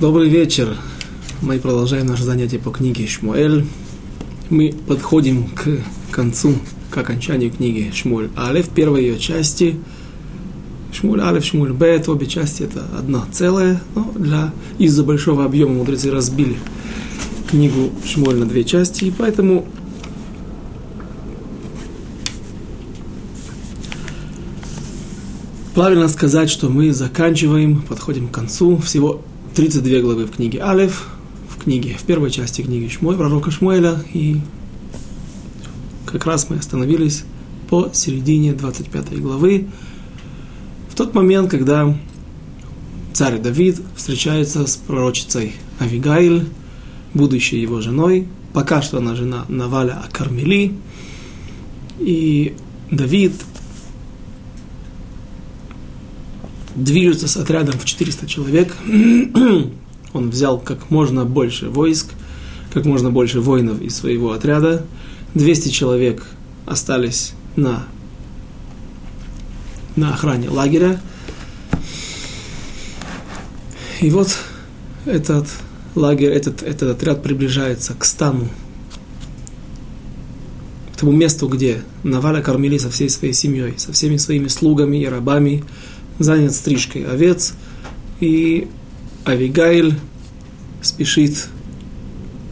Добрый 0.00 0.30
вечер. 0.30 0.78
Мы 1.42 1.58
продолжаем 1.58 2.06
наше 2.06 2.24
занятие 2.24 2.58
по 2.58 2.70
книге 2.70 3.06
Шмуэль. 3.06 3.66
Мы 4.48 4.74
подходим 4.86 5.48
к 5.48 5.78
концу, 6.10 6.54
к 6.88 6.96
окончанию 6.96 7.50
книги 7.50 7.92
Шмуль 7.94 8.30
Алеф, 8.34 8.70
первой 8.70 9.02
ее 9.02 9.18
части. 9.18 9.78
Шмуль 10.90 11.20
Алеф, 11.20 11.44
Шмуль 11.44 11.74
Бет, 11.74 12.08
обе 12.08 12.26
части 12.26 12.62
это 12.62 12.82
одно 12.98 13.26
целое, 13.30 13.82
но 13.94 14.10
для, 14.16 14.54
из-за 14.78 15.04
большого 15.04 15.44
объема 15.44 15.74
мудрецы 15.74 16.10
разбили 16.10 16.56
книгу 17.50 17.90
Шмуль 18.06 18.36
на 18.36 18.46
две 18.46 18.64
части, 18.64 19.04
и 19.04 19.10
поэтому 19.10 19.66
правильно 25.74 26.08
сказать, 26.08 26.48
что 26.48 26.70
мы 26.70 26.90
заканчиваем, 26.94 27.82
подходим 27.82 28.28
к 28.28 28.32
концу. 28.32 28.78
Всего 28.78 29.20
32 29.60 30.00
главы 30.00 30.24
в 30.24 30.30
книге 30.30 30.62
Алеф, 30.62 31.06
в 31.50 31.62
книге, 31.62 31.94
в 31.98 32.02
первой 32.04 32.30
части 32.30 32.62
книги 32.62 32.88
Шмой, 32.88 33.14
пророка 33.14 33.50
Шмуэля, 33.50 34.02
и 34.14 34.38
как 36.06 36.24
раз 36.24 36.48
мы 36.48 36.56
остановились 36.56 37.24
по 37.68 37.90
середине 37.92 38.54
25 38.54 39.20
главы, 39.20 39.66
в 40.88 40.94
тот 40.94 41.14
момент, 41.14 41.50
когда 41.50 41.94
царь 43.12 43.38
Давид 43.38 43.82
встречается 43.96 44.66
с 44.66 44.76
пророчицей 44.76 45.52
Авигаиль, 45.78 46.46
будущей 47.12 47.60
его 47.60 47.82
женой, 47.82 48.28
пока 48.54 48.80
что 48.80 48.96
она 48.96 49.14
жена 49.14 49.44
Наваля 49.50 50.02
Акармели, 50.02 50.72
и 51.98 52.54
Давид 52.90 53.34
движется 56.84 57.28
с 57.28 57.36
отрядом 57.36 57.78
в 57.78 57.84
400 57.84 58.26
человек. 58.26 58.74
Он 60.12 60.30
взял 60.30 60.58
как 60.58 60.90
можно 60.90 61.24
больше 61.24 61.68
войск, 61.68 62.08
как 62.72 62.84
можно 62.84 63.10
больше 63.10 63.40
воинов 63.40 63.80
из 63.80 63.96
своего 63.96 64.32
отряда. 64.32 64.84
200 65.34 65.68
человек 65.68 66.24
остались 66.66 67.32
на, 67.56 67.84
на 69.96 70.14
охране 70.14 70.48
лагеря. 70.48 71.00
И 74.00 74.10
вот 74.10 74.36
этот 75.04 75.46
лагерь, 75.94 76.30
этот, 76.30 76.62
этот 76.62 76.96
отряд 76.96 77.22
приближается 77.22 77.94
к 77.94 78.04
стану, 78.04 78.48
к 80.94 80.96
тому 80.96 81.12
месту, 81.12 81.48
где 81.48 81.82
Наваля 82.02 82.42
кормили 82.42 82.78
со 82.78 82.90
всей 82.90 83.10
своей 83.10 83.34
семьей, 83.34 83.74
со 83.76 83.92
всеми 83.92 84.16
своими 84.16 84.48
слугами 84.48 84.96
и 84.98 85.06
рабами, 85.06 85.64
занят 86.20 86.54
стрижкой 86.54 87.04
овец, 87.04 87.54
и 88.20 88.68
Авигаиль 89.24 89.94
спешит, 90.82 91.48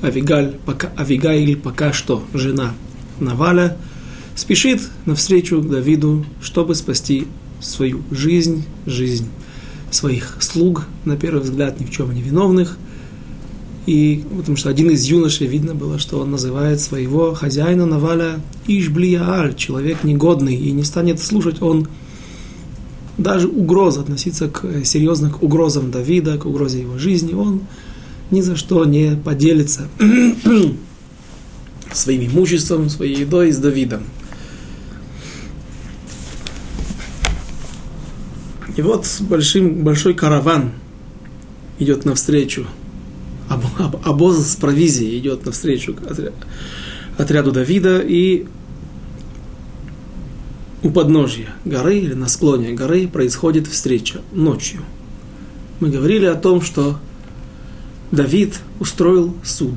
Авигаль, 0.03 0.57
пока, 0.65 0.91
Авигаиль 0.97 1.57
пока 1.57 1.93
что 1.93 2.25
жена 2.35 2.75
Наваля, 3.21 3.77
спешит 4.35 4.81
навстречу 5.05 5.61
к 5.61 5.69
Давиду, 5.69 6.25
чтобы 6.41 6.75
спасти 6.75 7.27
свою 7.61 8.03
жизнь, 8.11 8.65
жизнь 8.87 9.29
своих 9.91 10.37
слуг, 10.41 10.87
на 11.05 11.17
первый 11.17 11.43
взгляд, 11.43 11.81
ни 11.81 11.85
в 11.85 11.91
чем 11.91 12.13
не 12.13 12.23
виновных. 12.23 12.79
И 13.87 14.25
потому 14.37 14.57
что 14.57 14.69
один 14.69 14.91
из 14.91 15.05
юношей 15.05 15.47
видно 15.47 15.75
было, 15.75 15.99
что 15.99 16.21
он 16.21 16.31
называет 16.31 16.81
своего 16.81 17.35
хозяина 17.35 17.87
Наваля 17.87 18.41
Ишблияаль, 18.67 19.55
человек 19.57 20.05
негодный, 20.05 20.55
и 20.55 20.71
не 20.73 20.85
станет 20.85 21.21
слушать 21.21 21.63
он 21.63 21.89
даже 23.19 23.49
угроза, 23.49 24.01
относиться 24.01 24.49
к, 24.49 24.65
э, 24.65 24.85
серьезно 24.85 25.31
к 25.31 25.43
угрозам 25.43 25.91
Давида, 25.91 26.39
к 26.39 26.47
угрозе 26.47 26.81
его 26.81 26.99
жизни, 26.99 27.35
он 27.35 27.63
ни 28.31 28.41
за 28.41 28.57
что 28.57 28.85
не 28.85 29.17
поделится 29.17 29.89
своим 31.93 32.27
имуществом, 32.27 32.89
своей 32.89 33.17
едой 33.17 33.53
с 33.53 33.59
Давидом. 33.59 34.05
И 38.77 38.83
вот 38.83 39.07
большим, 39.23 39.83
большой 39.83 40.15
караван 40.15 40.71
идет 41.81 42.05
навстречу, 42.05 42.67
об, 43.49 43.65
об, 43.79 43.97
обоз 44.07 44.47
с 44.47 44.55
провизией 44.55 45.19
идет 45.19 45.45
навстречу 45.45 45.97
отряду 47.17 47.51
Давида, 47.51 48.01
и 48.01 48.47
у 50.83 50.91
подножья 50.91 51.49
горы 51.65 51.99
или 51.99 52.15
на 52.15 52.29
склоне 52.29 52.73
горы 52.73 53.09
происходит 53.09 53.67
встреча 53.67 54.21
ночью. 54.33 54.83
Мы 55.81 55.91
говорили 55.91 56.27
о 56.27 56.35
том, 56.35 56.61
что 56.63 56.99
Давид 58.11 58.61
устроил 58.81 59.35
суд. 59.45 59.75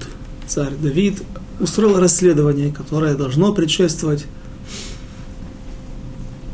Царь 0.47 0.73
Давид 0.81 1.21
устроил 1.59 1.99
расследование, 1.99 2.71
которое 2.71 3.15
должно 3.15 3.53
предшествовать 3.53 4.25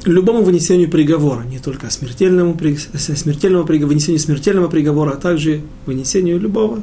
любому 0.06 0.44
вынесению 0.44 0.90
приговора, 0.90 1.44
не 1.44 1.60
только 1.60 1.90
смертельному, 1.90 2.58
смертельному 2.98 3.66
вынесению 3.66 4.20
смертельного 4.20 4.70
приговора, 4.70 5.12
а 5.12 5.18
также 5.18 5.62
вынесению 5.86 6.40
любого 6.40 6.82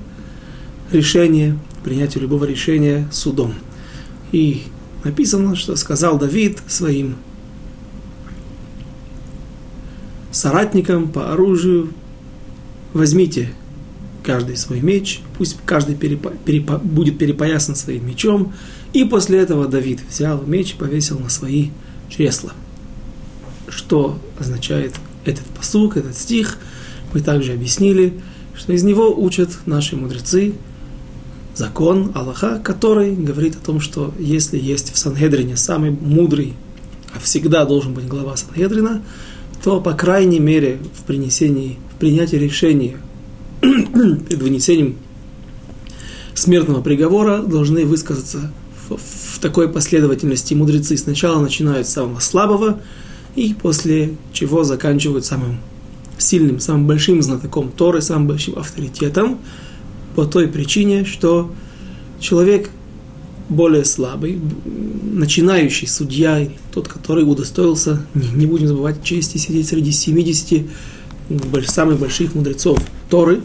решения, 0.92 1.58
принятию 1.82 2.22
любого 2.22 2.44
решения 2.44 3.08
судом. 3.10 3.54
И 4.32 4.64
написано, 5.04 5.56
что 5.56 5.76
сказал 5.76 6.18
Давид 6.18 6.58
своим 6.66 7.16
соратникам 10.34 11.08
по 11.08 11.32
оружию, 11.32 11.90
возьмите 12.92 13.52
каждый 14.22 14.56
свой 14.56 14.80
меч, 14.80 15.20
пусть 15.38 15.58
каждый 15.64 15.94
перепо, 15.94 16.32
перепо, 16.44 16.78
будет 16.78 17.18
перепоясан 17.18 17.76
своим 17.76 18.06
мечом, 18.06 18.52
и 18.92 19.04
после 19.04 19.38
этого 19.38 19.66
Давид 19.66 20.00
взял 20.08 20.42
меч 20.42 20.72
и 20.72 20.76
повесил 20.76 21.18
на 21.18 21.28
свои 21.28 21.68
чресла. 22.08 22.52
Что 23.68 24.18
означает 24.38 24.94
этот 25.24 25.44
посук, 25.46 25.96
этот 25.96 26.16
стих, 26.16 26.58
мы 27.12 27.20
также 27.20 27.52
объяснили, 27.52 28.20
что 28.54 28.72
из 28.72 28.82
него 28.82 29.14
учат 29.14 29.50
наши 29.66 29.96
мудрецы 29.96 30.54
закон 31.54 32.12
Аллаха, 32.14 32.58
который 32.58 33.14
говорит 33.14 33.56
о 33.56 33.64
том, 33.64 33.80
что 33.80 34.12
если 34.18 34.58
есть 34.58 34.92
в 34.92 34.98
Санхедрине 34.98 35.56
самый 35.56 35.90
мудрый, 35.90 36.54
а 37.14 37.20
всегда 37.20 37.64
должен 37.64 37.94
быть 37.94 38.06
глава 38.06 38.36
Санхедрина, 38.36 39.02
то, 39.64 39.80
по 39.80 39.94
крайней 39.94 40.40
мере, 40.40 40.78
в 40.92 41.04
принесении, 41.04 41.78
в 41.94 41.98
принятии 41.98 42.36
решения 42.36 42.98
перед 43.62 44.42
вынесением 44.42 44.96
смертного 46.34 46.82
приговора 46.82 47.38
должны 47.38 47.86
высказаться 47.86 48.52
в, 48.86 48.98
в 48.98 49.38
такой 49.38 49.70
последовательности 49.70 50.52
мудрецы. 50.52 50.98
Сначала 50.98 51.40
начинают 51.40 51.88
с 51.88 51.92
самого 51.94 52.20
слабого, 52.20 52.82
и 53.36 53.54
после 53.54 54.16
чего 54.34 54.64
заканчивают 54.64 55.24
самым 55.24 55.58
сильным, 56.18 56.60
самым 56.60 56.86
большим 56.86 57.22
знатоком 57.22 57.72
Торы, 57.72 58.02
самым 58.02 58.28
большим 58.28 58.58
авторитетом, 58.58 59.38
по 60.14 60.26
той 60.26 60.46
причине, 60.46 61.06
что 61.06 61.50
человек 62.20 62.68
более 63.48 63.84
слабый, 63.84 64.40
начинающий 64.64 65.86
судья, 65.86 66.48
тот, 66.72 66.88
который 66.88 67.24
удостоился, 67.24 68.06
не, 68.14 68.28
не 68.28 68.46
будем 68.46 68.68
забывать, 68.68 69.02
чести 69.02 69.38
сидеть 69.38 69.68
среди 69.68 69.92
70 69.92 70.66
самых 71.66 71.98
больших 71.98 72.34
мудрецов 72.34 72.78
Торы. 73.10 73.40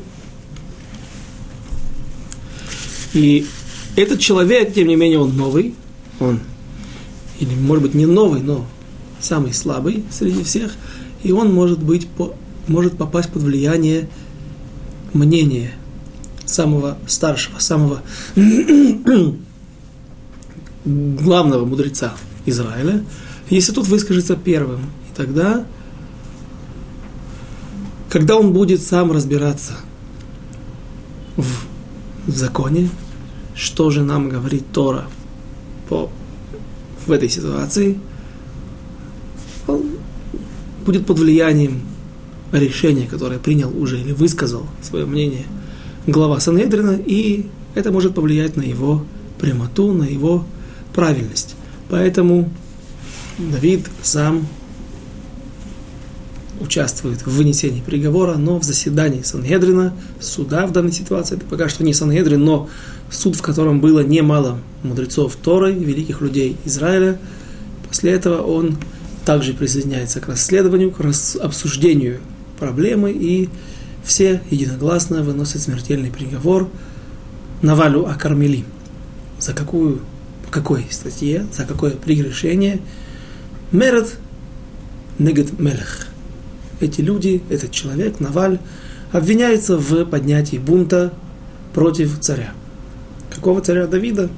И 3.13 3.45
этот 3.95 4.19
человек, 4.19 4.73
тем 4.73 4.87
не 4.87 4.95
менее, 4.95 5.19
он 5.19 5.35
новый, 5.35 5.73
он, 6.19 6.39
или 7.39 7.53
может 7.55 7.83
быть 7.83 7.93
не 7.93 8.05
новый, 8.05 8.41
но 8.41 8.65
самый 9.19 9.53
слабый 9.53 10.03
среди 10.11 10.43
всех, 10.43 10.73
и 11.23 11.31
он 11.31 11.53
может 11.53 11.79
быть, 11.79 12.07
может 12.67 12.97
попасть 12.97 13.29
под 13.29 13.43
влияние 13.43 14.09
мнения 15.13 15.73
самого 16.45 16.97
старшего, 17.07 17.59
самого 17.59 18.01
главного 20.89 21.65
мудреца 21.65 22.13
Израиля, 22.45 23.03
если 23.49 23.71
тут 23.71 23.87
выскажется 23.87 24.35
первым, 24.35 24.81
и 24.81 25.15
тогда, 25.15 25.65
когда 28.09 28.37
он 28.37 28.53
будет 28.53 28.81
сам 28.81 29.11
разбираться 29.11 29.73
в, 31.35 31.45
в 32.27 32.35
законе, 32.35 32.89
что 33.55 33.89
же 33.89 34.03
нам 34.03 34.29
говорит 34.29 34.71
Тора 34.71 35.07
по, 35.89 36.09
в 37.05 37.11
этой 37.11 37.29
ситуации, 37.29 37.99
он 39.67 39.83
будет 40.85 41.05
под 41.05 41.19
влиянием 41.19 41.81
решения, 42.51 43.07
которое 43.07 43.39
принял 43.39 43.75
уже 43.79 43.99
или 43.99 44.11
высказал 44.11 44.65
свое 44.81 45.05
мнение 45.05 45.45
глава 46.07 46.39
Санедрина, 46.39 46.99
и 47.05 47.47
это 47.75 47.91
может 47.91 48.15
повлиять 48.15 48.55
на 48.55 48.63
его 48.63 49.05
прямоту, 49.39 49.93
на 49.93 50.03
его 50.03 50.45
правильность. 50.93 51.55
Поэтому 51.89 52.49
Давид 53.37 53.87
сам 54.03 54.47
участвует 56.59 57.25
в 57.25 57.31
вынесении 57.31 57.81
приговора, 57.81 58.35
но 58.35 58.59
в 58.59 58.63
заседании 58.63 59.21
Сангедрина, 59.21 59.93
суда 60.19 60.67
в 60.67 60.71
данной 60.71 60.91
ситуации, 60.91 61.37
это 61.37 61.45
пока 61.45 61.69
что 61.69 61.83
не 61.83 61.93
Сангедрин, 61.93 62.43
но 62.43 62.69
суд, 63.09 63.35
в 63.35 63.41
котором 63.41 63.79
было 63.79 64.01
немало 64.01 64.59
мудрецов 64.83 65.35
Торы, 65.35 65.73
великих 65.73 66.21
людей 66.21 66.57
Израиля. 66.65 67.17
После 67.87 68.11
этого 68.11 68.41
он 68.41 68.77
также 69.25 69.53
присоединяется 69.53 70.19
к 70.19 70.27
расследованию, 70.27 70.91
к 70.91 70.99
обсуждению 71.41 72.19
проблемы, 72.59 73.11
и 73.11 73.49
все 74.03 74.41
единогласно 74.49 75.23
выносят 75.23 75.61
смертельный 75.61 76.11
приговор 76.11 76.69
Навалю 77.61 78.05
Акармели. 78.05 78.65
За 79.39 79.53
какую, 79.53 79.99
по 80.49 80.53
какой 80.53 80.87
статье, 80.89 81.45
за 81.55 81.63
какое 81.65 81.91
прегрешение? 81.91 82.79
Мерет 83.71 84.17
Негет 85.19 85.59
Мелех. 85.59 86.07
Эти 86.79 87.01
люди, 87.01 87.43
этот 87.49 87.71
человек, 87.71 88.19
Наваль, 88.19 88.57
обвиняется 89.11 89.77
в 89.77 90.05
поднятии 90.05 90.57
бунта 90.57 91.13
против 91.73 92.19
царя. 92.19 92.53
Какого 93.29 93.61
царя 93.61 93.85
Давида? 93.85 94.29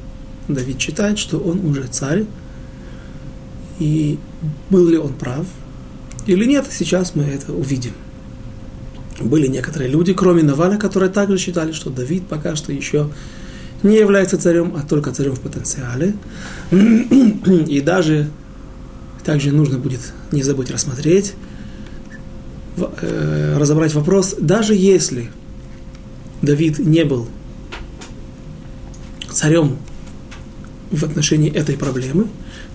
Давид 0.49 0.81
считает, 0.81 1.17
что 1.17 1.37
он 1.37 1.65
уже 1.65 1.83
царь. 1.87 2.25
И 3.79 4.19
был 4.69 4.89
ли 4.89 4.97
он 4.97 5.13
прав 5.13 5.45
или 6.27 6.45
нет, 6.45 6.67
сейчас 6.69 7.15
мы 7.15 7.23
это 7.23 7.53
увидим. 7.53 7.93
Были 9.19 9.47
некоторые 9.47 9.89
люди, 9.89 10.13
кроме 10.13 10.43
Наваля, 10.43 10.77
которые 10.77 11.09
также 11.09 11.37
считали, 11.37 11.71
что 11.71 11.89
Давид 11.89 12.27
пока 12.27 12.55
что 12.55 12.73
еще 12.73 13.09
не 13.83 13.97
является 13.97 14.37
царем, 14.37 14.73
а 14.75 14.81
только 14.81 15.11
царем 15.11 15.35
в 15.35 15.39
потенциале. 15.39 16.13
И 16.71 17.81
даже 17.81 18.29
также 19.23 19.51
нужно 19.51 19.77
будет 19.77 20.01
не 20.31 20.43
забыть 20.43 20.71
рассмотреть, 20.71 21.33
э, 22.77 23.57
разобрать 23.57 23.93
вопрос, 23.93 24.35
даже 24.39 24.73
если 24.73 25.29
Давид 26.41 26.79
не 26.79 27.05
был 27.05 27.27
царем 29.31 29.77
в 30.89 31.03
отношении 31.03 31.51
этой 31.51 31.77
проблемы, 31.77 32.27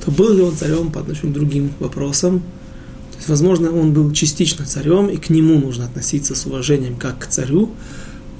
то 0.04 0.10
был 0.10 0.32
ли 0.34 0.42
он 0.42 0.56
царем 0.56 0.90
по 0.90 1.00
отношению 1.00 1.32
к 1.32 1.34
другим 1.34 1.72
вопросам. 1.80 2.40
То 3.10 3.16
есть, 3.16 3.28
возможно, 3.28 3.70
он 3.72 3.92
был 3.92 4.12
частично 4.12 4.64
царем, 4.64 5.08
и 5.08 5.16
к 5.16 5.30
нему 5.30 5.58
нужно 5.58 5.84
относиться 5.84 6.34
с 6.34 6.46
уважением 6.46 6.96
как 6.96 7.18
к 7.18 7.26
царю, 7.26 7.72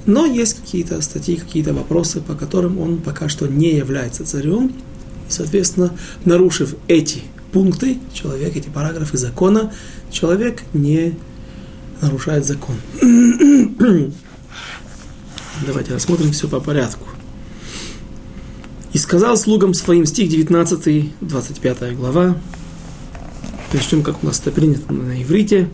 но 0.07 0.25
есть 0.25 0.55
какие-то 0.55 0.99
статьи, 1.01 1.35
какие-то 1.35 1.73
вопросы, 1.73 2.21
по 2.21 2.33
которым 2.33 2.79
он 2.79 2.97
пока 2.97 3.29
что 3.29 3.45
не 3.45 3.75
является 3.75 4.25
царем. 4.25 4.67
И, 4.67 5.31
соответственно, 5.31 5.91
нарушив 6.23 6.75
эти 6.87 7.21
пункты, 7.51 7.99
человек, 8.13 8.55
эти 8.55 8.69
параграфы 8.69 9.17
закона, 9.17 9.73
человек 10.09 10.63
не 10.73 11.15
нарушает 12.01 12.45
закон. 12.45 12.75
Давайте 15.65 15.93
рассмотрим 15.93 16.31
все 16.31 16.47
по 16.47 16.61
порядку. 16.61 17.05
И 18.93 18.97
сказал 18.97 19.35
слугам 19.35 19.73
своим, 19.73 20.05
стих 20.05 20.29
19, 20.29 21.11
25 21.19 21.97
глава. 21.97 22.37
Начнем, 23.73 24.03
как 24.03 24.23
у 24.23 24.27
нас 24.27 24.39
это 24.39 24.51
принято 24.51 24.93
на 24.93 25.21
иврите. 25.21 25.69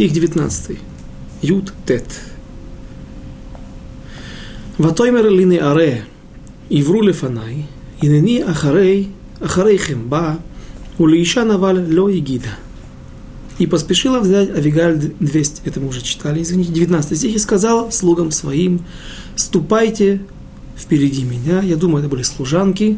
Стих 0.00 0.12
19. 0.12 0.78
Ют 1.42 1.74
тет. 1.84 2.06
Ватоймер 4.78 5.28
лины 5.28 5.58
аре, 5.60 6.06
ивру 6.70 7.02
лефанай, 7.02 7.66
инени 8.00 8.38
ахарей, 8.38 9.10
ахарейхем 9.42 10.08
ба, 10.08 10.38
улиша 10.96 11.44
наваль 11.44 11.84
ло 11.94 12.10
игида. 12.10 12.48
И 13.58 13.66
поспешила 13.66 14.20
взять 14.20 14.48
Авигаль 14.48 15.12
200, 15.20 15.68
это 15.68 15.80
мы 15.80 15.88
уже 15.88 16.00
читали, 16.00 16.40
извините, 16.40 16.72
19 16.72 17.18
стих, 17.18 17.34
и 17.34 17.38
сказал 17.38 17.92
слугам 17.92 18.30
своим, 18.30 18.82
ступайте 19.36 20.22
впереди 20.78 21.24
меня. 21.24 21.60
Я 21.60 21.76
думаю, 21.76 22.00
это 22.00 22.08
были 22.08 22.22
служанки, 22.22 22.96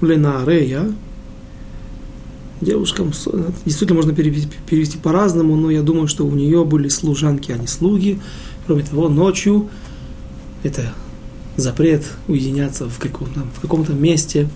Лена 0.00 0.40
Арея, 0.40 0.90
девушкам, 2.60 3.12
действительно 3.64 3.96
можно 3.96 4.14
перевести, 4.14 4.48
перевести 4.68 4.98
по-разному, 4.98 5.56
но 5.56 5.70
я 5.70 5.82
думаю, 5.82 6.08
что 6.08 6.26
у 6.26 6.30
нее 6.30 6.64
были 6.64 6.88
служанки, 6.88 7.52
а 7.52 7.58
не 7.58 7.66
слуги. 7.66 8.20
Кроме 8.66 8.82
того, 8.82 9.08
ночью 9.08 9.68
это 10.62 10.92
запрет 11.56 12.04
уединяться 12.28 12.88
в 12.88 12.98
каком-то, 12.98 13.40
в 13.56 13.60
каком-то 13.60 13.92
месте, 13.92 14.48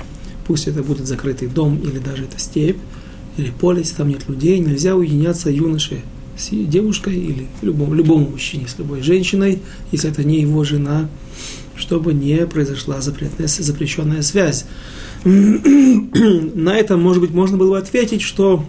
пусть 0.47 0.69
это 0.69 0.83
будет 0.83 1.07
закрытый 1.07 1.49
дом 1.49 1.79
или 1.79 1.99
даже 1.99 2.25
это 2.25 2.39
степь, 2.39 2.79
или 3.37 3.51
поле, 3.51 3.81
если 3.81 3.97
там 3.97 4.09
нет 4.09 4.29
людей, 4.29 4.59
нельзя 4.59 4.95
уединяться 4.95 5.51
юноше 5.51 6.03
с 6.37 6.51
девушкой 6.51 7.17
или 7.17 7.47
любому, 7.63 7.95
любому 7.95 8.31
мужчине 8.31 8.67
с 8.69 8.79
любой 8.79 9.03
женщиной, 9.03 9.61
если 9.93 10.11
это 10.11 10.25
не 10.25 10.41
его 10.41 10.65
жена, 10.65 11.09
чтобы 11.77 12.13
не 12.13 12.47
произошла 12.47 13.01
запретная, 13.01 13.49
запрещенная 13.49 14.23
связь. 14.23 14.67
На 15.25 16.77
этом, 16.77 17.03
может 17.03 17.23
быть, 17.23 17.31
можно 17.31 17.57
было 17.57 17.71
бы 17.71 17.79
ответить, 17.79 18.21
что 18.21 18.65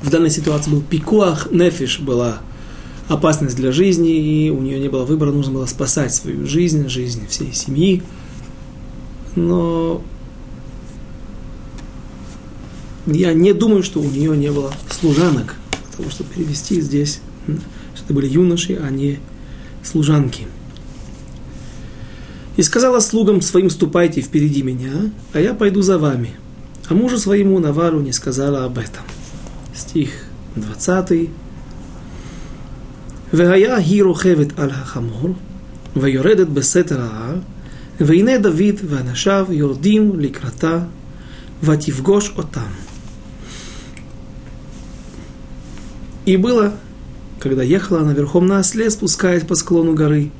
в 0.00 0.10
данной 0.10 0.30
ситуации 0.30 0.70
был 0.70 0.80
пикуах, 0.80 1.50
нефиш 1.52 2.00
была 2.00 2.38
опасность 3.08 3.56
для 3.56 3.70
жизни, 3.70 4.16
и 4.16 4.50
у 4.50 4.60
нее 4.60 4.80
не 4.80 4.88
было 4.88 5.04
выбора, 5.04 5.30
нужно 5.30 5.52
было 5.52 5.66
спасать 5.66 6.14
свою 6.14 6.46
жизнь, 6.46 6.88
жизнь 6.88 7.26
всей 7.28 7.52
семьи. 7.52 8.02
Но 9.36 10.02
я 13.06 13.34
не 13.34 13.52
думаю, 13.52 13.82
что 13.82 14.00
у 14.00 14.04
нее 14.04 14.36
не 14.36 14.50
было 14.50 14.72
служанок, 14.90 15.56
потому 15.90 16.10
что 16.10 16.24
перевести 16.24 16.80
здесь, 16.80 17.20
что 17.94 18.04
это 18.04 18.14
были 18.14 18.26
юноши, 18.26 18.80
а 18.82 18.90
не 18.90 19.18
служанки. 19.82 20.46
И 22.55 22.63
сказала 22.63 22.99
слугам 22.99 23.41
своим, 23.41 23.69
ступайте 23.69 24.21
впереди 24.21 24.63
меня, 24.63 25.11
а 25.33 25.39
я 25.39 25.53
пойду 25.53 25.81
за 25.81 25.97
вами. 25.97 26.31
А 26.89 26.93
мужу 26.93 27.17
своему 27.17 27.59
Навару 27.59 27.99
не 27.99 28.11
сказала 28.11 28.65
об 28.65 28.77
этом. 28.77 29.03
Стих 29.75 30.09
20. 30.55 31.29
והיה 33.33 33.75
היא 33.75 34.03
רוכבת 34.03 34.59
על 34.59 34.69
החמור, 34.69 35.35
ויורדת 35.95 36.47
בסתר 36.47 37.01
ההר, 37.01 37.35
והנה 37.99 38.37
דוד 38.37 38.75
ואנשיו 38.89 39.45
יורדים 39.49 40.19
לקראתה, 40.19 40.79
ותפגוש 41.63 42.31
אותם. 42.37 42.71
И 46.25 46.35
было, 46.35 46.73
когда 47.39 47.63
ехала 47.63 48.01
она 48.01 48.13
верхом 48.13 48.47
на 48.47 48.59
осле, 48.59 48.89
спускаясь 48.89 49.43
по 49.43 49.55
склону 49.55 49.93
горы, 49.93 50.31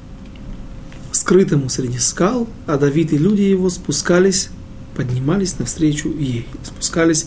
скрытому 1.23 1.69
среди 1.69 1.99
скал, 1.99 2.49
а 2.67 2.77
Давид 2.77 3.13
и 3.13 3.19
люди 3.19 3.43
его 3.43 3.71
спускались, 3.71 4.51
поднимались 4.97 5.57
навстречу 5.57 6.09
ей, 6.09 6.49
спускались 6.65 7.27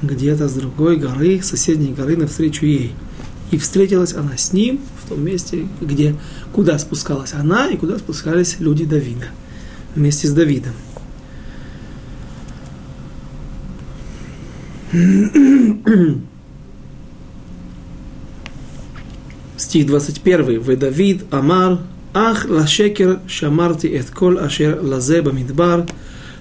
где-то 0.00 0.48
с 0.48 0.52
другой 0.52 0.96
горы, 0.96 1.42
соседней 1.42 1.92
горы 1.92 2.16
навстречу 2.16 2.66
ей. 2.66 2.94
И 3.50 3.58
встретилась 3.58 4.14
она 4.14 4.36
с 4.36 4.52
ним 4.52 4.80
в 5.02 5.08
том 5.08 5.24
месте, 5.24 5.66
где, 5.80 6.14
куда 6.52 6.78
спускалась 6.78 7.34
она 7.34 7.68
и 7.68 7.76
куда 7.76 7.98
спускались 7.98 8.60
люди 8.60 8.84
Давида, 8.84 9.26
вместе 9.96 10.28
с 10.28 10.32
Давидом. 10.32 10.74
Стих 19.56 19.86
21. 19.86 20.60
«Вы 20.60 20.76
Давид 20.76 21.24
Амар 21.32 21.80
אך 22.15 22.45
לשקר 22.49 23.15
שמרתי 23.27 23.99
את 23.99 24.09
כל 24.09 24.37
אשר 24.37 24.81
לזה 24.83 25.21
במדבר, 25.21 25.81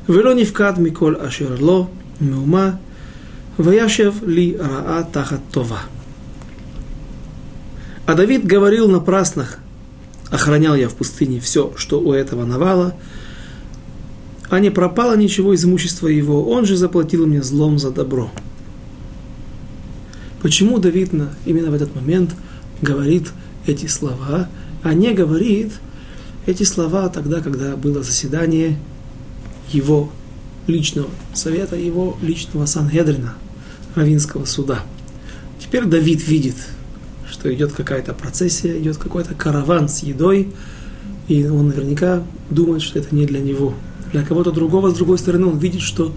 ולא 0.08 0.34
נפקד 0.34 0.72
מכל 0.78 1.16
אשר 1.16 1.56
לא 1.60 1.86
מהומה, 2.20 2.70
וישב 3.58 4.12
לי 4.26 4.54
רעה 4.58 5.02
тахат 5.12 5.40
това. 5.50 5.78
А 8.06 8.14
Давид 8.14 8.44
говорил 8.44 8.90
напрасно, 8.90 9.46
охранял 10.30 10.74
я 10.74 10.88
в 10.88 10.94
пустыне 10.94 11.38
все, 11.38 11.72
что 11.76 12.00
у 12.00 12.12
этого 12.12 12.44
навала, 12.44 12.96
а 14.48 14.58
не 14.58 14.70
пропало 14.70 15.16
ничего 15.16 15.52
из 15.52 15.64
имущества 15.64 16.08
его, 16.08 16.50
он 16.50 16.64
же 16.66 16.76
заплатил 16.76 17.24
мне 17.26 17.40
злом 17.40 17.78
за 17.78 17.92
добро. 17.92 18.32
Почему 20.42 20.78
Давид 20.78 21.12
именно 21.44 21.70
в 21.70 21.74
этот 21.74 21.94
момент 21.94 22.34
говорит 22.82 23.30
эти 23.66 23.86
слова – 23.86 24.60
а 24.85 24.93
не 24.93 25.13
говорит 25.13 25.73
эти 26.45 26.61
слова 26.61 27.09
тогда, 27.09 27.41
когда 27.41 27.75
было 27.75 28.03
заседание 28.03 28.77
его 29.71 30.11
личного 30.67 31.09
совета, 31.33 31.75
его 31.75 32.15
личного 32.21 32.67
Сангедрина, 32.67 33.33
Равинского 33.95 34.45
суда. 34.45 34.83
Теперь 35.59 35.85
Давид 35.85 36.27
видит, 36.27 36.57
что 37.27 37.51
идет 37.51 37.71
какая-то 37.71 38.13
процессия, 38.13 38.79
идет 38.79 38.97
какой-то 38.97 39.33
караван 39.33 39.89
с 39.89 40.03
едой, 40.03 40.53
И 41.27 41.43
он 41.47 41.69
наверняка 41.69 42.21
думает, 42.51 42.83
что 42.83 42.99
это 42.99 43.15
не 43.15 43.25
для 43.25 43.39
него. 43.39 43.73
Для 44.11 44.21
кого-то 44.21 44.51
другого, 44.51 44.91
с 44.91 44.93
другой 44.93 45.17
стороны, 45.17 45.47
он 45.47 45.57
видит, 45.57 45.81
что 45.81 46.13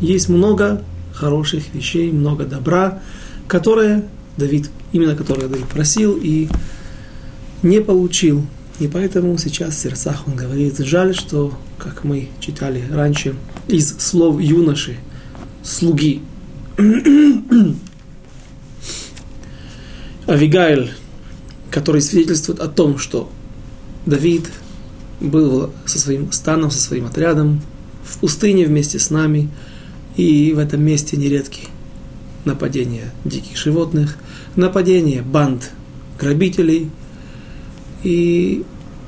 есть 0.00 0.28
много 0.28 0.82
хороших 1.14 1.72
вещей, 1.72 2.10
много 2.10 2.46
добра, 2.46 3.00
которые 3.46 4.02
Давид, 4.36 4.70
именно 4.90 5.14
которые 5.14 5.46
Давид 5.46 5.68
просил 5.68 6.18
и 6.20 6.48
не 7.62 7.80
получил. 7.80 8.44
И 8.78 8.88
поэтому 8.88 9.36
сейчас 9.38 9.74
в 9.74 9.78
сердцах 9.78 10.26
он 10.26 10.34
говорит, 10.34 10.78
жаль, 10.78 11.14
что, 11.14 11.52
как 11.78 12.04
мы 12.04 12.28
читали 12.40 12.82
раньше, 12.90 13.34
из 13.68 13.96
слов 13.98 14.40
юноши, 14.40 14.96
слуги. 15.62 16.22
Авигайль, 20.26 20.92
который 21.70 22.00
свидетельствует 22.00 22.60
о 22.60 22.68
том, 22.68 22.98
что 22.98 23.30
Давид 24.06 24.50
был 25.20 25.70
со 25.84 25.98
своим 25.98 26.32
станом, 26.32 26.70
со 26.70 26.80
своим 26.80 27.06
отрядом 27.06 27.60
в 28.04 28.18
пустыне 28.18 28.66
вместе 28.66 28.98
с 28.98 29.10
нами, 29.10 29.48
и 30.16 30.52
в 30.54 30.58
этом 30.58 30.82
месте 30.82 31.16
нередки 31.16 31.68
нападения 32.44 33.12
диких 33.24 33.56
животных, 33.56 34.18
нападения 34.56 35.22
банд 35.22 35.70
грабителей, 36.18 36.90
и 38.02 38.64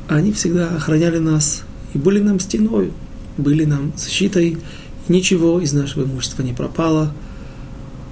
они 0.08 0.32
всегда 0.32 0.76
охраняли 0.76 1.18
нас 1.18 1.62
и 1.94 1.98
были 1.98 2.20
нам 2.20 2.40
стеной, 2.40 2.92
были 3.36 3.64
нам 3.64 3.92
защитой, 3.96 4.58
ничего 5.08 5.60
из 5.60 5.72
нашего 5.72 6.04
имущества 6.04 6.42
не 6.42 6.52
пропало, 6.52 7.12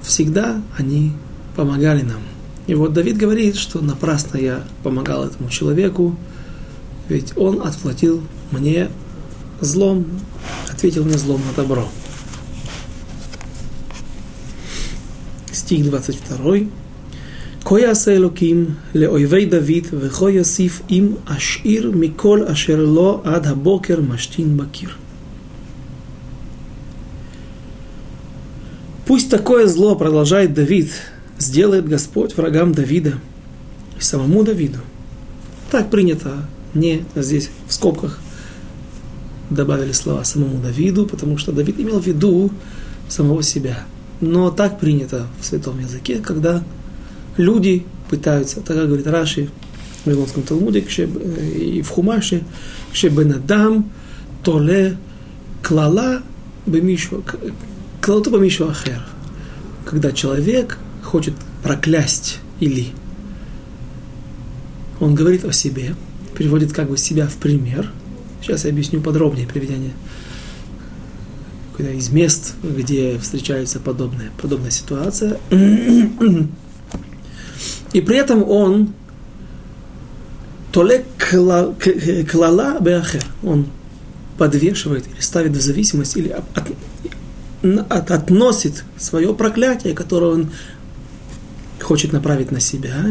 всегда 0.03 0.61
они 0.77 1.13
помогали 1.57 2.03
нам. 2.03 2.21
И 2.67 2.75
вот 2.75 2.93
Давид 2.93 3.17
говорит, 3.17 3.57
что 3.57 3.81
напрасно 3.81 4.37
я 4.37 4.65
помогал 4.83 5.25
этому 5.25 5.51
человеку, 5.51 6.17
ведь 7.09 7.37
он 7.37 7.67
отплатил 7.67 8.23
мне 8.51 8.89
злом, 9.61 10.07
ответил 10.71 11.05
мне 11.05 11.19
злом 11.19 11.41
на 11.49 11.63
добро. 11.63 11.89
Стих 15.51 15.85
22. 15.85 16.69
כה 17.66 17.80
יעשה 17.80 18.12
אלוקים 18.12 18.66
לאויבי 18.96 19.46
דוד 19.46 19.88
וכה 20.00 20.30
יוסיף 20.30 20.82
אם 20.90 21.08
אשאיר 21.26 21.92
מכל 21.96 22.44
אשר 22.44 22.86
לו 22.86 23.22
עד 23.24 23.48
הבוקר 23.48 24.02
משתין 24.02 24.58
בקיר. 24.58 24.90
Пусть 29.08 29.30
такое 29.30 29.68
зло 29.68 29.96
продолжает 29.96 30.54
Давид, 30.54 30.90
сделает 31.40 31.88
Господь 31.88 32.36
врагам 32.36 32.74
Давида 32.74 33.14
и 33.98 34.02
самому 34.02 34.44
Давиду. 34.44 34.80
Так 35.72 35.90
принято 35.90 36.46
не 36.74 37.06
здесь 37.16 37.50
в 37.68 37.74
скобках 37.74 38.20
добавили 39.50 39.92
слова 39.92 40.24
самому 40.24 40.60
Давиду, 40.60 41.06
потому 41.06 41.38
что 41.38 41.52
Давид 41.52 41.80
имел 41.80 42.00
в 42.00 42.06
виду 42.06 42.52
самого 43.08 43.44
себя. 43.44 43.86
Но 44.20 44.50
так 44.50 44.80
принято 44.80 45.28
в 45.40 45.46
святом 45.46 45.80
языке, 45.80 46.20
когда 46.20 46.64
люди 47.37 47.85
пытаются, 48.11 48.61
так 48.61 48.77
как 48.77 48.87
говорит 48.87 49.07
Раши 49.07 49.49
в 50.03 50.07
Вавилонском 50.07 50.43
Талмуде 50.43 50.81
и 50.81 51.83
в 51.83 51.89
Хумаше, 51.89 52.43
Бенадам 53.03 53.91
Толе 54.43 54.97
Клала 55.63 56.23
Бемишу 56.67 57.25
Клалату 58.01 58.31
Бемишу 58.31 58.69
Ахер. 58.69 59.03
Когда 59.85 60.13
человек 60.13 60.79
хочет 61.03 61.35
проклясть 61.63 62.41
или 62.61 62.89
он 65.01 65.15
говорит 65.15 65.45
о 65.45 65.53
себе, 65.53 65.95
переводит 66.37 66.73
как 66.73 66.89
бы 66.89 66.97
себя 66.97 67.27
в 67.27 67.35
пример. 67.35 67.91
Сейчас 68.41 68.65
я 68.65 68.71
объясню 68.71 69.01
подробнее 69.01 69.47
приведение 69.47 69.93
из 71.79 72.11
мест, 72.11 72.55
где 72.63 73.19
встречается 73.19 73.81
подобная, 73.81 74.31
подобная 74.41 74.71
ситуация. 74.71 75.39
И 77.93 78.01
при 78.01 78.17
этом 78.17 78.49
он 78.49 78.95
толе 80.73 81.05
клала 81.19 82.81
беахер, 82.81 83.25
он 83.43 83.67
подвешивает 84.39 85.07
или 85.07 85.21
ставит 85.21 85.53
в 85.53 85.61
зависимость, 85.61 86.17
или 86.17 86.29
от, 86.29 86.45
от, 87.91 88.11
относит 88.11 88.85
свое 88.97 89.35
проклятие, 89.35 89.95
которое 89.95 90.33
он 90.33 90.51
хочет 91.81 92.13
направить 92.13 92.51
на 92.51 92.61
себя, 92.61 93.05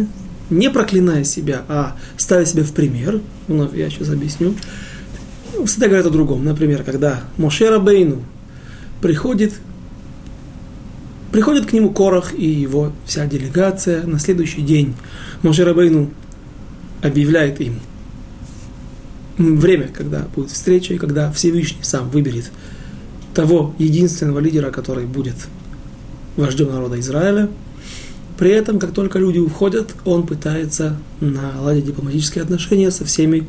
не 0.49 0.69
проклиная 0.69 1.23
себя, 1.23 1.63
а 1.67 1.95
ставя 2.17 2.45
себя 2.45 2.63
в 2.63 2.73
пример, 2.73 3.21
ну, 3.47 3.71
я 3.73 3.89
сейчас 3.89 4.09
объясню, 4.09 4.55
всегда 5.65 5.87
говорят 5.87 6.07
о 6.07 6.09
другом. 6.09 6.43
Например, 6.43 6.83
когда 6.83 7.21
Мошера 7.37 7.79
Бейну 7.79 8.23
приходит, 9.01 9.53
приходит 11.31 11.65
к 11.65 11.73
нему 11.73 11.91
Корах 11.91 12.33
и 12.33 12.45
его 12.45 12.91
вся 13.05 13.25
делегация. 13.25 14.05
На 14.05 14.19
следующий 14.19 14.61
день 14.61 14.95
Мошера 15.41 15.73
Бейну 15.73 16.09
объявляет 17.01 17.61
им 17.61 17.79
время, 19.37 19.87
когда 19.87 20.27
будет 20.35 20.51
встреча, 20.51 20.93
и 20.93 20.97
когда 20.97 21.31
Всевышний 21.31 21.83
сам 21.83 22.09
выберет 22.09 22.51
того 23.33 23.73
единственного 23.77 24.39
лидера, 24.39 24.71
который 24.71 25.05
будет 25.05 25.35
вождем 26.35 26.69
народа 26.69 26.99
Израиля– 26.99 27.49
при 28.41 28.49
этом, 28.49 28.79
как 28.79 28.91
только 28.91 29.19
люди 29.19 29.37
уходят, 29.37 29.93
он 30.03 30.25
пытается 30.25 30.97
наладить 31.19 31.85
дипломатические 31.85 32.43
отношения 32.43 32.89
со 32.89 33.05
всеми 33.05 33.47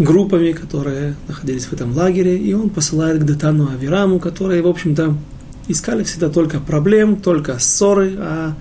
группами, 0.00 0.50
которые 0.50 1.14
находились 1.28 1.66
в 1.66 1.72
этом 1.72 1.96
лагере, 1.96 2.36
и 2.36 2.54
он 2.54 2.70
посылает 2.70 3.22
к 3.22 3.24
Датану 3.24 3.70
Авираму, 3.70 4.18
которые, 4.18 4.62
в 4.62 4.66
общем-то, 4.66 5.16
искали 5.68 6.02
всегда 6.04 6.28
только 6.28 6.60
проблем, 6.60 7.16
только 7.16 7.58
ссоры, 7.58 8.14
а 8.18 8.54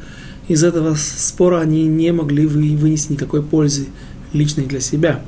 из 0.47 0.63
этого 0.63 0.95
спора 0.95 1.61
они 1.61 1.85
не 1.85 2.11
могли 2.11 2.45
вынести 2.45 3.13
никакой 3.13 3.43
пользы 3.43 3.87
личной 4.33 4.65
для 4.65 4.79
себя. 4.79 5.21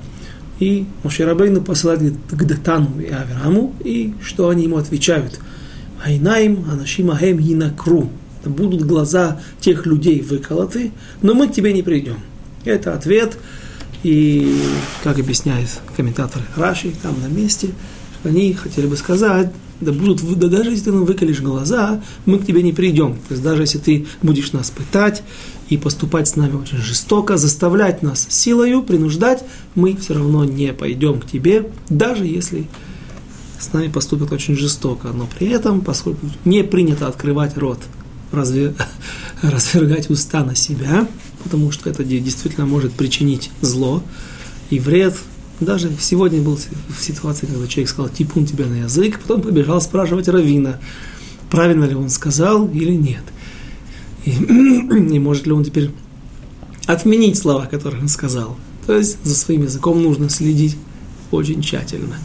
И 0.60 0.86
Мошерабейну 1.04 1.62
посылает 1.62 2.14
к 2.30 2.44
Датану 2.44 3.00
и 3.00 3.10
Авираму, 3.10 3.76
и 3.84 4.14
что 4.24 4.50
они 4.50 4.64
ему 4.64 4.78
отвечают? 4.78 5.40
Айнаим 6.04 6.66
Анашим 6.70 7.12
Ахем 7.12 7.40
Хинакру 7.40 8.10
будут 8.46 8.84
глаза 8.84 9.40
тех 9.60 9.86
людей 9.86 10.22
выколоты, 10.22 10.92
но 11.22 11.34
мы 11.34 11.48
к 11.48 11.54
тебе 11.54 11.74
не 11.74 11.82
придем. 11.82 12.18
Это 12.66 12.94
ответ, 12.94 13.38
и, 14.04 14.62
как 15.04 15.18
объясняет 15.18 15.70
комментатор 15.96 16.42
Раши, 16.56 16.92
там 17.02 17.16
на 17.22 17.28
месте, 17.28 17.70
они 18.24 18.54
хотели 18.54 18.86
бы 18.86 18.98
сказать, 18.98 19.52
да 19.82 19.92
будут, 19.92 20.22
да 20.40 20.48
даже 20.48 20.72
если 20.72 20.86
ты 20.86 20.92
нам 20.92 21.06
выколешь 21.06 21.42
глаза, 21.42 22.02
мы 22.26 22.40
к 22.40 22.46
тебе 22.46 22.64
не 22.64 22.74
придем. 22.74 23.14
То 23.28 23.34
есть 23.34 23.44
даже 23.44 23.64
если 23.64 23.78
ты 23.80 24.06
будешь 24.22 24.52
нас 24.52 24.70
пытать 24.72 25.24
и 25.70 25.78
поступать 25.78 26.28
с 26.28 26.36
нами 26.36 26.56
очень 26.56 26.78
жестоко, 26.78 27.38
заставлять 27.38 28.02
нас 28.02 28.28
силою, 28.30 28.84
принуждать, 28.84 29.44
мы 29.76 29.96
все 29.96 30.14
равно 30.14 30.46
не 30.46 30.74
пойдем 30.74 31.20
к 31.20 31.26
тебе, 31.26 31.70
даже 31.90 32.26
если 32.26 32.68
с 33.60 33.72
нами 33.74 33.88
поступят 33.88 34.32
очень 34.32 34.56
жестоко. 34.56 35.10
Но 35.10 35.28
при 35.38 35.48
этом, 35.48 35.82
поскольку 35.82 36.28
не 36.46 36.64
принято 36.64 37.08
открывать 37.08 37.58
рот 37.58 37.80
разве, 38.32 38.74
развергать 39.42 40.10
уста 40.10 40.44
на 40.44 40.56
себя, 40.56 41.08
потому 41.44 41.72
что 41.72 41.90
это 41.90 42.04
действительно 42.04 42.66
может 42.66 42.94
причинить 42.94 43.52
зло 43.62 44.04
и 44.70 44.80
вред. 44.80 45.16
Даже 45.60 45.92
сегодня 46.00 46.42
был 46.42 46.58
в 46.58 47.02
ситуации, 47.02 47.46
когда 47.46 47.68
человек 47.68 47.90
сказал 47.90 48.10
«типун 48.10 48.46
тебе 48.46 48.66
на 48.66 48.84
язык», 48.84 49.20
потом 49.20 49.42
побежал 49.42 49.80
спрашивать 49.82 50.28
Равина, 50.28 50.80
правильно 51.50 51.86
ли 51.86 51.96
он 51.96 52.10
сказал 52.10 52.68
или 52.68 52.94
нет. 52.94 53.24
И, 54.26 54.32
и 55.16 55.20
может 55.20 55.46
ли 55.46 55.52
он 55.52 55.64
теперь 55.64 55.92
отменить 56.86 57.38
слова, 57.38 57.66
которые 57.66 58.02
он 58.02 58.08
сказал. 58.08 58.58
То 58.88 58.98
есть 58.98 59.18
за 59.24 59.36
своим 59.36 59.64
языком 59.64 60.02
нужно 60.02 60.30
следить 60.30 60.78
очень 61.32 61.62
тщательно. 61.62 62.18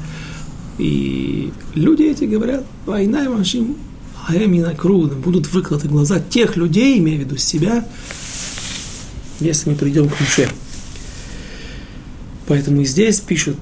И 0.78 1.52
люди 1.74 2.02
эти 2.04 2.24
говорят, 2.24 2.64
война 2.86 3.24
и 3.24 3.28
машин 3.28 3.76
Аэмина 4.26 4.74
Круда, 4.74 5.14
будут 5.14 5.52
выколоты 5.52 5.88
глаза 5.88 6.20
тех 6.20 6.56
людей, 6.56 6.98
имея 6.98 7.18
в 7.18 7.20
виду 7.20 7.36
себя, 7.36 7.86
если 9.40 9.70
мы 9.70 9.76
придем 9.76 10.08
к 10.08 10.20
Муше. 10.20 10.48
Поэтому 12.48 12.80
и 12.80 12.86
здесь 12.86 13.20
пишут, 13.20 13.58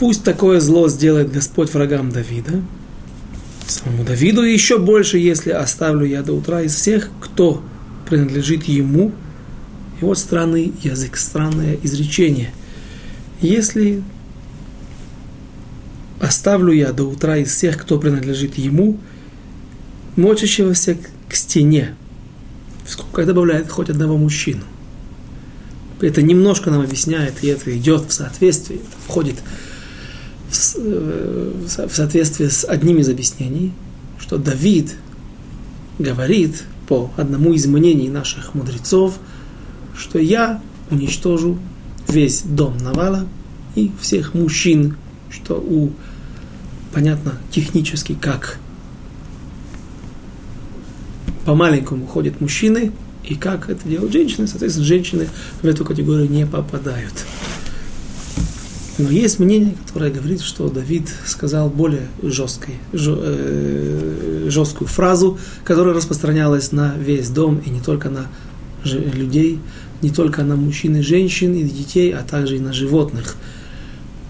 пусть 0.00 0.24
такое 0.24 0.58
зло 0.58 0.88
сделает 0.88 1.32
Господь 1.32 1.72
врагам 1.72 2.10
Давида, 2.10 2.60
самому 3.68 4.02
Давиду, 4.02 4.42
и 4.42 4.52
еще 4.52 4.78
больше, 4.78 5.16
если 5.18 5.52
оставлю 5.52 6.04
я 6.04 6.22
до 6.22 6.32
утра 6.32 6.62
из 6.62 6.74
всех, 6.74 7.08
кто 7.20 7.62
принадлежит 8.08 8.64
ему. 8.64 9.12
И 10.00 10.04
вот 10.04 10.18
странный 10.18 10.72
язык, 10.82 11.16
странное 11.16 11.78
изречение. 11.84 12.50
Если 13.40 14.02
оставлю 16.20 16.72
я 16.72 16.92
до 16.92 17.04
утра 17.04 17.36
из 17.36 17.52
всех, 17.52 17.78
кто 17.78 17.96
принадлежит 17.98 18.58
ему, 18.58 18.98
мочащегося 20.16 20.98
к 21.28 21.34
стене. 21.34 21.94
Сколько 22.86 23.24
добавляет 23.24 23.70
хоть 23.70 23.88
одного 23.88 24.16
мужчину. 24.16 24.64
Это 26.00 26.22
немножко 26.22 26.70
нам 26.70 26.82
объясняет, 26.82 27.42
и 27.42 27.48
это 27.48 27.76
идет 27.76 28.10
в 28.10 28.12
соответствии, 28.12 28.80
входит 29.06 29.36
в, 30.50 30.76
в 30.76 31.90
соответствии 31.94 32.48
с 32.48 32.64
одним 32.64 32.98
из 32.98 33.08
объяснений, 33.08 33.72
что 34.18 34.36
Давид 34.36 34.94
говорит 35.98 36.64
по 36.88 37.10
одному 37.16 37.52
из 37.52 37.66
мнений 37.66 38.08
наших 38.08 38.54
мудрецов, 38.54 39.18
что 39.96 40.18
я 40.18 40.60
уничтожу 40.90 41.58
весь 42.08 42.42
дом 42.42 42.76
Навала 42.78 43.26
и 43.74 43.90
всех 44.00 44.34
мужчин, 44.34 44.96
что 45.30 45.54
у, 45.54 45.90
понятно, 46.92 47.38
технически 47.50 48.16
как 48.20 48.58
по-маленькому 51.44 52.06
ходят 52.06 52.40
мужчины, 52.40 52.92
и 53.26 53.34
как 53.34 53.68
это 53.68 53.88
делают 53.88 54.12
женщины, 54.12 54.46
соответственно, 54.46 54.86
женщины 54.86 55.28
в 55.62 55.66
эту 55.66 55.84
категорию 55.84 56.30
не 56.30 56.46
попадают. 56.46 57.14
Но 58.98 59.10
есть 59.10 59.38
мнение, 59.38 59.74
которое 59.86 60.10
говорит, 60.10 60.40
что 60.40 60.70
Давид 60.70 61.10
сказал 61.26 61.68
более 61.68 62.08
жесткой, 62.22 62.76
э, 62.92 64.46
жесткую 64.48 64.88
фразу, 64.88 65.38
которая 65.64 65.94
распространялась 65.94 66.72
на 66.72 66.94
весь 66.96 67.28
дом 67.28 67.58
и 67.58 67.68
не 67.68 67.80
только 67.80 68.08
на 68.08 68.28
людей, 68.84 69.58
не 70.00 70.10
только 70.10 70.44
на 70.44 70.56
мужчин 70.56 70.96
и 70.96 71.02
женщин 71.02 71.54
и 71.54 71.64
детей, 71.64 72.14
а 72.14 72.22
также 72.22 72.56
и 72.56 72.60
на 72.60 72.72
животных. 72.72 73.36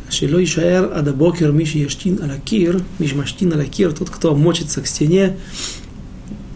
Шилой 0.09 0.47
шаэр 0.47 0.93
адабокер 0.93 1.53
миши 1.53 1.79
яштин 1.79 2.23
алакир, 2.23 2.81
мишмаштин 2.99 3.53
алакир, 3.53 3.93
тот, 3.93 4.11
кто 4.11 4.35
мочится 4.35 4.81
к 4.81 4.87
стене. 4.87 5.37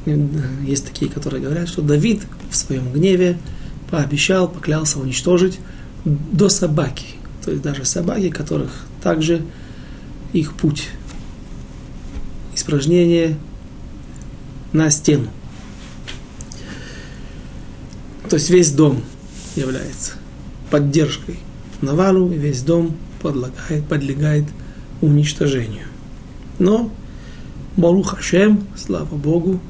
Есть 0.07 0.87
такие, 0.87 1.11
которые 1.11 1.43
говорят, 1.43 1.69
что 1.69 1.83
Давид 1.83 2.23
в 2.51 2.57
своем 2.57 2.93
гневе 2.93 3.39
пообещал, 3.91 4.49
поклялся 4.49 4.99
уничтожить 4.99 5.59
до 6.05 6.49
собаки– 6.49 7.07
то 7.45 7.51
есть 7.51 7.63
даже 7.63 7.85
собаки, 7.85 8.31
которых 8.31 8.71
также 9.03 9.43
их 10.33 10.55
путь 10.55 10.89
испражнение 12.55 13.37
на 14.73 14.91
стену. 14.91 15.29
То 18.29 18.37
есть 18.37 18.51
весь 18.51 18.73
дом 18.73 19.03
является 19.57 20.13
поддержкой 20.71 21.39
навалу, 21.81 22.31
и 22.31 22.39
весь 22.39 22.63
дом 22.63 22.97
подлагает, 23.23 23.87
подлегает 23.89 24.45
уничтожению. 25.01 25.87
Но 26.59 26.93
Барух 27.77 28.11
Хашем, 28.11 28.67
слава 28.77 29.17
Богу, 29.17 29.61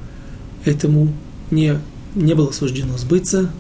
этому 0.65 1.13
не, 1.51 1.79
не 2.15 2.35
было 2.35 2.53
суждено 2.53 2.97
сбыться. 2.99 3.51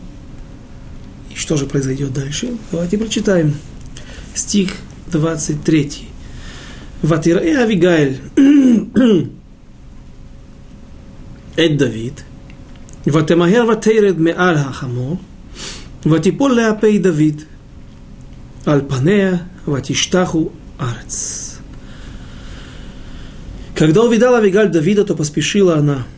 И 1.30 1.37
что 1.37 1.57
же 1.57 1.66
произойдет 1.66 2.12
дальше? 2.12 2.57
Давайте 2.71 2.99
прочитаем 2.99 3.54
стих 4.35 4.73
23. 5.12 6.09
Ватирае 7.02 7.59
Авигайль 7.59 8.21
Эд 11.57 11.76
Давид 11.76 12.25
Ватемахер 13.07 13.64
ватейред 13.64 14.19
меал 14.19 14.57
хахамо 14.57 15.19
Ватипол 16.04 16.50
леапей 16.52 16.99
Давид 16.99 17.47
Аль 18.66 18.83
панея 18.83 19.49
ватиштаху 19.64 20.52
Арц. 20.78 21.54
Когда 23.75 24.02
увидала 24.02 24.38
Авигаль 24.38 24.71
Давида, 24.71 25.04
то 25.04 25.14
поспешила 25.14 25.76
она– 25.76 26.07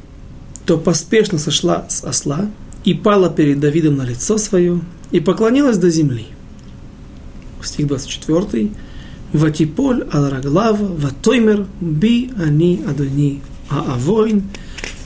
то 0.66 0.78
поспешно 0.78 1.38
сошла 1.38 1.86
с 1.88 2.04
осла 2.04 2.50
и 2.84 2.94
пала 2.94 3.30
перед 3.30 3.60
Давидом 3.60 3.96
на 3.96 4.02
лицо 4.02 4.38
свое 4.38 4.80
и 5.10 5.20
поклонилась 5.20 5.78
до 5.78 5.90
земли. 5.90 6.26
Стих 7.62 7.86
24. 7.86 8.70
Ватиполь 9.32 10.02
алраглава 10.12 10.84
ватоймер 10.84 11.66
би 11.80 12.30
они 12.36 12.84
адони 12.86 13.40
аавойн 13.70 14.42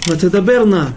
ватедаберна 0.07 0.95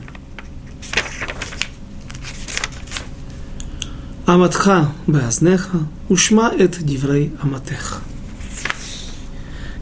аматха 4.25 4.91
беазнеха 5.05 5.87
ушма 6.07 6.51
эт 6.57 6.77
диврей 6.79 7.33
аматех. 7.41 8.01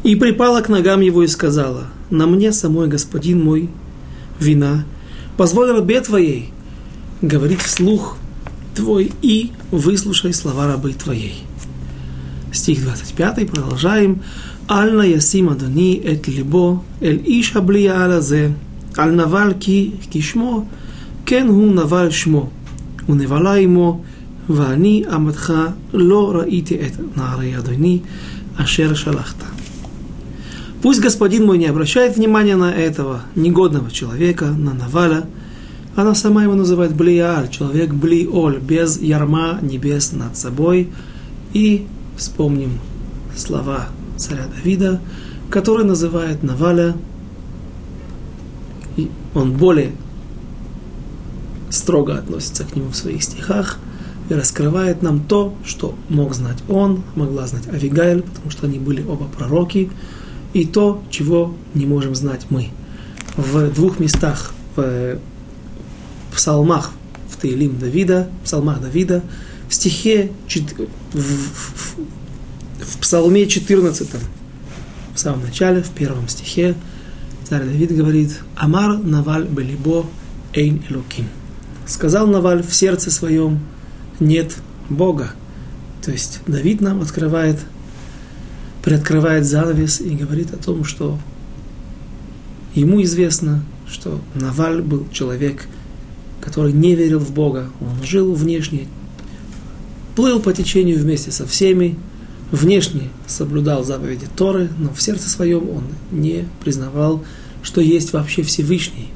И 0.04 0.16
припала 0.16 0.62
к 0.62 0.70
ногам 0.70 1.02
его 1.02 1.24
и 1.24 1.28
сказала, 1.28 1.88
«На 2.10 2.28
мне 2.28 2.52
самой 2.52 2.88
господин 2.88 3.44
мой 3.44 3.70
вина, 4.39 4.85
позволь 5.37 5.71
рабе 5.71 6.01
твоей 6.01 6.53
говорить 7.21 7.61
вслух 7.61 8.17
твой 8.75 9.13
и 9.23 9.53
выслушай 9.71 10.33
слова 10.33 10.67
рабы 10.67 10.93
твоей 10.93 11.45
стих 12.53 12.83
25, 12.83 13.51
продолжаем. 13.51 14.23
Аль 14.69 14.93
на 14.93 15.03
ясим 15.03 15.49
адони 15.49 15.97
эт 15.97 16.29
либо 16.29 16.83
эль 17.01 17.23
иш 17.27 17.53
хаблия 17.53 18.05
алазе, 18.05 18.55
аль 18.97 19.13
навал 19.13 19.55
ки 19.55 19.95
кишмо, 20.13 20.67
кен 21.25 21.49
ху 21.49 21.73
навал 21.73 22.11
шмо, 22.11 22.51
ונבלה 23.09 23.55
עמו, 23.55 24.01
ואני 24.49 25.05
עמדך 25.11 25.53
לא 25.93 26.33
ראיתי 26.35 26.75
את 26.75 27.17
נערי 27.17 27.59
אדוני 27.59 27.99
אשר 28.57 28.95
שלחת. 28.95 29.45
Пусть 30.82 31.02
господин 31.02 31.46
мой 31.46 31.58
не 31.58 31.66
обращает 31.66 32.18
внимания 32.18 32.56
на 32.56 32.72
этого 32.72 33.22
негодного 33.36 33.90
человека, 33.90 34.46
на 34.46 34.74
Наваля. 34.74 35.26
Она 35.96 36.14
сама 36.14 36.44
его 36.44 36.54
называет 36.54 36.96
Блиаль, 36.96 37.50
человек 37.50 37.92
Блиоль, 37.94 38.60
без 38.60 39.02
ярма 39.02 39.58
небес 39.62 40.12
над 40.12 40.38
собой. 40.38 40.90
И 41.54 41.88
вспомним 42.16 42.80
слова 43.36 43.88
царя 44.18 44.46
Давида, 44.56 45.02
который 45.50 45.86
называет 45.86 46.44
Наваля, 46.44 46.96
и 48.98 49.10
он 49.34 49.54
более 49.54 49.92
строго 51.70 52.18
относится 52.18 52.64
к 52.66 52.76
нему 52.76 52.90
в 52.90 52.96
своих 52.96 53.24
стихах 53.24 53.78
и 54.30 54.34
раскрывает 54.34 55.02
нам 55.02 55.22
то, 55.22 55.56
что 55.66 55.96
мог 56.10 56.34
знать 56.34 56.58
он, 56.68 57.04
могла 57.16 57.48
знать 57.48 57.68
Авигайль, 57.68 58.24
потому 58.24 58.52
что 58.52 58.68
они 58.68 58.80
были 58.80 59.04
оба 59.04 59.26
пророки, 59.26 59.90
и 60.54 60.66
то, 60.66 61.04
чего 61.10 61.56
не 61.74 61.86
можем 61.86 62.16
знать 62.16 62.48
мы. 62.50 62.70
В 63.36 63.74
двух 63.74 64.00
местах, 64.00 64.54
в 64.76 65.20
псалмах 66.34 66.92
в 67.30 67.42
Таилим 67.42 67.78
Давида, 67.78 68.30
в 68.42 68.46
псалмах 68.46 68.82
Давида, 68.82 69.24
в 69.70 69.74
стихе, 69.74 70.32
в, 71.14 71.20
в, 71.20 71.96
в 72.80 72.98
Псалме 73.00 73.48
14, 73.48 74.10
в 75.14 75.20
самом 75.20 75.44
начале, 75.44 75.82
в 75.82 75.90
первом 75.90 76.28
стихе, 76.28 76.76
царь 77.44 77.64
Давид 77.64 77.96
говорит 77.96 78.40
«Амар 78.56 78.98
Наваль 78.98 79.46
Белибо 79.46 80.06
Эйн 80.54 80.84
Элуким». 80.90 81.28
Сказал 81.86 82.28
Наваль 82.28 82.64
в 82.64 82.74
сердце 82.74 83.12
своем 83.12 83.60
«нет 84.20 84.56
Бога». 84.90 85.32
То 86.04 86.12
есть 86.12 86.40
Давид 86.48 86.82
нам 86.82 87.02
открывает, 87.02 87.60
приоткрывает 88.88 89.44
занавес 89.44 90.00
и 90.00 90.12
говорит 90.12 90.54
о 90.54 90.56
том, 90.56 90.86
что 90.86 91.20
ему 92.74 93.04
известно, 93.04 93.62
что 93.86 94.22
Наваль 94.34 94.82
был 94.82 95.06
человек, 95.12 95.68
который 96.40 96.72
не 96.72 96.96
верил 96.96 97.20
в 97.20 97.34
Бога. 97.34 97.70
Он 97.82 98.02
жил 98.02 98.34
внешне, 98.34 98.88
плыл 100.16 100.40
по 100.40 100.54
течению 100.54 101.00
вместе 101.00 101.32
со 101.32 101.46
всеми, 101.46 101.98
внешне 102.50 103.10
соблюдал 103.28 103.84
заповеди 103.84 104.26
Торы, 104.38 104.70
но 104.78 104.94
в 104.94 105.02
сердце 105.02 105.28
своем 105.28 105.70
он 105.70 105.84
не 106.14 106.48
признавал, 106.64 107.26
что 107.64 107.82
есть 107.82 108.14
вообще 108.14 108.42
Всевышний. 108.42 109.10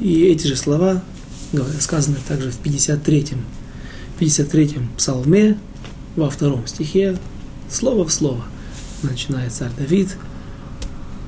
И 0.00 0.24
эти 0.24 0.48
же 0.48 0.56
слова 0.56 1.00
сказаны 1.78 2.16
также 2.26 2.50
в 2.50 2.60
53-м, 2.60 3.38
53-м 4.18 4.88
псалме, 4.96 5.58
во 6.16 6.28
втором 6.28 6.66
стихе, 6.66 7.16
слово 7.72 8.04
в 8.04 8.12
слово, 8.12 8.44
начинает 9.02 9.52
царь 9.52 9.72
Давид, 9.76 10.16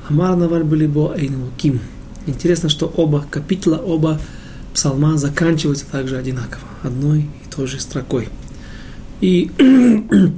Амар 0.07 0.35
наваль 0.35 0.63
былибо 0.63 1.15
ким. 1.57 1.79
Интересно, 2.27 2.69
что 2.69 2.85
оба 2.87 3.25
капитла, 3.29 3.77
оба 3.77 4.19
псалма 4.73 5.17
заканчиваются 5.17 5.85
также 5.87 6.17
одинаково, 6.17 6.61
одной 6.83 7.21
и 7.21 7.49
той 7.49 7.65
же 7.67 7.79
строкой. 7.79 8.29
И 9.21 9.49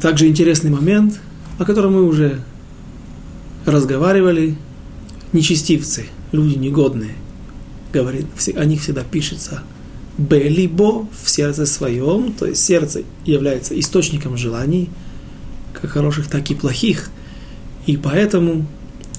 также 0.00 0.28
интересный 0.28 0.70
момент, 0.70 1.20
о 1.58 1.64
котором 1.64 1.94
мы 1.94 2.04
уже 2.04 2.42
разговаривали. 3.64 4.56
Нечестивцы, 5.32 6.06
люди 6.30 6.56
негодные, 6.56 7.14
говорит, 7.92 8.26
о 8.54 8.64
них 8.64 8.82
всегда 8.82 9.02
пишется 9.02 9.62
«белибо» 10.18 11.06
в 11.22 11.28
сердце 11.28 11.66
своем, 11.66 12.32
то 12.32 12.46
есть 12.46 12.64
сердце 12.64 13.02
является 13.24 13.78
источником 13.78 14.36
желаний, 14.36 14.88
как 15.72 15.90
хороших, 15.90 16.28
так 16.28 16.50
и 16.50 16.54
плохих. 16.54 17.10
И 17.86 17.96
поэтому 17.96 18.66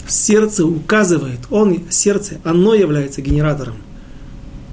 сердце 0.07 0.65
указывает, 0.65 1.39
он, 1.49 1.83
сердце, 1.89 2.39
оно 2.43 2.73
является 2.73 3.21
генератором 3.21 3.75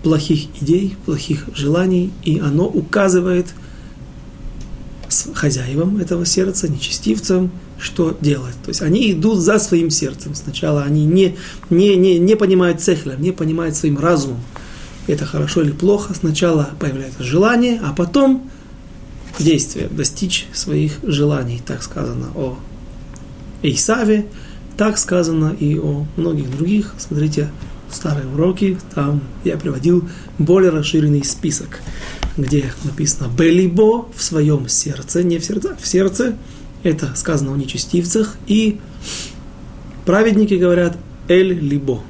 плохих 0.02 0.48
идей, 0.61 0.96
плохих 1.06 1.46
желаний, 1.54 2.12
и 2.24 2.38
оно 2.38 2.66
указывает 2.66 3.46
хозяевам 5.35 5.98
этого 5.98 6.24
сердца, 6.24 6.68
нечестивцам, 6.68 7.50
что 7.78 8.16
делать. 8.20 8.54
То 8.64 8.68
есть 8.70 8.82
они 8.82 9.12
идут 9.12 9.38
за 9.38 9.58
своим 9.58 9.90
сердцем. 9.90 10.35
Сначала 10.35 10.82
они 10.82 11.04
не, 11.04 11.37
не, 11.70 11.96
не, 11.96 12.18
не 12.18 12.37
понимают 12.37 12.80
цехля, 12.80 13.16
не 13.16 13.32
понимают 13.32 13.76
своим 13.76 13.98
разумом, 13.98 14.40
это 15.06 15.26
хорошо 15.26 15.62
или 15.62 15.72
плохо. 15.72 16.14
Сначала 16.14 16.70
появляется 16.78 17.22
желание, 17.22 17.80
а 17.82 17.92
потом 17.92 18.50
действие, 19.38 19.88
достичь 19.88 20.46
своих 20.52 20.98
желаний. 21.02 21.60
Так 21.66 21.82
сказано 21.82 22.28
о 22.34 22.56
Исаве, 23.62 24.26
так 24.76 24.98
сказано 24.98 25.54
и 25.58 25.78
о 25.78 26.06
многих 26.16 26.50
других. 26.50 26.94
Смотрите, 26.98 27.50
старые 27.90 28.26
уроки, 28.26 28.78
там 28.94 29.20
я 29.44 29.56
приводил 29.56 30.08
более 30.38 30.70
расширенный 30.70 31.24
список, 31.24 31.80
где 32.36 32.72
написано 32.84 33.28
«белибо» 33.28 34.08
в 34.14 34.22
своем 34.22 34.68
сердце, 34.68 35.22
не 35.22 35.38
в 35.38 35.44
сердце, 35.44 35.76
в 35.80 35.86
сердце. 35.86 36.36
Это 36.82 37.14
сказано 37.14 37.52
о 37.52 37.56
нечестивцах. 37.56 38.36
И 38.46 38.80
праведники 40.04 40.54
говорят 40.54 40.96
«эль-либо». 41.28 42.02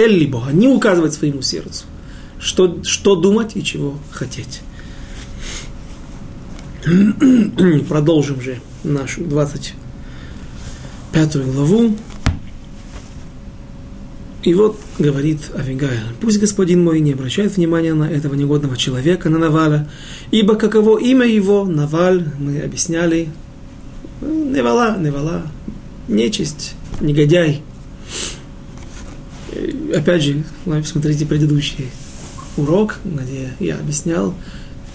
«Эль-либо», 0.00 0.42
не 0.52 0.68
указывать 0.68 1.14
своему 1.14 1.42
сердцу, 1.42 1.84
что, 2.38 2.82
что 2.84 3.16
думать 3.16 3.56
и 3.56 3.62
чего 3.62 3.98
хотеть. 4.10 4.62
Продолжим 7.88 8.40
же 8.40 8.60
нашу 8.82 9.24
25 9.24 11.36
главу. 11.52 11.96
И 14.42 14.54
вот 14.54 14.80
говорит 14.98 15.50
Авигайл, 15.54 16.00
пусть 16.18 16.40
господин 16.40 16.82
мой 16.82 17.00
не 17.00 17.12
обращает 17.12 17.58
внимания 17.58 17.92
на 17.92 18.04
этого 18.04 18.34
негодного 18.34 18.74
человека, 18.74 19.28
на 19.28 19.38
Наваля, 19.38 19.86
ибо 20.30 20.54
каково 20.54 20.98
имя 20.98 21.26
его, 21.26 21.66
Наваль, 21.66 22.26
мы 22.38 22.62
объясняли, 22.62 23.28
Невала, 24.22 24.96
Невала, 24.96 25.42
нечисть, 26.08 26.72
негодяй. 27.02 27.60
И 29.52 29.92
опять 29.92 30.22
же, 30.22 30.44
смотрите 30.84 31.26
предыдущий 31.26 31.88
урок, 32.56 32.98
где 33.04 33.52
я 33.58 33.76
объяснял, 33.76 34.34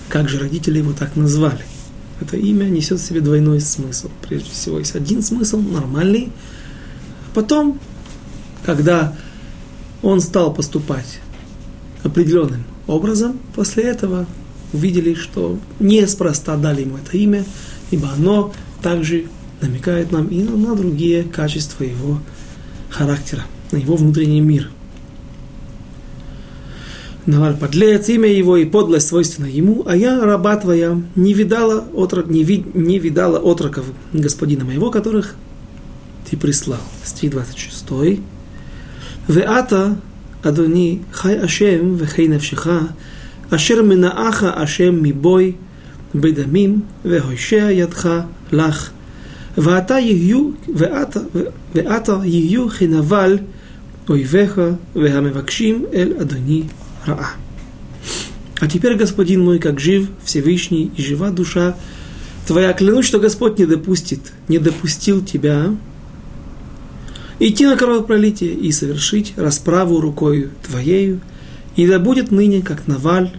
как 0.10 0.30
же 0.30 0.40
родители 0.40 0.80
его 0.80 0.94
так 0.94 1.16
назвали. 1.16 1.64
Это 2.22 2.38
имя 2.38 2.66
несет 2.66 3.00
в 3.00 3.06
себе 3.06 3.22
двойной 3.22 3.60
смысл. 3.60 4.10
Прежде 4.22 4.50
всего, 4.50 4.80
есть 4.80 4.96
один 4.96 5.22
смысл, 5.22 5.60
нормальный. 5.60 6.32
Потом, 7.34 7.80
когда 8.66 9.16
он 10.02 10.22
стал 10.22 10.54
поступать 10.54 11.20
определенным 12.04 12.64
образом, 12.88 13.40
после 13.54 13.84
этого 13.84 14.26
увидели, 14.72 15.14
что 15.14 15.60
неспроста 15.80 16.56
дали 16.56 16.82
ему 16.82 16.98
это 16.98 17.18
имя, 17.18 17.44
ибо 17.92 18.10
оно 18.12 18.54
также 18.82 19.26
намекает 19.62 20.12
нам 20.12 20.28
и 20.28 20.44
на 20.44 20.76
другие 20.76 21.24
качества 21.24 21.84
его 21.84 22.20
характера, 22.90 23.44
на 23.75 23.77
его 23.77 23.97
внутренний 23.97 24.41
мир. 24.41 24.71
Наваль 27.27 27.57
подлец, 27.57 28.09
имя 28.09 28.29
его 28.29 28.57
и 28.57 28.65
подлость 28.65 29.09
свойственна 29.09 29.47
ему, 29.47 29.83
а 29.87 29.97
я, 29.97 30.21
раба 30.25 30.57
твоя, 30.57 31.01
не 31.17 31.35
видала, 31.35 31.85
отрок, 31.95 32.29
не, 32.29 32.43
вид, 32.43 32.75
не 32.75 32.99
видала 32.99 33.39
отроков 33.39 33.87
господина 34.13 34.65
моего, 34.65 34.91
которых 34.91 35.37
ты 36.29 36.37
прислал. 36.37 36.81
Стих 37.05 37.31
26. 37.33 38.21
Веата, 39.29 40.01
Адони, 40.43 41.03
хай 41.13 41.37
Ашем, 41.39 41.97
вехей 41.97 42.29
навшиха, 42.29 42.89
אשר 43.51 43.83
מנעך 43.83 44.45
השם 44.45 45.03
מבוי 45.03 45.53
בדמים 46.15 46.81
והושע 47.05 47.71
ידך 47.71 48.09
לך 48.53 48.91
ועתה 49.59 49.99
יהיו, 49.99 50.51
ועתה, 50.75 51.21
ועתה 51.75 52.19
יהיו 52.25 52.69
כנבל 52.69 53.39
Ойвеха, 54.08 54.78
вегамевакшим, 54.94 55.88
эль 55.92 56.14
адони 56.14 56.70
раа. 57.06 57.32
А 58.60 58.68
теперь, 58.68 58.96
господин 58.96 59.44
мой, 59.44 59.60
как 59.60 59.80
жив 59.80 60.08
Всевышний 60.24 60.92
и 60.96 61.02
жива 61.02 61.30
душа 61.30 61.76
твоя, 62.48 62.74
клянусь, 62.74 63.06
что 63.06 63.20
Господь 63.20 63.60
не 63.60 63.66
допустит, 63.66 64.32
не 64.48 64.60
допустил 64.60 65.24
тебя 65.24 65.76
идти 67.40 67.66
на 67.66 67.76
кровопролитие 67.76 68.54
и 68.54 68.72
совершить 68.72 69.34
расправу 69.36 70.00
рукою 70.00 70.52
твоею, 70.64 71.22
и 71.76 71.86
да 71.88 72.00
будет 72.00 72.32
ныне, 72.32 72.62
как 72.62 72.88
Наваль, 72.88 73.32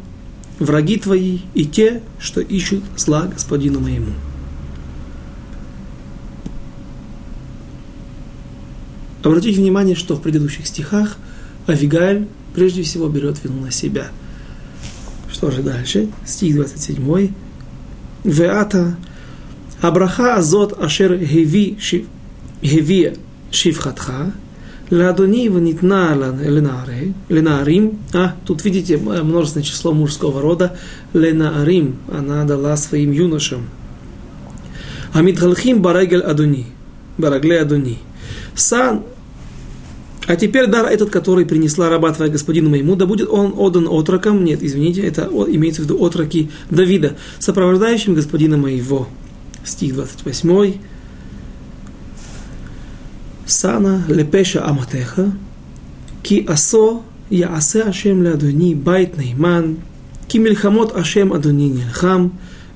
враги 0.59 0.99
твои 0.99 1.39
и 1.55 1.65
те, 1.65 2.03
что 2.19 2.41
ищут 2.41 2.85
зла 2.97 3.27
господину 3.27 3.81
моему. 3.81 4.13
Обратите 9.27 9.61
внимание, 9.61 9.97
что 9.97 10.15
в 10.15 10.23
предыдущих 10.23 10.69
стихах 10.69 11.17
Авигаль 11.67 12.29
прежде 12.55 12.85
всего 12.85 13.09
берет 13.09 13.43
вину 13.43 13.61
на 13.61 13.73
себя. 13.73 14.07
Что 15.29 15.51
же 15.51 15.65
дальше? 15.65 16.11
Стих 16.25 16.55
27. 16.55 17.33
Веата 18.23 18.97
Абраха 19.81 20.37
азот 20.37 20.81
ашер 20.81 21.19
хеви 21.19 21.77
шивхатха 23.51 24.33
Ладони 24.93 25.49
ванитна 25.49 26.15
ленарим. 27.29 27.99
А, 28.15 28.37
тут 28.47 28.65
видите 28.65 28.97
множественное 28.97 29.65
число 29.65 29.93
мужского 29.93 30.41
рода. 30.41 30.79
Ленарим. 31.15 31.97
Она 32.17 32.45
дала 32.45 32.77
своим 32.77 33.11
юношам. 33.11 33.67
Амидхалхим 35.13 35.83
барагель 35.83 36.21
адуни. 36.21 36.67
Барагле 37.19 37.63
адуни. 37.63 37.99
Сан 38.55 39.03
а 40.28 40.36
теперь 40.36 40.68
дар 40.68 40.86
этот, 40.86 41.10
который 41.10 41.46
принесла 41.46 41.90
раба 41.90 42.12
твоя 42.14 42.32
господину 42.32 42.70
моему, 42.70 42.96
да 42.96 43.06
будет 43.06 43.28
он 43.30 43.54
отдан 43.58 43.88
отрокам, 43.90 44.44
нет, 44.44 44.60
извините, 44.62 45.02
это 45.02 45.24
имеется 45.48 45.82
в 45.82 45.86
виду 45.86 46.04
отроки 46.06 46.50
Давида, 46.70 47.16
сопровождающим 47.40 48.14
господина 48.14 48.58
моего. 48.58 49.08
Стих 49.64 49.96
28. 49.96 50.74
Сана 53.46 54.04
лепеша 54.08 54.64
аматеха, 54.64 55.32
ки 56.24 56.46
асо 56.48 57.02
יעשה 57.32 57.88
השם 57.88 58.24
לאדוני 58.24 58.76
בית 58.76 59.18
נאמן, 59.18 59.74
כי 60.28 60.40
מלחמות 60.40 60.96
השם 60.96 61.34
אדוני 61.34 61.70
נלחם, 61.70 62.28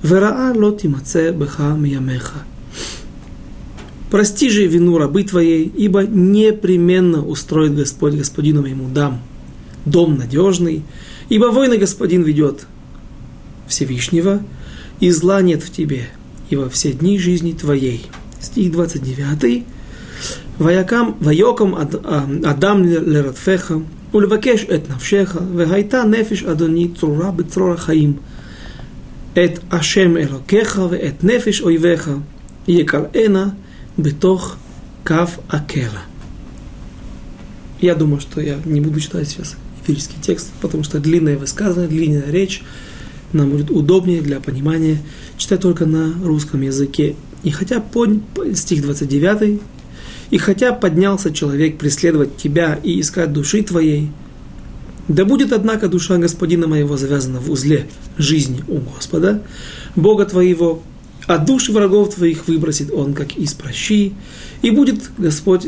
ורעה 0.05 0.51
לא 0.55 0.73
תימצא 0.77 1.31
בך 1.37 1.61
מימיך. 1.77 2.39
Прости 4.10 4.50
же 4.50 4.66
вину 4.66 4.98
рабы 4.98 5.22
твоей, 5.22 5.72
ибо 5.76 6.02
непременно 6.02 7.24
устроит 7.24 7.76
Господь 7.76 8.14
господину 8.14 8.62
моему 8.62 8.88
дам. 8.88 9.22
Дом 9.86 10.16
надежный, 10.18 10.82
ибо 11.28 11.46
войны 11.46 11.78
Господин 11.78 12.22
ведет 12.22 12.66
Всевышнего, 13.68 14.42
и 14.98 15.10
зла 15.10 15.40
нет 15.42 15.62
в 15.62 15.70
тебе, 15.70 16.08
и 16.50 16.56
во 16.56 16.68
все 16.68 16.92
дни 16.92 17.18
жизни 17.18 17.52
твоей. 17.52 18.04
Стих 18.40 18.72
29. 18.72 19.64
Ваякам, 20.58 21.16
а, 21.74 22.28
Адам 22.44 22.84
лератфеха, 22.84 23.80
улевакеш 24.12 24.64
эт 24.68 24.88
навшеха, 24.88 25.38
вегайта 25.38 26.04
нефиш 26.04 26.42
адони 26.42 26.94
цура 26.98 27.30
бецрора 27.30 27.76
хаим, 27.76 28.18
эт 29.34 29.60
ашем 29.70 30.18
элокеха, 30.18 30.88
веэт 30.88 31.22
нефиш 31.22 31.62
ойвеха, 31.62 32.22
икалэна, 32.66 33.56
Бетох 34.00 34.56
Кав 35.04 35.40
Акела. 35.48 36.02
Я 37.80 37.94
думаю, 37.94 38.20
что 38.20 38.40
я 38.40 38.58
не 38.64 38.80
буду 38.80 39.00
читать 39.00 39.28
сейчас 39.28 39.56
эфирский 39.82 40.16
текст, 40.20 40.50
потому 40.60 40.84
что 40.84 41.00
длинное 41.00 41.38
высказывание, 41.38 41.88
длинная 41.88 42.30
речь 42.30 42.62
нам 43.32 43.50
будет 43.50 43.70
удобнее 43.70 44.22
для 44.22 44.40
понимания 44.40 44.98
читать 45.36 45.60
только 45.60 45.86
на 45.86 46.12
русском 46.24 46.60
языке. 46.62 47.16
И 47.42 47.50
хотя 47.50 47.80
под, 47.80 48.20
стих 48.54 48.82
29, 48.82 49.60
и 50.30 50.38
хотя 50.38 50.72
поднялся 50.72 51.32
человек 51.32 51.78
преследовать 51.78 52.36
тебя 52.36 52.78
и 52.82 53.00
искать 53.00 53.32
души 53.32 53.62
твоей, 53.62 54.10
да 55.08 55.24
будет, 55.24 55.52
однако, 55.52 55.88
душа 55.88 56.18
господина 56.18 56.68
моего 56.68 56.96
завязана 56.96 57.40
в 57.40 57.50
узле 57.50 57.88
жизни 58.16 58.62
у 58.68 58.78
Господа, 58.78 59.42
Бога 59.96 60.24
твоего, 60.24 60.82
а 61.30 61.38
души 61.38 61.70
врагов 61.70 62.16
твоих 62.16 62.48
выбросит 62.48 62.90
он, 62.90 63.14
как 63.14 63.36
из 63.36 63.54
прощи, 63.54 64.14
и 64.62 64.70
будет 64.72 65.12
Господь, 65.16 65.64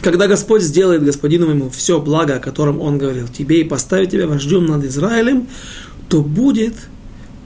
когда 0.00 0.26
Господь 0.26 0.62
сделает 0.62 1.04
господину 1.04 1.48
моему 1.48 1.68
все 1.68 2.00
благо, 2.00 2.36
о 2.36 2.38
котором 2.38 2.80
он 2.80 2.96
говорил 2.96 3.28
тебе, 3.28 3.60
и 3.60 3.64
поставит 3.64 4.12
тебя 4.12 4.26
вождем 4.26 4.64
над 4.64 4.86
Израилем, 4.86 5.48
то 6.08 6.22
будет, 6.22 6.72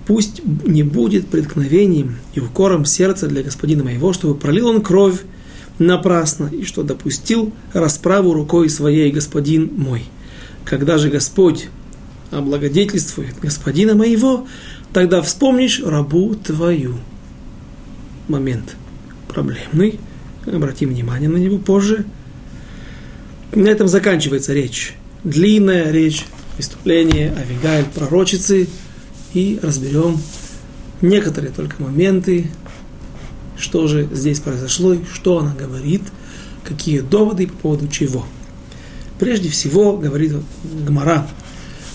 пусть 0.07 0.43
не 0.45 0.85
будет 0.85 1.27
преткновением 1.27 2.19
и 2.35 2.41
укором 2.41 2.85
сердца 2.85 3.27
для 3.27 3.43
господина 3.43 3.83
моего, 3.83 4.13
чтобы 4.13 4.37
пролил 4.37 4.69
он 4.69 4.81
кровь 4.81 5.23
напрасно, 5.81 6.53
и 6.53 6.63
что 6.63 6.85
допустил 6.85 7.53
расправу 7.73 8.33
рукой 8.33 8.71
своей 8.71 9.11
господин 9.11 9.73
мой. 9.77 10.05
Когда 10.65 10.99
же 10.99 11.11
Господь 11.11 11.67
облагодетельствует 12.31 13.35
господина 13.43 13.97
моего, 13.97 14.47
тогда 14.93 15.23
вспомнишь 15.23 15.81
рабу 15.85 16.35
твою. 16.35 16.97
Момент 18.29 18.77
проблемный, 19.29 19.99
обратим 20.47 20.91
внимание 20.91 21.29
на 21.29 21.37
него 21.37 21.59
позже. 21.59 22.05
На 23.53 23.69
этом 23.69 23.89
заканчивается 23.89 24.53
речь. 24.53 24.95
Длинная 25.25 25.91
речь, 25.91 26.25
выступление 26.57 27.35
Авигаль, 27.37 27.85
пророчицы, 27.95 28.69
и 29.33 29.59
разберем 29.63 30.21
некоторые 31.03 31.53
только 31.53 31.81
моменты, 31.83 32.51
что 33.57 33.87
же 33.87 34.09
здесь 34.13 34.41
произошло, 34.41 34.97
что 35.13 35.39
она 35.39 35.55
говорит, 35.55 36.03
какие 36.65 37.01
доводы 37.01 37.47
по 37.47 37.55
поводу 37.55 37.89
чего. 37.89 38.27
Прежде 39.19 39.51
всего, 39.51 39.97
говорит 39.97 40.33
Гмара, 40.87 41.29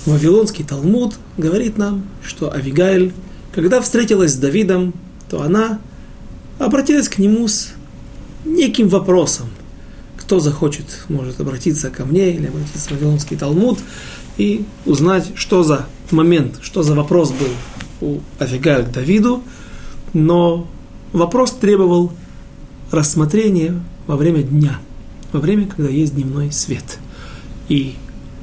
Вавилонский 0.05 0.63
Талмуд 0.63 1.15
говорит 1.37 1.77
нам, 1.77 2.05
что 2.23 2.51
Авигайль, 2.51 3.13
когда 3.53 3.81
встретилась 3.81 4.33
с 4.33 4.37
Давидом, 4.37 4.93
то 5.29 5.41
она 5.41 5.79
обратилась 6.59 7.09
к 7.09 7.17
нему 7.17 7.47
с 7.47 7.69
неким 8.45 8.87
вопросом. 8.87 9.47
Кто 10.17 10.39
захочет, 10.39 11.05
может 11.09 11.39
обратиться 11.39 11.89
ко 11.89 12.05
мне 12.05 12.35
или 12.35 12.47
обратиться 12.47 12.89
в 12.89 12.91
Вавилонский 12.91 13.37
Талмуд 13.37 13.79
и 14.37 14.65
узнать, 14.85 15.31
что 15.35 15.63
за 15.63 15.87
момент, 16.11 16.59
что 16.61 16.83
за 16.83 16.93
вопрос 16.93 17.31
был 17.31 17.49
у 18.01 18.19
Авигайль 18.39 18.85
к 18.85 18.91
Давиду, 18.91 19.43
но 20.13 20.67
вопрос 21.13 21.51
требовал 21.51 22.11
рассмотрения 22.91 23.81
во 24.07 24.15
время 24.15 24.43
дня, 24.43 24.79
во 25.31 25.39
время, 25.39 25.67
когда 25.67 25.89
есть 25.89 26.13
дневной 26.15 26.51
свет. 26.51 26.99
И 27.69 27.95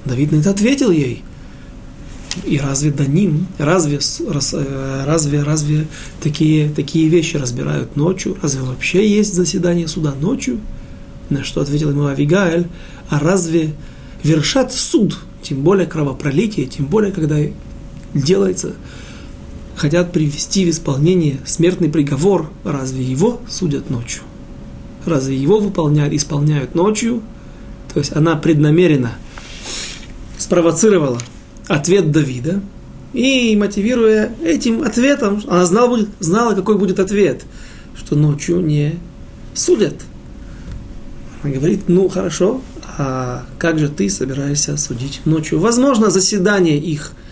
Давид 0.05 0.33
на 0.33 0.37
это 0.37 0.51
ответил 0.51 0.91
ей. 0.91 1.23
И 2.45 2.59
разве 2.59 2.91
Даним, 2.91 3.47
разве, 3.59 3.99
э, 3.99 5.05
разве, 5.05 5.43
разве 5.43 5.87
такие, 6.23 6.71
такие 6.71 7.09
вещи 7.09 7.37
разбирают 7.37 7.97
ночью? 7.97 8.37
Разве 8.41 8.63
вообще 8.63 9.09
есть 9.09 9.35
заседание 9.35 9.87
суда 9.87 10.15
ночью? 10.19 10.61
На 11.29 11.45
что 11.45 11.61
ответил 11.61 11.91
ему 11.91 12.07
Авигаэль, 12.07 12.67
а 13.09 13.19
разве 13.19 13.75
вершат 14.23 14.73
суд, 14.73 15.19
тем 15.43 15.63
более 15.63 15.87
кровопролитие, 15.87 16.67
тем 16.67 16.87
более, 16.87 17.13
когда 17.13 17.39
делается 18.15 18.75
хотят 19.77 20.13
привести 20.13 20.65
в 20.65 20.71
исполнение 20.71 21.39
смертный 21.45 21.89
приговор, 21.89 22.51
разве 22.65 23.05
его 23.05 23.41
судят 23.49 23.91
ночью? 23.91 24.23
Разве 25.05 25.37
его 25.37 25.59
выполняют, 25.59 26.15
исполняют 26.15 26.75
ночью? 26.75 27.23
То 27.93 27.99
есть 27.99 28.15
она 28.15 28.37
преднамеренно 28.37 29.13
спровоцировала 30.39 31.19
ответ 31.69 32.11
Давида, 32.11 32.61
и 33.13 33.55
мотивируя 33.57 34.33
этим 34.43 34.83
ответом, 34.83 35.43
она 35.47 35.67
знала, 35.67 36.07
знала, 36.19 36.55
какой 36.55 36.79
будет 36.79 36.99
ответ, 36.99 37.45
что 37.95 38.17
ночью 38.17 38.61
не 38.61 38.95
судят. 39.55 39.95
Она 41.43 41.53
говорит, 41.53 41.89
ну 41.89 42.09
хорошо, 42.09 42.63
а 42.99 43.45
как 43.59 43.79
же 43.79 43.89
ты 43.89 44.09
собираешься 44.09 44.77
судить 44.77 45.21
ночью? 45.25 45.59
Возможно, 45.59 46.11
заседание 46.11 46.79
их– 46.79 47.13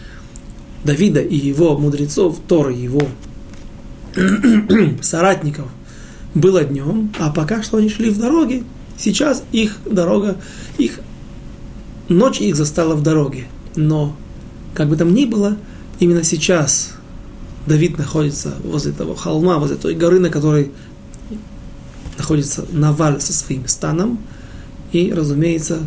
Давида 0.84 1.20
и 1.20 1.36
его 1.36 1.76
мудрецов, 1.76 2.38
Торы, 2.48 2.72
его 2.72 3.02
соратников, 5.02 5.66
было 6.34 6.64
днем, 6.64 7.12
а 7.18 7.30
пока 7.30 7.62
что 7.62 7.76
они 7.78 7.88
шли 7.88 8.10
в 8.10 8.18
дороге. 8.18 8.64
Сейчас 8.96 9.42
их 9.52 9.76
дорога, 9.84 10.36
их 10.78 11.00
ночь 12.08 12.40
их 12.40 12.56
застала 12.56 12.94
в 12.94 13.02
дороге. 13.02 13.46
Но, 13.80 14.14
как 14.74 14.88
бы 14.88 14.96
там 14.96 15.14
ни 15.14 15.24
было, 15.24 15.56
именно 16.00 16.22
сейчас 16.22 16.92
Давид 17.66 17.96
находится 17.96 18.54
возле 18.62 18.92
того 18.92 19.14
холма, 19.14 19.58
возле 19.58 19.76
той 19.76 19.94
горы, 19.94 20.20
на 20.20 20.28
которой 20.28 20.70
находится 22.18 22.66
Наваль 22.70 23.22
со 23.22 23.32
своим 23.32 23.66
станом. 23.68 24.18
И, 24.92 25.12
разумеется, 25.12 25.78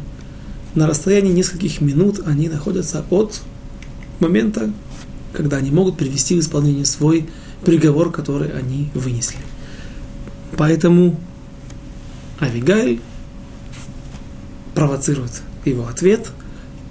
на 0.73 0.87
расстоянии 0.87 1.31
нескольких 1.31 1.81
минут 1.81 2.19
они 2.25 2.49
находятся 2.49 3.05
от 3.11 3.41
момента, 4.19 4.71
когда 5.33 5.57
они 5.57 5.69
могут 5.69 5.95
привести 5.95 6.35
в 6.35 6.39
исполнение 6.39 6.85
свой 6.85 7.29
приговор, 7.63 8.11
который 8.11 8.57
они 8.57 8.89
вынесли. 8.95 9.37
Поэтому 10.57 11.19
Авигайль 12.39 13.01
провоцирует 14.73 15.43
его 15.63 15.87
ответ, 15.87 16.31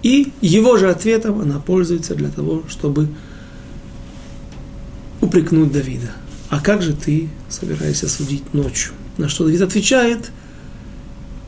и 0.02 0.32
его 0.40 0.76
же 0.76 0.90
ответом 0.90 1.40
она 1.40 1.58
пользуется 1.58 2.14
для 2.14 2.28
того, 2.28 2.62
чтобы 2.68 3.08
упрекнуть 5.20 5.72
Давида. 5.72 6.10
А 6.50 6.60
как 6.60 6.82
же 6.82 6.92
ты 6.92 7.28
собираешься 7.48 8.08
судить 8.08 8.52
ночью? 8.52 8.92
На 9.16 9.28
что 9.28 9.44
Давид 9.44 9.62
отвечает, 9.62 10.30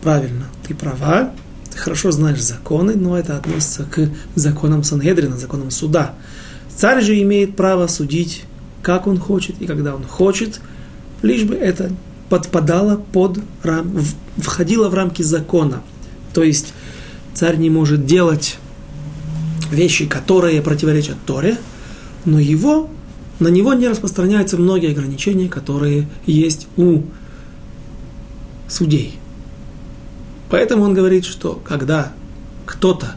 правильно, 0.02 0.46
ты 0.66 0.74
права, 0.74 1.32
ты 1.70 1.78
хорошо 1.78 2.10
знаешь 2.12 2.40
законы, 2.40 2.94
но 2.94 3.18
это 3.18 3.36
относится 3.36 3.84
к 3.84 4.08
законам 4.34 4.84
Сангедрина, 4.84 5.36
законам 5.36 5.70
суда. 5.70 6.14
Царь 6.74 7.02
же 7.02 7.20
имеет 7.20 7.56
право 7.56 7.86
судить, 7.88 8.44
как 8.82 9.06
он 9.06 9.18
хочет 9.18 9.60
и 9.60 9.66
когда 9.66 9.94
он 9.94 10.04
хочет, 10.04 10.60
лишь 11.22 11.42
бы 11.42 11.54
это 11.54 11.90
подпадало 12.28 12.96
под 12.96 13.40
рам... 13.62 13.92
входило 14.36 14.88
в 14.88 14.94
рамки 14.94 15.22
закона. 15.22 15.82
То 16.32 16.42
есть 16.42 16.74
царь 17.34 17.56
не 17.56 17.70
может 17.70 18.06
делать 18.06 18.58
вещи, 19.70 20.06
которые 20.06 20.62
противоречат 20.62 21.16
Торе, 21.26 21.58
но 22.24 22.38
его, 22.38 22.88
на 23.40 23.48
него 23.48 23.74
не 23.74 23.88
распространяются 23.88 24.56
многие 24.56 24.90
ограничения, 24.90 25.48
которые 25.48 26.08
есть 26.26 26.68
у 26.76 27.02
судей. 28.68 29.18
Поэтому 30.50 30.84
он 30.84 30.94
говорит, 30.94 31.24
что 31.24 31.60
когда 31.64 32.12
кто-то 32.64 33.16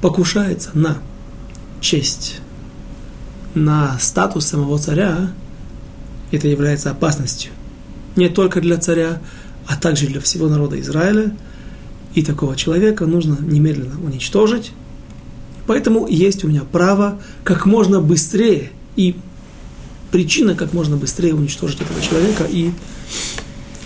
покушается 0.00 0.70
на 0.74 0.98
честь 1.80 2.40
на 3.54 3.98
статус 3.98 4.46
самого 4.46 4.78
царя, 4.78 5.30
это 6.30 6.46
является 6.46 6.90
опасностью. 6.90 7.52
Не 8.14 8.28
только 8.28 8.60
для 8.60 8.76
царя, 8.76 9.20
а 9.66 9.76
также 9.76 10.06
для 10.06 10.20
всего 10.20 10.48
народа 10.48 10.78
Израиля. 10.80 11.34
И 12.16 12.22
такого 12.22 12.56
человека 12.56 13.06
нужно 13.06 13.38
немедленно 13.40 14.00
уничтожить. 14.02 14.72
Поэтому 15.66 16.08
есть 16.08 16.42
у 16.44 16.48
меня 16.48 16.62
право 16.64 17.20
как 17.44 17.66
можно 17.66 18.00
быстрее 18.00 18.72
и 18.96 19.14
причина 20.10 20.54
как 20.54 20.72
можно 20.72 20.96
быстрее 20.96 21.34
уничтожить 21.34 21.80
этого 21.82 22.00
человека 22.00 22.44
и 22.50 22.70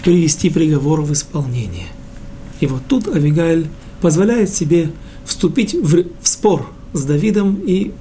привести 0.04 0.48
приговор 0.48 1.02
в 1.02 1.12
исполнение. 1.12 1.88
И 2.60 2.66
вот 2.66 2.82
тут 2.86 3.08
Авигаэль 3.08 3.66
позволяет 4.00 4.50
себе 4.50 4.92
вступить 5.24 5.74
в, 5.74 6.04
в 6.22 6.28
спор 6.28 6.70
с 6.92 7.02
Давидом 7.02 7.60
и 7.66 7.92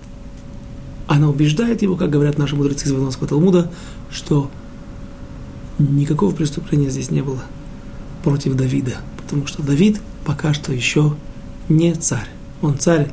она 1.07 1.27
убеждает 1.27 1.81
его, 1.81 1.95
как 1.95 2.11
говорят 2.11 2.37
наши 2.37 2.55
мудрецы 2.55 2.85
из 2.85 2.91
Вавилонского 2.91 3.27
Талмуда, 3.27 3.71
что 4.11 4.51
никакого 5.79 6.35
преступления 6.35 6.91
здесь 6.91 7.09
не 7.09 7.21
было 7.21 7.41
против 8.23 8.53
Давида, 8.53 8.97
потому 9.17 9.47
что 9.47 9.63
Давид 9.63 9.99
пока 10.25 10.53
что 10.53 10.73
еще 10.73 11.15
не 11.67 11.93
царь. 11.93 12.27
Он 12.62 12.77
царь, 12.77 13.10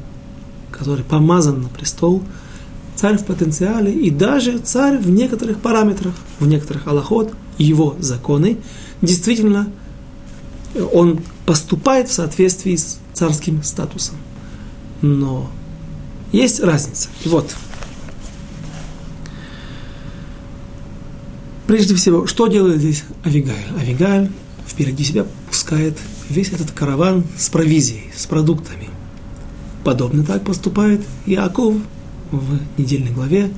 который 0.71 1.05
помазан 1.05 1.62
на 1.62 1.69
престол, 1.69 2.23
царь 2.95 3.19
в 3.19 3.25
потенциале 3.25 3.92
и 3.92 4.11
даже 4.11 4.59
царь 4.59 4.99
в 4.99 5.11
некоторых 5.11 5.61
параметрах, 5.61 6.14
в 6.40 6.47
некоторых 6.47 6.87
аллахот, 6.87 7.33
его 7.59 7.97
законы, 7.99 8.59
действительно 9.03 9.69
он 10.92 11.21
поступает 11.47 12.09
в 12.09 12.12
соответствии 12.12 12.77
с 12.77 12.99
царским 13.12 13.62
статусом. 13.62 14.16
Но 15.01 15.51
есть 16.33 16.61
разница. 16.61 17.09
И 17.25 17.29
вот, 17.29 17.55
Прежде 21.66 21.97
всего, 21.97 22.27
что 22.27 22.47
делает 22.47 22.79
здесь 22.79 23.03
Авигаль? 23.25 23.57
Авигаль 23.77 24.31
впереди 24.69 25.03
себя 25.03 25.27
пускает 25.49 25.99
весь 26.29 26.53
этот 26.53 26.71
караван 26.71 27.25
с 27.37 27.49
провизией, 27.49 28.11
с 28.17 28.27
продуктами. 28.27 28.89
Подобно 29.85 30.25
так 30.25 30.45
поступает 30.45 31.03
Иаков 31.27 31.77
в 32.31 32.59
недельной 32.77 33.12
главе, 33.12 33.51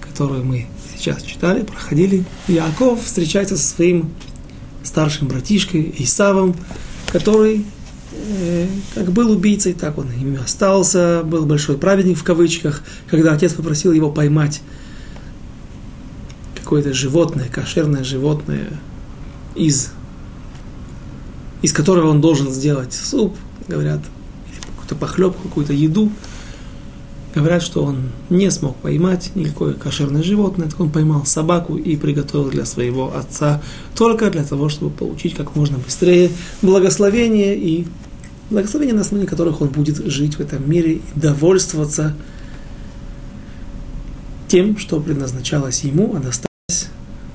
которую 0.00 0.44
мы 0.44 0.66
сейчас 0.94 1.22
читали, 1.22 1.62
проходили. 1.62 2.24
Иаков 2.48 3.04
встречается 3.04 3.56
со 3.56 3.74
своим 3.74 4.10
старшим 4.82 5.28
братишкой 5.28 5.94
Исавом, 5.98 6.54
который 7.06 7.64
э, 8.12 8.66
как 8.94 9.10
был 9.12 9.30
убийцей, 9.30 9.72
так 9.72 9.98
он 9.98 10.10
ими 10.12 10.38
остался, 10.38 11.22
был 11.24 11.46
большой 11.46 11.78
праведник 11.78 12.18
в 12.18 12.24
кавычках, 12.24 12.82
когда 13.08 13.32
отец 13.32 13.54
попросил 13.54 13.92
его 13.92 14.10
поймать 14.10 14.60
какое-то 16.56 16.92
животное, 16.92 17.48
кошерное 17.48 18.04
животное 18.04 18.68
из 19.54 19.92
из 21.62 21.72
которого 21.72 22.08
он 22.08 22.20
должен 22.20 22.50
сделать 22.52 22.92
суп, 22.92 23.36
говорят, 23.68 24.00
какую-то 24.66 24.94
похлебку, 24.96 25.48
какую-то 25.48 25.72
еду, 25.72 26.10
говорят, 27.34 27.62
что 27.62 27.84
он 27.84 28.10
не 28.30 28.50
смог 28.50 28.76
поймать 28.76 29.30
никакое 29.34 29.74
кошерное 29.74 30.22
животное, 30.22 30.68
так 30.68 30.80
он 30.80 30.90
поймал 30.90 31.24
собаку 31.24 31.76
и 31.76 31.96
приготовил 31.96 32.50
для 32.50 32.66
своего 32.66 33.16
отца 33.16 33.62
только 33.96 34.30
для 34.30 34.44
того, 34.44 34.68
чтобы 34.68 34.90
получить 34.90 35.34
как 35.34 35.56
можно 35.56 35.78
быстрее 35.78 36.30
благословение 36.60 37.56
и 37.56 37.86
благословение, 38.50 38.94
на 38.94 39.00
основании 39.00 39.28
которых 39.28 39.60
он 39.60 39.68
будет 39.68 40.04
жить 40.06 40.36
в 40.36 40.40
этом 40.40 40.68
мире 40.68 40.94
и 40.94 41.02
довольствоваться 41.14 42.14
тем, 44.48 44.76
что 44.76 45.00
предназначалось 45.00 45.84
ему, 45.84 46.14
а 46.14 46.18
досталось 46.18 46.90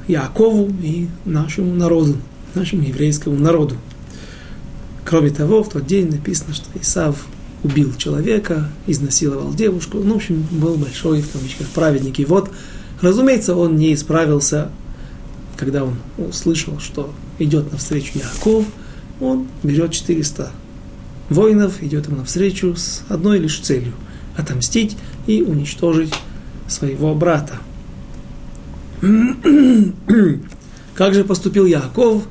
Якову 0.07 0.71
и 0.83 1.07
нашему 1.25 1.73
народу, 1.73 2.17
нашему 2.53 2.83
еврейскому 2.83 3.37
народу. 3.37 3.75
Кроме 5.07 5.29
того, 5.29 5.63
в 5.63 5.69
тот 5.69 5.85
день 5.85 6.11
написано, 6.11 6.53
что 6.53 6.65
Исав 6.81 7.27
убил 7.63 7.93
человека, 7.95 8.69
изнасиловал 8.87 9.53
девушку. 9.53 9.99
Ну, 9.99 10.15
в 10.15 10.17
общем, 10.17 10.45
был 10.51 10.75
большой, 10.75 11.21
в 11.21 11.31
кавычках, 11.31 11.67
праведник. 11.67 12.19
И 12.19 12.25
вот, 12.25 12.51
разумеется, 13.01 13.55
он 13.55 13.77
не 13.77 13.93
исправился, 13.93 14.69
когда 15.55 15.85
он 15.85 15.95
услышал, 16.17 16.77
что 16.81 17.13
идет 17.39 17.71
навстречу 17.71 18.19
Яков, 18.19 18.65
он 19.21 19.47
берет 19.63 19.93
400 19.93 20.51
воинов, 21.29 21.81
идет 21.81 22.07
ему 22.07 22.17
навстречу 22.17 22.75
с 22.75 23.03
одной 23.07 23.39
лишь 23.39 23.61
целью– 23.61 23.93
отомстить 24.35 24.97
и 25.25 25.41
уничтожить 25.41 26.13
своего 26.67 27.15
брата. 27.15 27.59
Как 30.95 31.13
же 31.13 31.23
поступил 31.23 31.65
Яков? 31.65 32.23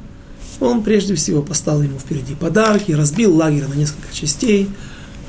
Он 0.60 0.82
прежде 0.82 1.14
всего 1.14 1.42
поставил 1.42 1.82
ему 1.82 1.98
впереди 1.98 2.34
подарки, 2.34 2.92
разбил 2.92 3.34
лагерь 3.34 3.66
на 3.66 3.74
несколько 3.74 4.12
частей. 4.12 4.68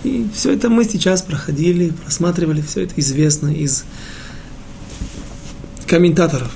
И 0.04 0.28
все 0.34 0.54
это 0.54 0.70
мы 0.70 0.86
сейчас 0.86 1.22
проходили, 1.22 1.90
просматривали, 1.90 2.62
все 2.62 2.84
это 2.84 2.94
известно 2.98 3.50
из 3.50 3.84
комментаторов. 5.86 6.52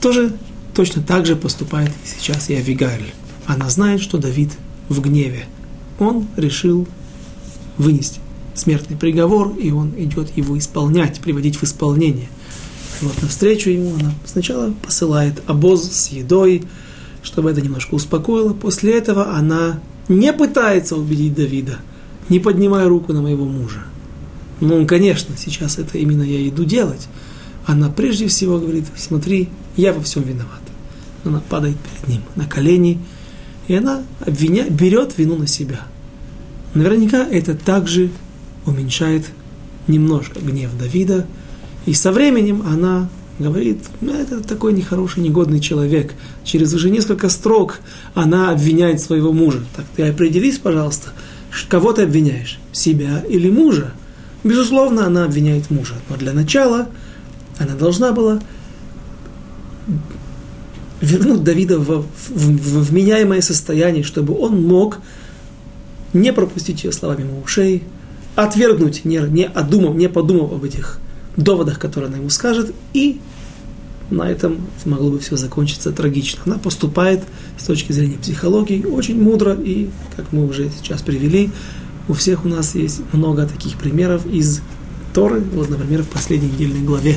Тоже 0.00 0.34
точно 0.74 1.02
так 1.02 1.24
же 1.26 1.36
поступает 1.36 1.90
сейчас 2.04 2.50
и 2.50 2.54
Авигаль. 2.54 3.12
Она 3.46 3.70
знает, 3.70 4.00
что 4.00 4.18
Давид 4.18 4.50
в 4.88 5.00
гневе. 5.00 5.46
Он 5.98 6.26
решил 6.36 6.86
вынести 7.78 8.20
смертный 8.54 8.96
приговор, 8.96 9.56
и 9.56 9.70
он 9.70 9.92
идет 9.96 10.36
его 10.36 10.58
исполнять, 10.58 11.20
приводить 11.20 11.56
в 11.56 11.64
исполнение. 11.64 12.28
И 13.00 13.04
вот 13.04 13.20
навстречу 13.22 13.70
ему 13.70 13.94
она 13.94 14.14
сначала 14.24 14.72
посылает 14.82 15.42
обоз 15.46 15.90
с 15.90 16.08
едой, 16.08 16.62
чтобы 17.24 17.50
это 17.50 17.60
немножко 17.60 17.94
успокоило. 17.94 18.52
После 18.52 18.96
этого 18.96 19.34
она 19.34 19.80
не 20.08 20.32
пытается 20.32 20.94
убедить 20.94 21.34
Давида, 21.34 21.78
не 22.28 22.38
поднимая 22.38 22.88
руку 22.88 23.12
на 23.12 23.22
моего 23.22 23.46
мужа. 23.46 23.82
Ну, 24.60 24.86
конечно, 24.86 25.34
сейчас 25.36 25.78
это 25.78 25.98
именно 25.98 26.22
я 26.22 26.46
иду 26.48 26.64
делать. 26.64 27.08
Она 27.66 27.88
прежде 27.88 28.28
всего 28.28 28.58
говорит, 28.58 28.84
смотри, 28.96 29.48
я 29.76 29.92
во 29.92 30.02
всем 30.02 30.22
виновата. 30.22 30.50
Она 31.24 31.42
падает 31.48 31.76
перед 31.78 32.08
ним 32.08 32.22
на 32.36 32.46
колени, 32.46 33.00
и 33.66 33.74
она 33.74 34.02
обвиня, 34.20 34.68
берет 34.68 35.16
вину 35.16 35.36
на 35.36 35.46
себя. 35.46 35.80
Наверняка 36.74 37.26
это 37.26 37.54
также 37.54 38.10
уменьшает 38.66 39.24
немножко 39.86 40.40
гнев 40.40 40.70
Давида, 40.78 41.26
и 41.86 41.94
со 41.94 42.12
временем 42.12 42.62
она 42.66 43.08
говорит, 43.38 43.78
ну, 44.00 44.14
это 44.14 44.40
такой 44.42 44.72
нехороший, 44.72 45.22
негодный 45.22 45.60
человек. 45.60 46.14
Через 46.44 46.72
уже 46.72 46.90
несколько 46.90 47.28
строк 47.28 47.80
она 48.14 48.50
обвиняет 48.50 49.00
своего 49.00 49.32
мужа. 49.32 49.60
Так 49.74 49.84
ты 49.96 50.04
определись, 50.04 50.58
пожалуйста, 50.58 51.10
кого 51.68 51.92
ты 51.92 52.02
обвиняешь, 52.02 52.58
себя 52.72 53.24
или 53.28 53.50
мужа? 53.50 53.92
Безусловно, 54.44 55.06
она 55.06 55.24
обвиняет 55.24 55.70
мужа, 55.70 55.94
но 56.08 56.16
для 56.16 56.32
начала 56.32 56.88
она 57.58 57.74
должна 57.74 58.12
была 58.12 58.40
вернуть 61.00 61.42
Давида 61.42 61.78
в, 61.78 62.02
в, 62.02 62.06
в 62.28 62.90
вменяемое 62.90 63.40
состояние, 63.40 64.04
чтобы 64.04 64.38
он 64.38 64.62
мог 64.62 64.98
не 66.12 66.32
пропустить 66.32 66.84
ее 66.84 66.92
словами 66.92 67.22
мимо 67.22 67.40
ушей, 67.40 67.82
отвергнуть, 68.36 69.04
не, 69.04 69.18
не, 69.18 69.46
одумав, 69.46 69.96
не 69.96 70.08
подумав 70.08 70.52
об 70.52 70.64
этих 70.64 70.98
доводах, 71.36 71.78
которые 71.78 72.08
она 72.08 72.18
ему 72.18 72.30
скажет, 72.30 72.74
и 72.92 73.20
на 74.10 74.30
этом 74.30 74.58
могло 74.84 75.10
бы 75.10 75.18
все 75.18 75.36
закончиться 75.36 75.90
трагично. 75.90 76.42
Она 76.44 76.58
поступает 76.58 77.22
с 77.58 77.64
точки 77.64 77.92
зрения 77.92 78.18
психологии 78.18 78.84
очень 78.84 79.20
мудро, 79.20 79.54
и, 79.54 79.88
как 80.16 80.32
мы 80.32 80.46
уже 80.46 80.70
сейчас 80.70 81.02
привели, 81.02 81.50
у 82.08 82.12
всех 82.12 82.44
у 82.44 82.48
нас 82.48 82.74
есть 82.74 83.00
много 83.12 83.46
таких 83.46 83.76
примеров 83.78 84.26
из 84.26 84.60
Торы, 85.14 85.40
вот, 85.40 85.70
например, 85.70 86.02
в 86.02 86.08
последней 86.08 86.48
недельной 86.48 86.82
главе, 86.82 87.16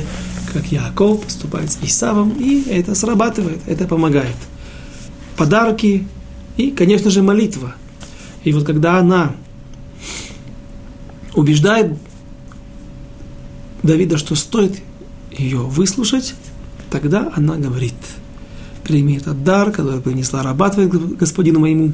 как 0.52 0.70
Яков 0.70 1.24
поступает 1.24 1.70
с 1.70 1.78
Исавом, 1.82 2.30
и 2.38 2.62
это 2.68 2.94
срабатывает, 2.94 3.58
это 3.66 3.86
помогает. 3.86 4.36
Подарки 5.36 6.06
и, 6.56 6.70
конечно 6.70 7.10
же, 7.10 7.22
молитва. 7.22 7.74
И 8.44 8.52
вот 8.52 8.64
когда 8.64 8.98
она 8.98 9.34
убеждает 11.34 11.98
Давида, 13.82 14.18
что 14.18 14.34
стоит 14.34 14.80
ее 15.30 15.58
выслушать, 15.58 16.34
тогда 16.90 17.32
она 17.34 17.56
говорит, 17.56 17.94
прими 18.84 19.16
этот 19.16 19.44
дар, 19.44 19.70
который 19.70 20.00
принесла 20.00 20.42
раба 20.42 20.70
твоя 20.70 20.88
господину 20.88 21.60
моему, 21.60 21.92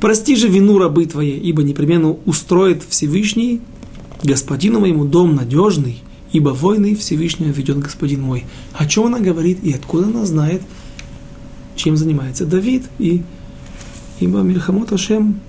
прости 0.00 0.36
же 0.36 0.48
вину 0.48 0.78
рабы 0.78 1.06
твоей, 1.06 1.38
ибо 1.38 1.62
непременно 1.62 2.16
устроит 2.24 2.82
Всевышний 2.88 3.60
господину 4.22 4.80
моему 4.80 5.04
дом 5.04 5.34
надежный, 5.34 6.02
ибо 6.32 6.50
войны 6.50 6.94
Всевышнего 6.94 7.48
ведет 7.48 7.78
господин 7.78 8.22
мой. 8.22 8.44
О 8.72 8.86
чем 8.86 9.06
она 9.06 9.18
говорит 9.18 9.58
и 9.62 9.72
откуда 9.72 10.06
она 10.06 10.24
знает, 10.24 10.62
чем 11.76 11.96
занимается 11.96 12.46
Давид, 12.46 12.84
и 12.98 13.22
ибо 14.20 14.40
Мирхамот 14.40 14.92
Ашем 14.92 15.40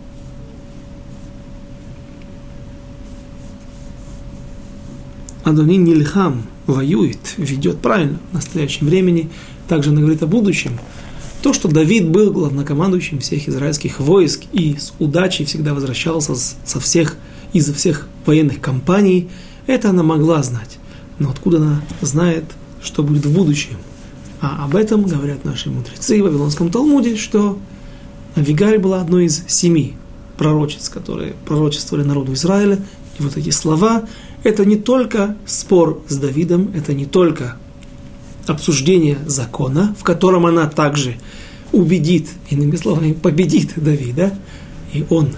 Адони 5.43 5.77
Нильхам 5.77 6.43
воюет, 6.67 7.35
ведет 7.37 7.79
правильно 7.79 8.19
в 8.31 8.35
настоящем 8.35 8.87
времени. 8.87 9.29
Также 9.67 9.89
она 9.89 10.01
говорит 10.01 10.21
о 10.23 10.27
будущем. 10.27 10.79
То, 11.41 11.53
что 11.53 11.67
Давид 11.67 12.07
был 12.07 12.31
главнокомандующим 12.31 13.19
всех 13.19 13.49
израильских 13.49 13.99
войск 13.99 14.43
и 14.53 14.75
с 14.77 14.93
удачей 14.99 15.45
всегда 15.45 15.73
возвращался 15.73 16.35
со 16.35 16.79
всех, 16.79 17.17
из-за 17.53 17.73
всех 17.73 18.07
военных 18.25 18.61
кампаний, 18.61 19.29
это 19.65 19.89
она 19.89 20.03
могла 20.03 20.43
знать. 20.43 20.77
Но 21.17 21.31
откуда 21.31 21.57
она 21.57 21.81
знает, 22.01 22.45
что 22.83 23.03
будет 23.03 23.25
в 23.25 23.33
будущем? 23.33 23.77
А 24.39 24.65
об 24.65 24.75
этом 24.75 25.03
говорят 25.03 25.45
наши 25.45 25.69
мудрецы 25.69 26.21
в 26.21 26.25
Вавилонском 26.25 26.69
Талмуде, 26.69 27.15
что 27.15 27.57
Авигарь 28.35 28.79
была 28.79 29.01
одной 29.01 29.25
из 29.25 29.43
семи 29.47 29.95
пророчеств, 30.37 30.91
которые 30.91 31.33
пророчествовали 31.45 32.05
народу 32.05 32.33
Израиля. 32.33 32.79
И 33.19 33.23
вот 33.23 33.37
эти 33.37 33.49
слова 33.49 34.03
это 34.43 34.65
не 34.65 34.75
только 34.75 35.37
спор 35.45 36.01
с 36.07 36.17
Давидом, 36.17 36.71
это 36.75 36.93
не 36.93 37.05
только 37.05 37.57
обсуждение 38.47 39.17
закона, 39.25 39.95
в 39.99 40.03
котором 40.03 40.45
она 40.45 40.67
также 40.67 41.17
убедит, 41.71 42.27
иными 42.49 42.75
словами, 42.75 43.13
победит 43.13 43.73
Давида, 43.75 44.33
и 44.93 45.05
он 45.09 45.29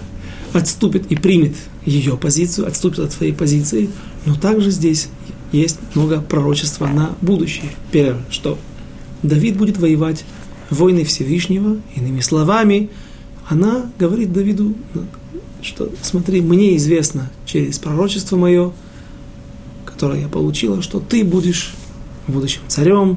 отступит 0.52 1.06
и 1.10 1.16
примет 1.16 1.54
ее 1.84 2.16
позицию, 2.16 2.66
отступит 2.66 3.00
от 3.00 3.12
своей 3.12 3.32
позиции, 3.32 3.90
но 4.24 4.34
также 4.34 4.70
здесь 4.70 5.08
есть 5.52 5.78
много 5.94 6.20
пророчества 6.20 6.86
на 6.86 7.14
будущее. 7.20 7.70
Первое, 7.92 8.24
что 8.30 8.58
Давид 9.22 9.56
будет 9.56 9.78
воевать 9.78 10.24
войны 10.70 11.04
Всевышнего, 11.04 11.76
иными 11.94 12.20
словами, 12.20 12.90
она 13.48 13.90
говорит 13.98 14.32
Давиду, 14.32 14.74
что 15.62 15.90
смотри, 16.02 16.40
мне 16.40 16.76
известно 16.76 17.30
через 17.46 17.78
пророчество 17.78 18.36
мое, 18.36 18.72
которое 20.04 20.20
я 20.20 20.28
получила, 20.28 20.82
что 20.82 21.00
ты 21.00 21.24
будешь 21.24 21.72
в 22.26 22.32
будущем 22.32 22.60
царем, 22.68 23.16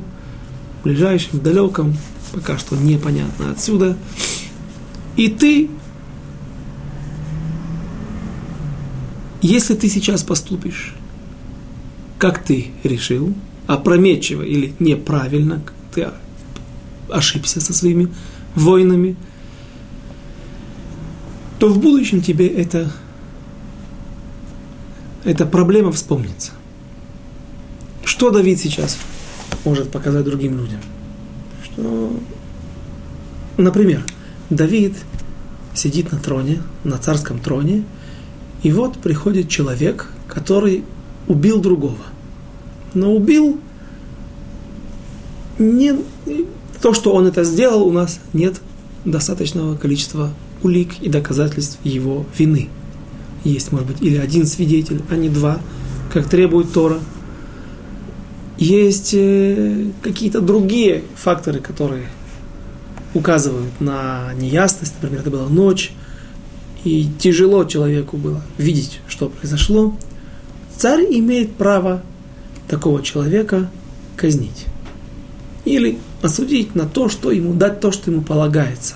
в 0.86 1.42
далеком, 1.42 1.98
пока 2.32 2.58
что 2.58 2.78
непонятно 2.78 3.52
отсюда. 3.52 3.98
И 5.18 5.28
ты, 5.28 5.70
если 9.42 9.76
ты 9.76 9.90
сейчас 9.90 10.24
поступишь, 10.24 10.96
как 12.20 12.42
ты 12.42 12.68
решил, 12.84 13.34
опрометчиво 13.66 14.44
или 14.44 14.74
неправильно, 14.80 15.62
ты 15.94 16.08
ошибся 17.10 17.60
со 17.60 17.74
своими 17.74 18.08
воинами, 18.56 19.18
то 21.60 21.68
в 21.68 21.80
будущем 21.80 22.22
тебе 22.22 22.48
это, 22.48 22.90
эта 25.26 25.46
проблема 25.46 25.92
вспомнится. 25.92 26.54
Что 28.08 28.32
Давид 28.32 28.58
сейчас 28.58 28.97
может 29.66 29.91
показать 29.91 30.24
другим 30.24 30.58
людям? 30.58 30.80
Что, 31.62 32.18
например, 33.58 34.01
Давид 34.49 34.95
сидит 35.74 36.14
на 36.14 36.18
троне, 36.18 36.64
на 36.86 36.97
царском 36.99 37.38
троне, 37.38 37.84
и 38.64 38.72
вот 38.72 38.97
приходит 38.99 39.49
человек, 39.49 40.10
который 40.30 40.86
убил 41.28 41.60
другого. 41.60 41.97
Но 42.93 43.14
убил 43.14 43.60
не 45.60 45.93
то, 46.82 46.93
что 46.93 47.14
он 47.14 47.28
это 47.28 47.43
сделал, 47.43 47.86
у 47.86 47.91
нас 47.91 48.22
нет 48.32 48.62
достаточного 49.03 49.76
количества 49.76 50.32
улик 50.64 50.93
и 51.01 51.10
доказательств 51.10 51.78
его 51.84 52.26
вины. 52.38 52.70
Есть, 53.43 53.74
может 53.74 53.86
быть, 53.86 54.01
или 54.01 54.16
один 54.16 54.45
свидетель, 54.45 55.01
а 55.10 55.18
не 55.18 55.28
два, 55.28 55.60
как 56.14 56.30
требует 56.30 56.72
Тора. 56.72 56.99
Есть 58.58 59.12
э, 59.14 59.86
какие-то 60.01 60.41
другие 60.41 61.03
факторы, 61.16 61.60
которые 61.60 62.08
указывают 63.14 63.80
на 63.80 64.34
неясность. 64.34 64.93
Например, 64.99 65.22
это 65.22 65.30
была 65.30 65.47
ночь, 65.47 65.91
и 66.84 67.08
тяжело 67.20 67.66
человеку 67.66 68.18
было 68.18 68.41
видеть, 68.58 68.99
что 69.08 69.30
произошло. 69.30 69.95
Царь 70.76 71.05
имеет 71.10 71.55
право 71.55 72.01
такого 72.68 73.03
человека 73.03 73.70
казнить. 74.16 74.66
Или 75.66 75.99
осудить 76.22 76.76
на 76.76 76.88
то, 76.88 77.10
что 77.10 77.32
ему 77.32 77.53
дать 77.53 77.80
то, 77.80 77.91
что 77.91 78.12
ему 78.12 78.22
полагается. 78.22 78.95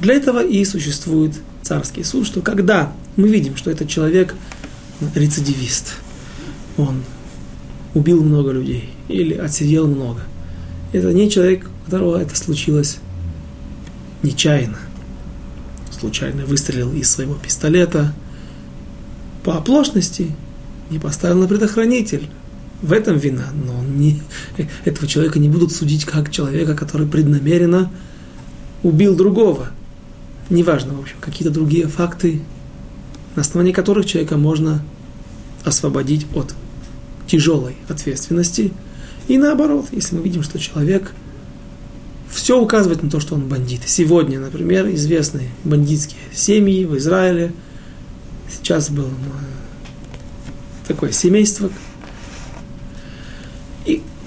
Для 0.00 0.14
этого 0.14 0.44
и 0.44 0.64
существует 0.64 1.32
царский 1.62 2.04
суд, 2.04 2.26
что 2.26 2.42
когда 2.42 2.92
мы 3.16 3.28
видим, 3.28 3.56
что 3.56 3.70
этот 3.70 3.88
человек 3.88 4.34
рецидивист, 5.14 5.94
он 6.76 7.02
убил 7.94 8.22
много 8.22 8.50
людей 8.50 8.90
или 9.08 9.34
отсидел 9.34 9.86
много, 9.86 10.22
это 10.92 11.12
не 11.12 11.30
человек, 11.30 11.68
у 11.82 11.84
которого 11.86 12.20
это 12.20 12.36
случилось 12.36 12.98
нечаянно. 14.22 14.78
Случайно 15.90 16.44
выстрелил 16.44 16.92
из 16.92 17.10
своего 17.10 17.34
пистолета 17.34 18.12
по 19.42 19.56
оплошности, 19.56 20.34
не 20.90 20.98
поставил 20.98 21.38
на 21.38 21.46
предохранитель, 21.46 22.28
в 22.82 22.92
этом 22.92 23.16
вина, 23.16 23.46
но 23.66 23.82
не, 23.82 24.20
этого 24.84 25.06
человека 25.06 25.38
не 25.38 25.48
будут 25.48 25.72
судить 25.72 26.04
как 26.04 26.30
человека, 26.30 26.74
который 26.74 27.06
преднамеренно 27.06 27.90
убил 28.82 29.16
другого. 29.16 29.70
Неважно, 30.50 30.94
в 30.94 31.00
общем, 31.00 31.16
какие-то 31.20 31.52
другие 31.52 31.88
факты, 31.88 32.42
на 33.34 33.42
основании 33.42 33.72
которых 33.72 34.04
человека 34.04 34.36
можно 34.36 34.82
освободить 35.64 36.26
от 36.34 36.54
тяжелой 37.26 37.76
ответственности. 37.88 38.72
И 39.28 39.38
наоборот, 39.38 39.86
если 39.92 40.16
мы 40.16 40.22
видим, 40.22 40.42
что 40.42 40.58
человек 40.58 41.12
все 42.30 42.60
указывает 42.60 43.02
на 43.02 43.10
то, 43.10 43.20
что 43.20 43.36
он 43.36 43.48
бандит. 43.48 43.82
Сегодня, 43.86 44.40
например, 44.40 44.88
известные 44.90 45.50
бандитские 45.62 46.20
семьи 46.32 46.84
в 46.84 46.96
Израиле. 46.96 47.52
Сейчас 48.50 48.90
было 48.90 49.10
такое 50.86 51.12
семейство, 51.12 51.70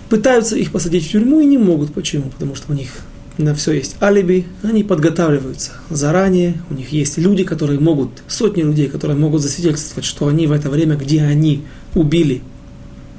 пытаются 0.09 0.55
их 0.55 0.71
посадить 0.71 1.05
в 1.05 1.11
тюрьму 1.11 1.39
и 1.39 1.45
не 1.45 1.57
могут. 1.57 1.93
Почему? 1.93 2.29
Потому 2.29 2.55
что 2.55 2.71
у 2.71 2.75
них 2.75 2.91
на 3.37 3.53
все 3.53 3.73
есть 3.73 3.97
алиби, 4.01 4.47
они 4.63 4.83
подготавливаются 4.83 5.73
заранее, 5.89 6.59
у 6.71 6.73
них 6.73 6.91
есть 6.91 7.19
люди, 7.19 7.43
которые 7.43 7.79
могут, 7.79 8.09
сотни 8.27 8.63
людей, 8.63 8.87
которые 8.87 9.17
могут 9.17 9.43
засвидетельствовать, 9.43 10.05
что 10.05 10.27
они 10.27 10.47
в 10.47 10.51
это 10.51 10.71
время, 10.71 10.95
где 10.95 11.21
они 11.21 11.63
убили, 11.93 12.41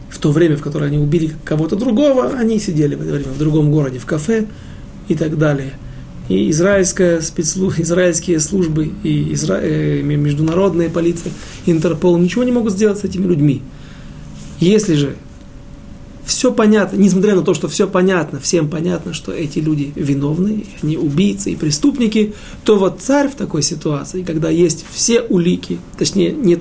в 0.08 0.18
то 0.18 0.32
время, 0.32 0.56
в 0.56 0.62
которое 0.62 0.86
они 0.86 0.98
убили 0.98 1.32
кого-то 1.44 1.76
другого, 1.76 2.30
они 2.30 2.58
сидели 2.58 2.94
в 2.94 3.02
это 3.02 3.12
время 3.12 3.32
в 3.32 3.38
другом 3.38 3.70
городе, 3.70 3.98
в 3.98 4.06
кафе 4.06 4.46
и 5.08 5.14
так 5.14 5.38
далее. 5.38 5.74
И 6.28 6.50
израильская 6.50 7.20
спецслужба, 7.20 7.82
израильские 7.82 8.40
службы, 8.40 8.92
и 9.02 9.32
изра... 9.32 9.60
э, 9.62 10.02
международная 10.02 10.90
полиция, 10.90 11.32
Интерпол 11.64 12.18
ничего 12.18 12.44
не 12.44 12.52
могут 12.52 12.72
сделать 12.72 12.98
с 12.98 13.04
этими 13.04 13.26
людьми. 13.26 13.62
Если 14.60 14.94
же 14.94 15.16
все 16.26 16.52
понятно, 16.52 16.96
несмотря 16.96 17.34
на 17.34 17.42
то, 17.42 17.54
что 17.54 17.68
все 17.68 17.88
понятно, 17.88 18.38
всем 18.38 18.68
понятно, 18.68 19.14
что 19.14 19.32
эти 19.32 19.60
люди 19.60 19.92
виновны, 19.94 20.66
они 20.82 20.98
убийцы 20.98 21.52
и 21.52 21.56
преступники, 21.56 22.34
то 22.64 22.76
вот 22.76 23.00
царь 23.00 23.28
в 23.28 23.34
такой 23.34 23.62
ситуации, 23.62 24.22
когда 24.22 24.50
есть 24.50 24.84
все 24.90 25.22
улики, 25.22 25.78
точнее 25.96 26.32
нет 26.32 26.60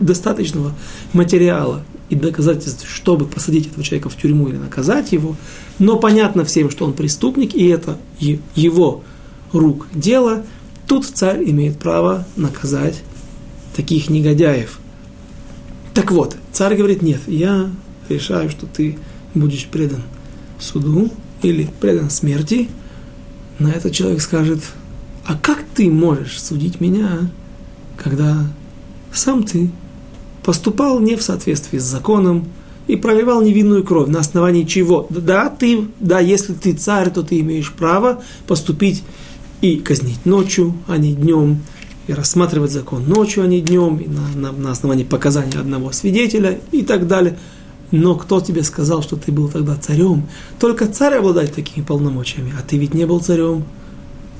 достаточного 0.00 0.72
материала 1.12 1.82
и 2.12 2.14
доказательств, 2.14 2.86
чтобы 2.86 3.24
посадить 3.24 3.68
этого 3.68 3.82
человека 3.82 4.10
в 4.10 4.16
тюрьму 4.16 4.46
или 4.48 4.58
наказать 4.58 5.12
его, 5.12 5.34
но 5.78 5.98
понятно 5.98 6.44
всем, 6.44 6.68
что 6.68 6.84
он 6.84 6.92
преступник, 6.92 7.54
и 7.54 7.66
это 7.68 7.96
его 8.20 9.02
рук 9.50 9.86
дело, 9.94 10.44
тут 10.86 11.06
царь 11.06 11.42
имеет 11.48 11.78
право 11.78 12.26
наказать 12.36 13.02
таких 13.74 14.10
негодяев. 14.10 14.78
Так 15.94 16.12
вот, 16.12 16.36
царь 16.52 16.76
говорит, 16.76 17.00
нет, 17.00 17.20
я 17.28 17.70
решаю, 18.10 18.50
что 18.50 18.66
ты 18.66 18.98
будешь 19.34 19.64
предан 19.64 20.02
суду 20.58 21.10
или 21.40 21.70
предан 21.80 22.10
смерти, 22.10 22.68
на 23.58 23.68
это 23.68 23.90
человек 23.90 24.20
скажет, 24.20 24.60
а 25.24 25.34
как 25.34 25.64
ты 25.74 25.90
можешь 25.90 26.42
судить 26.42 26.78
меня, 26.78 27.30
когда 27.96 28.46
сам 29.14 29.44
ты 29.44 29.70
поступал 30.42 31.00
не 31.00 31.16
в 31.16 31.22
соответствии 31.22 31.78
с 31.78 31.84
законом 31.84 32.46
и 32.86 32.96
проливал 32.96 33.42
невинную 33.42 33.84
кровь, 33.84 34.08
на 34.08 34.20
основании 34.20 34.64
чего? 34.64 35.06
Да, 35.10 35.48
ты, 35.48 35.86
да, 36.00 36.20
если 36.20 36.52
ты 36.52 36.72
царь, 36.72 37.10
то 37.10 37.22
ты 37.22 37.40
имеешь 37.40 37.72
право 37.72 38.22
поступить 38.46 39.02
и 39.60 39.76
казнить 39.76 40.26
ночью, 40.26 40.74
а 40.88 40.96
не 40.96 41.14
днем, 41.14 41.60
и 42.08 42.12
рассматривать 42.12 42.72
закон 42.72 43.08
ночью, 43.08 43.44
а 43.44 43.46
не 43.46 43.60
днем, 43.60 43.98
и 43.98 44.08
на, 44.08 44.28
на, 44.34 44.52
на 44.52 44.70
основании 44.72 45.04
показания 45.04 45.58
одного 45.58 45.92
свидетеля 45.92 46.58
и 46.72 46.82
так 46.82 47.06
далее– 47.06 47.38
но 47.92 48.14
кто 48.14 48.40
тебе 48.40 48.64
сказал, 48.64 49.02
что 49.02 49.16
ты 49.16 49.30
был 49.30 49.48
тогда 49.48 49.76
царем? 49.76 50.26
Только 50.58 50.88
царь 50.88 51.16
обладает 51.16 51.54
такими 51.54 51.84
полномочиями, 51.84 52.52
а 52.58 52.62
ты 52.62 52.78
ведь 52.78 52.94
не 52.94 53.04
был 53.06 53.20
царем. 53.20 53.64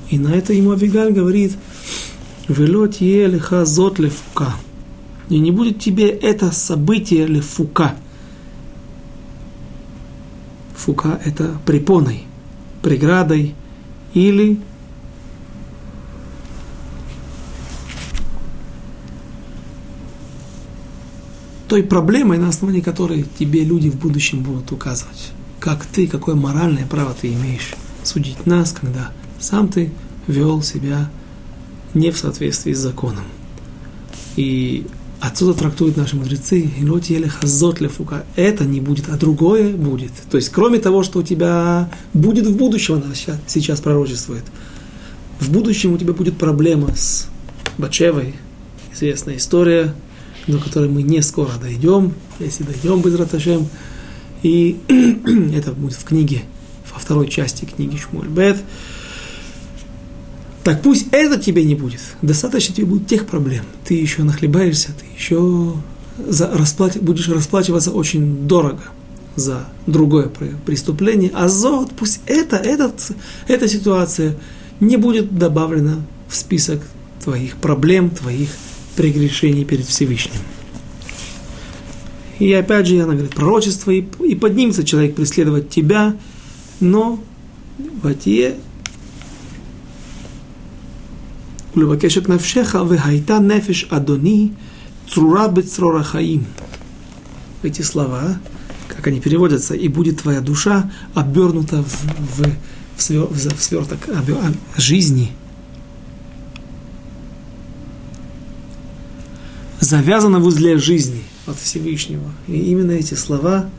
И 0.09 0.17
на 0.17 0.29
это 0.29 0.53
ему 0.53 0.71
Авигаль 0.71 1.13
говорит, 1.13 1.53
«Велот 2.47 2.95
елиха 2.95 3.63
зот 3.63 3.99
лефука». 3.99 4.55
И 5.29 5.39
не 5.39 5.51
будет 5.51 5.79
тебе 5.79 6.09
это 6.09 6.51
событие 6.51 7.25
лефука. 7.25 7.95
Фука– 10.75 11.19
это 11.25 11.57
препоной, 11.65 12.23
преградой 12.81 13.55
или 14.13 14.59
той 21.69 21.83
проблемой, 21.83 22.37
на 22.37 22.49
основании 22.49 22.81
которой 22.81 23.25
тебе 23.39 23.63
люди 23.63 23.89
в 23.89 23.95
будущем 23.95 24.43
будут 24.43 24.71
указывать, 24.71 25.31
как 25.59 25.85
ты, 25.85 26.05
какое 26.05 26.35
моральное 26.35 26.85
право 26.85 27.15
ты 27.19 27.33
имеешь 27.33 27.73
судить 28.03 28.45
нас, 28.45 28.73
когда 28.73 29.11
сам 29.39 29.67
ты 29.69 29.91
вел 30.27 30.61
себя 30.61 31.09
не 31.93 32.11
в 32.11 32.17
соответствии 32.17 32.73
с 32.73 32.79
законом. 32.79 33.23
И 34.35 34.85
отсюда 35.23 35.53
трактуют 35.53 35.95
наши 35.95 36.17
мудрецы, 36.17 36.69
фука. 37.89 38.25
Это 38.35 38.65
не 38.65 38.81
будет, 38.81 39.07
а 39.07 39.15
другое 39.15 39.69
будет. 39.73 40.11
То 40.29 40.35
есть, 40.35 40.49
кроме 40.49 40.79
того, 40.79 41.01
что 41.01 41.19
у 41.19 41.23
тебя 41.23 41.89
будет 42.13 42.45
в 42.45 42.57
будущем, 42.57 42.95
она 42.95 43.15
сейчас 43.47 43.79
пророчествует, 43.79 44.43
в 45.39 45.49
будущем 45.49 45.93
у 45.93 45.97
тебя 45.97 46.11
будет 46.13 46.37
проблема 46.37 46.93
с 46.93 47.27
Бачевой, 47.77 48.35
известная 48.93 49.37
история, 49.37 49.95
до 50.45 50.57
которой 50.57 50.89
мы 50.89 51.03
не 51.03 51.21
скоро 51.21 51.51
дойдем, 51.61 52.13
если 52.39 52.63
дойдем 52.63 53.01
без 53.01 53.15
Раташем. 53.15 53.67
И 54.41 54.77
это 55.55 55.71
будет 55.71 55.95
в 55.95 56.03
книге, 56.03 56.41
во 56.93 56.99
второй 56.99 57.29
части 57.29 57.63
книги 57.63 57.95
Шмуль 57.95 58.27
Бет. 58.27 58.57
Так 60.63 60.81
пусть 60.81 61.07
это 61.11 61.37
тебе 61.37 61.63
не 61.63 61.75
будет. 61.75 61.99
Достаточно 62.21 62.73
тебе 62.73 62.87
будет 62.87 63.07
тех 63.07 63.25
проблем. 63.25 63.65
Ты 63.85 63.95
еще 63.95 64.23
нахлебаешься, 64.23 64.89
ты 64.97 65.05
еще 65.15 65.73
за 66.17 66.49
расплат... 66.51 66.97
будешь 67.01 67.27
расплачиваться 67.27 67.91
очень 67.91 68.47
дорого 68.47 68.83
за 69.35 69.65
другое 69.87 70.31
преступление. 70.65 71.31
А 71.33 71.49
зод, 71.49 71.91
пусть 71.97 72.21
это, 72.27 72.55
этот, 72.55 73.11
эта 73.47 73.67
ситуация 73.67 74.37
не 74.79 74.95
будет 74.97 75.37
добавлена 75.37 75.97
в 76.27 76.35
список 76.35 76.81
твоих 77.23 77.57
проблем, 77.57 78.09
твоих 78.09 78.49
прегрешений 78.95 79.65
перед 79.65 79.85
Всевышним. 79.85 80.39
И 82.39 82.51
опять 82.53 82.87
же, 82.87 83.01
она 83.01 83.13
говорит, 83.13 83.35
пророчество, 83.35 83.91
и, 83.91 84.05
и 84.25 84.35
поднимется 84.35 84.83
человек 84.83 85.15
преследовать 85.15 85.69
тебя, 85.69 86.15
но 86.79 87.19
ватие 88.01 88.55
ולבקש 91.75 92.17
навшеха, 92.17 92.33
נפשך, 92.33 92.75
והייתה 92.89 93.39
נפש 93.39 93.85
אדוני 93.89 94.49
צרורה 95.07 95.47
בצרור 95.47 95.97
החיים. 95.97 96.43
Эти 97.63 97.81
слова, 97.81 98.39
как 98.89 99.07
они 99.07 99.21
переводятся, 99.21 99.73
и 99.73 99.87
будет 99.87 100.21
твоя 100.21 100.41
душа 100.41 100.91
обернута 101.13 101.81
в, 101.81 102.03
в, 102.37 102.45
в, 102.97 103.01
свер, 103.01 103.23
в, 103.23 103.37
в 103.37 103.63
сверток 103.63 104.09
обер, 104.09 104.35
а, 104.35 104.81
жизни. 104.81 105.31
Завязана 109.79 110.39
в 110.39 110.45
узле 110.45 110.77
жизни 110.77 111.23
от 111.45 111.57
Всевышнего. 111.57 112.29
И 112.47 112.57
именно 112.71 112.91
эти 112.91 113.13
слова 113.13 113.69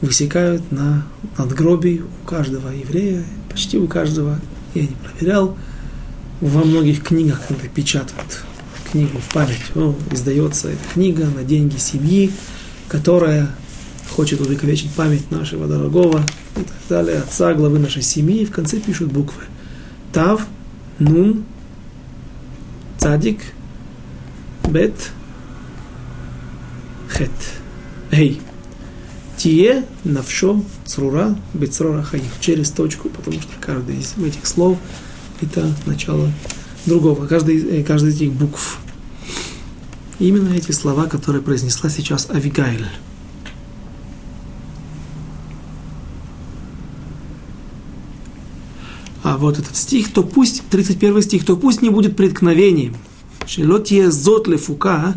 высекают 0.00 0.72
на 0.72 1.06
надгробии 1.38 2.02
у 2.22 2.26
каждого 2.26 2.70
еврея, 2.70 3.24
почти 3.48 3.78
у 3.78 3.86
каждого, 3.86 4.40
я 4.74 4.82
не 4.82 4.96
проверял, 5.04 5.56
во 6.40 6.64
многих 6.64 7.02
книгах, 7.02 7.46
когда 7.46 7.68
печатают 7.68 8.44
книгу 8.90 9.18
в 9.18 9.32
память, 9.32 9.62
ну, 9.74 9.96
издается 10.10 10.68
эта 10.68 10.88
книга 10.92 11.26
на 11.26 11.42
деньги 11.42 11.76
семьи, 11.78 12.30
которая 12.88 13.50
хочет 14.10 14.40
увековечить 14.40 14.90
память 14.92 15.30
нашего 15.30 15.66
дорогого 15.66 16.22
и 16.56 16.60
так 16.60 16.76
далее, 16.88 17.18
отца, 17.18 17.54
главы 17.54 17.78
нашей 17.78 18.02
семьи, 18.02 18.42
и 18.42 18.46
в 18.46 18.50
конце 18.50 18.78
пишут 18.78 19.12
буквы. 19.12 19.42
Тав, 20.12 20.46
Нун, 20.98 21.44
Цадик, 22.98 23.40
Бет, 24.68 24.94
Хет. 27.10 27.30
Эй. 28.10 28.40
Тие, 29.36 29.84
навшо, 30.04 30.62
црура, 30.84 31.36
бецрора 31.52 32.02
хаим. 32.02 32.24
Через 32.40 32.70
точку, 32.70 33.08
потому 33.08 33.40
что 33.40 33.52
каждый 33.60 33.96
из 33.96 34.14
этих 34.16 34.46
слов 34.46 34.78
это 35.40 35.74
начало 35.86 36.30
другого, 36.86 37.26
каждый, 37.26 37.80
э, 37.80 37.84
каждый 37.84 38.10
из 38.10 38.16
этих 38.16 38.32
букв. 38.32 38.78
Именно 40.18 40.54
эти 40.54 40.70
слова, 40.72 41.06
которые 41.06 41.42
произнесла 41.42 41.90
сейчас 41.90 42.28
Авигайль. 42.30 42.86
А 49.22 49.38
вот 49.38 49.58
этот 49.58 49.74
стих, 49.74 50.12
то 50.12 50.22
пусть, 50.22 50.62
31 50.70 51.22
стих, 51.22 51.44
то 51.44 51.56
пусть 51.56 51.82
не 51.82 51.88
будет 51.88 52.16
преткновением. 52.16 52.94
Шелотье 53.46 54.10
зот 54.10 54.46
лефука 54.46 55.14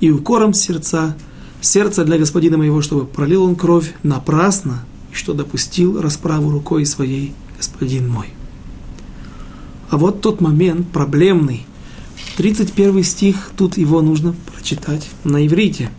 и 0.00 0.10
укором 0.10 0.54
сердца, 0.54 1.16
сердце 1.60 2.04
для 2.04 2.18
господина 2.18 2.56
моего, 2.56 2.80
чтобы 2.82 3.04
пролил 3.04 3.42
он 3.44 3.56
кровь 3.56 3.94
напрасно, 4.02 4.84
и 5.10 5.14
что 5.14 5.34
допустил 5.34 6.00
расправу 6.00 6.50
рукой 6.50 6.86
своей 6.86 7.34
господин 7.58 8.08
мой. 8.08 8.28
А 9.92 9.98
вот 9.98 10.22
тот 10.22 10.40
момент 10.40 10.88
проблемный. 10.88 11.66
31 12.38 13.04
стих, 13.04 13.50
тут 13.58 13.76
его 13.76 14.00
нужно 14.00 14.34
прочитать 14.50 15.10
на 15.22 15.46
иврите. 15.46 15.90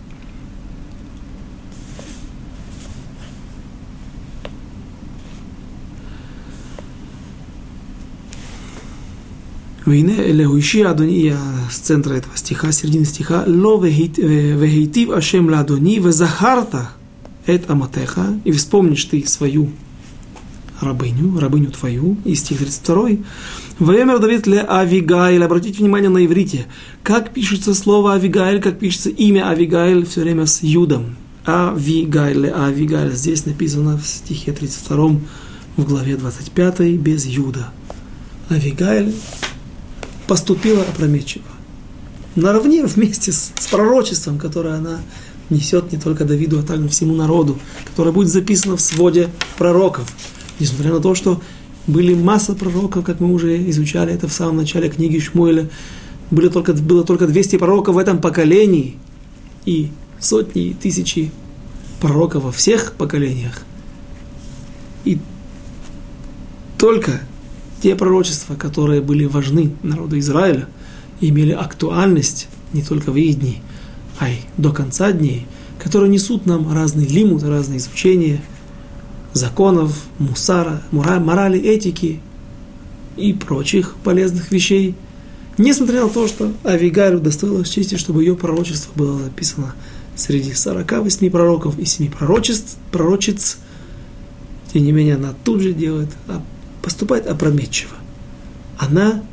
Вине 9.85 10.27
Элеуиши 10.31 10.81
Адони, 10.81 11.19
я 11.19 11.37
с 11.69 11.77
центра 11.77 12.15
этого 12.15 12.35
стиха, 12.35 12.71
середины 12.71 13.05
стиха, 13.05 13.43
«Ло 13.45 13.79
вехейтив 13.79 15.09
э, 15.11 15.13
ашем 15.13 15.49
ладони 15.49 15.99
в 15.99 16.11
захарта 16.11 16.89
эт 17.45 17.69
аматеха» 17.69 18.39
и 18.43 18.51
вспомнишь 18.53 19.05
ты 19.05 19.23
свою 19.27 19.69
рабыню, 20.83 21.39
рабыню 21.39 21.71
твою, 21.71 22.17
и 22.25 22.35
стих 22.35 22.59
32. 22.59 23.09
Ваемер 23.79 24.19
Давид 24.19 24.47
ле 24.47 24.61
Авигайль. 24.61 25.43
Обратите 25.43 25.79
внимание 25.79 26.09
на 26.09 26.25
иврите. 26.25 26.65
Как 27.03 27.33
пишется 27.33 27.73
слово 27.73 28.13
Авигайль, 28.13 28.61
как 28.61 28.79
пишется 28.79 29.09
имя 29.09 29.49
Авигайль 29.49 30.05
все 30.05 30.21
время 30.21 30.45
с 30.45 30.61
юдом. 30.63 31.15
Авигайль, 31.45 32.49
Авигайль. 32.49 33.13
Здесь 33.13 33.45
написано 33.45 33.97
в 33.97 34.05
стихе 34.05 34.51
32 34.51 35.19
в 35.77 35.85
главе 35.85 36.17
25 36.17 36.81
без 36.99 37.25
юда. 37.25 37.69
Авигайль 38.49 39.13
поступила 40.27 40.81
опрометчиво. 40.83 41.45
Наравне 42.35 42.85
вместе 42.85 43.31
с, 43.31 43.51
с 43.59 43.67
пророчеством, 43.67 44.37
которое 44.37 44.75
она 44.75 44.99
несет 45.49 45.91
не 45.91 45.99
только 45.99 46.25
Давиду, 46.25 46.59
а 46.59 46.63
также 46.63 46.87
всему 46.89 47.15
народу, 47.15 47.59
которое 47.85 48.11
будет 48.11 48.29
записано 48.29 48.77
в 48.77 48.81
своде 48.81 49.29
пророков. 49.57 50.11
Несмотря 50.59 50.93
на 50.93 50.99
то, 50.99 51.15
что 51.15 51.41
были 51.87 52.13
масса 52.13 52.53
пророков, 52.55 53.03
как 53.03 53.19
мы 53.19 53.33
уже 53.33 53.69
изучали 53.69 54.13
это 54.13 54.27
в 54.27 54.33
самом 54.33 54.57
начале 54.57 54.89
книги 54.89 55.19
Шмуэля, 55.19 55.69
были 56.31 56.49
только, 56.49 56.73
было 56.73 57.03
только 57.03 57.27
200 57.27 57.57
пророков 57.57 57.95
в 57.95 57.97
этом 57.97 58.19
поколении 58.19 58.97
и 59.65 59.89
сотни 60.19 60.67
и 60.67 60.73
тысячи 60.73 61.31
пророков 61.99 62.43
во 62.43 62.51
всех 62.51 62.93
поколениях. 62.93 63.63
И 65.05 65.19
только 66.77 67.21
те 67.81 67.95
пророчества, 67.95 68.55
которые 68.55 69.01
были 69.01 69.25
важны 69.25 69.73
народу 69.83 70.17
Израиля, 70.19 70.67
имели 71.19 71.51
актуальность 71.51 72.47
не 72.71 72.81
только 72.81 73.11
в 73.11 73.17
их 73.17 73.39
дни, 73.39 73.61
а 74.19 74.29
и 74.29 74.37
до 74.57 74.71
конца 74.71 75.11
дней, 75.11 75.45
которые 75.79 76.09
несут 76.09 76.45
нам 76.45 76.73
разные 76.73 77.07
лимуты, 77.07 77.49
разные 77.49 77.77
изучения 77.77 78.41
законов, 79.33 79.93
мусара, 80.19 80.81
морали, 80.91 81.59
этики 81.59 82.19
и 83.17 83.33
прочих 83.33 83.95
полезных 84.03 84.51
вещей, 84.51 84.95
несмотря 85.57 86.03
на 86.03 86.09
то, 86.09 86.27
что 86.27 86.51
Авигарю 86.63 87.19
достоилось 87.19 87.69
чести, 87.69 87.95
чтобы 87.95 88.23
ее 88.23 88.35
пророчество 88.35 88.91
было 88.95 89.19
записано 89.19 89.75
среди 90.15 90.53
48 90.53 91.29
пророков 91.29 91.77
и 91.79 91.85
7 91.85 92.11
пророчеств, 92.11 92.77
пророчиц, 92.91 93.57
тем 94.71 94.83
не 94.83 94.91
менее 94.91 95.15
она 95.15 95.33
тут 95.43 95.61
же 95.61 95.73
делает 95.73 96.09
поступает 96.83 97.27
опрометчиво. 97.27 97.95
Она 98.77 99.23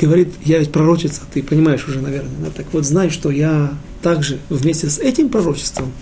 говорит, 0.00 0.34
я 0.44 0.58
ведь 0.58 0.70
пророчица, 0.70 1.22
ты 1.32 1.42
понимаешь 1.42 1.86
уже, 1.88 2.00
наверное. 2.00 2.30
Да? 2.44 2.50
Так 2.50 2.66
вот, 2.72 2.84
знай, 2.84 3.10
что 3.10 3.30
я 3.30 3.72
также 4.02 4.38
вместе 4.48 4.88
с 4.88 4.98
этим 4.98 5.28
пророчеством, 5.28 5.92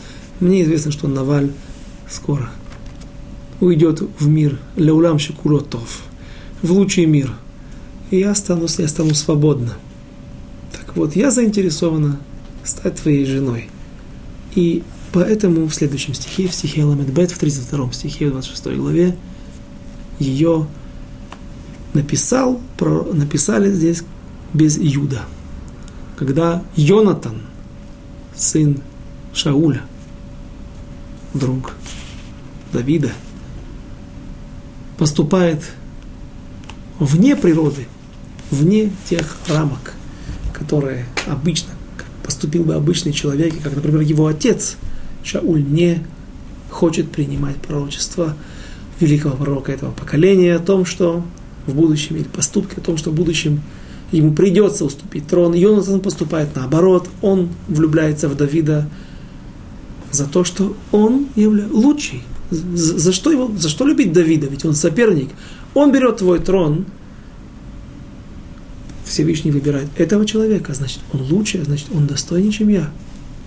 мне 0.41 0.62
известно, 0.62 0.91
что 0.91 1.09
Наваль 1.09 1.53
скоро 2.09 2.51
уйдет 3.61 4.03
в 4.18 4.28
мир, 4.28 4.59
леулам 4.76 5.18
шекулотов, 5.18 6.03
в 6.62 6.72
лучший 6.72 7.07
мир. 7.07 7.33
И 8.11 8.18
я 8.18 8.33
останусь, 8.33 8.78
я 8.78 8.89
стану 8.89 9.14
свободна. 9.14 9.74
Так 10.72 10.97
вот, 10.97 11.16
я 11.16 11.30
заинтересована 11.30 12.18
стать 12.64 12.97
твоей 12.97 13.24
женой. 13.24 13.68
И 14.55 14.83
Поэтому 15.12 15.66
в 15.66 15.74
следующем 15.74 16.14
стихе, 16.14 16.49
в 16.49 16.55
стихе 16.55 16.85
Ламедбет, 16.85 17.30
в 17.30 17.39
32 17.39 17.93
стихе, 17.93 18.28
в 18.28 18.33
26 18.33 18.76
главе, 18.78 19.16
ее 20.18 20.66
написал, 21.93 22.59
про, 22.78 23.05
написали 23.12 23.70
здесь 23.70 24.05
без 24.55 24.78
Юда. 24.78 25.22
Когда 26.16 26.62
Йонатан, 26.76 27.43
сын 28.35 28.80
Шауля, 29.35 29.83
друг 31.35 31.72
Давида, 32.72 33.12
поступает 34.99 35.62
вне 36.99 37.37
природы, 37.37 37.87
вне 38.51 38.91
тех 39.09 39.37
рамок, 39.49 39.95
которые 40.53 41.07
обычно, 41.26 41.70
поступил 42.24 42.64
бы 42.64 42.74
обычный 42.74 43.12
человек, 43.12 43.55
как, 43.62 43.74
например, 43.74 44.01
его 44.01 44.26
отец– 44.26 44.76
Шауль 45.24 45.62
не 45.62 46.03
хочет 46.70 47.11
принимать 47.11 47.57
пророчество 47.57 48.37
великого 49.01 49.37
пророка 49.37 49.72
этого 49.72 49.93
поколения 49.93 50.55
о 50.55 50.59
том, 50.59 50.85
что 50.85 51.22
в 51.66 51.74
будущем, 51.74 52.16
или 52.16 52.24
поступки 52.24 52.78
о 52.78 52.83
том, 52.83 52.97
что 52.97 53.11
в 53.11 53.14
будущем 53.14 53.61
ему 54.11 54.33
придется 54.33 54.85
уступить 54.85 55.26
трон. 55.26 55.55
Йонатан 55.55 56.01
поступает 56.01 56.55
наоборот, 56.57 57.09
он 57.20 57.51
влюбляется 57.68 58.28
в 58.28 58.37
Давида 58.37 58.89
за 60.13 60.27
то, 60.27 60.45
что 60.45 60.77
он 60.93 61.27
является 61.35 61.75
лучший. 61.75 62.23
За, 62.51 62.99
за, 62.99 63.13
что 63.13 63.33
его, 63.33 63.51
за 63.57 63.69
что 63.69 63.87
любить 63.87 64.13
Давида? 64.13 64.47
Ведь 64.47 64.65
он 64.65 64.75
соперник. 64.75 65.31
Он 65.75 65.91
берет 65.91 66.19
твой 66.19 66.39
трон, 66.39 66.87
Всевышний 69.05 69.51
выбирает 69.51 69.89
этого 69.99 70.25
человека, 70.25 70.75
значит, 70.75 71.01
он 71.13 71.23
лучше, 71.23 71.65
значит, 71.65 71.89
он 71.93 72.07
достойнее, 72.07 72.53
чем 72.53 72.69
я 72.69 72.91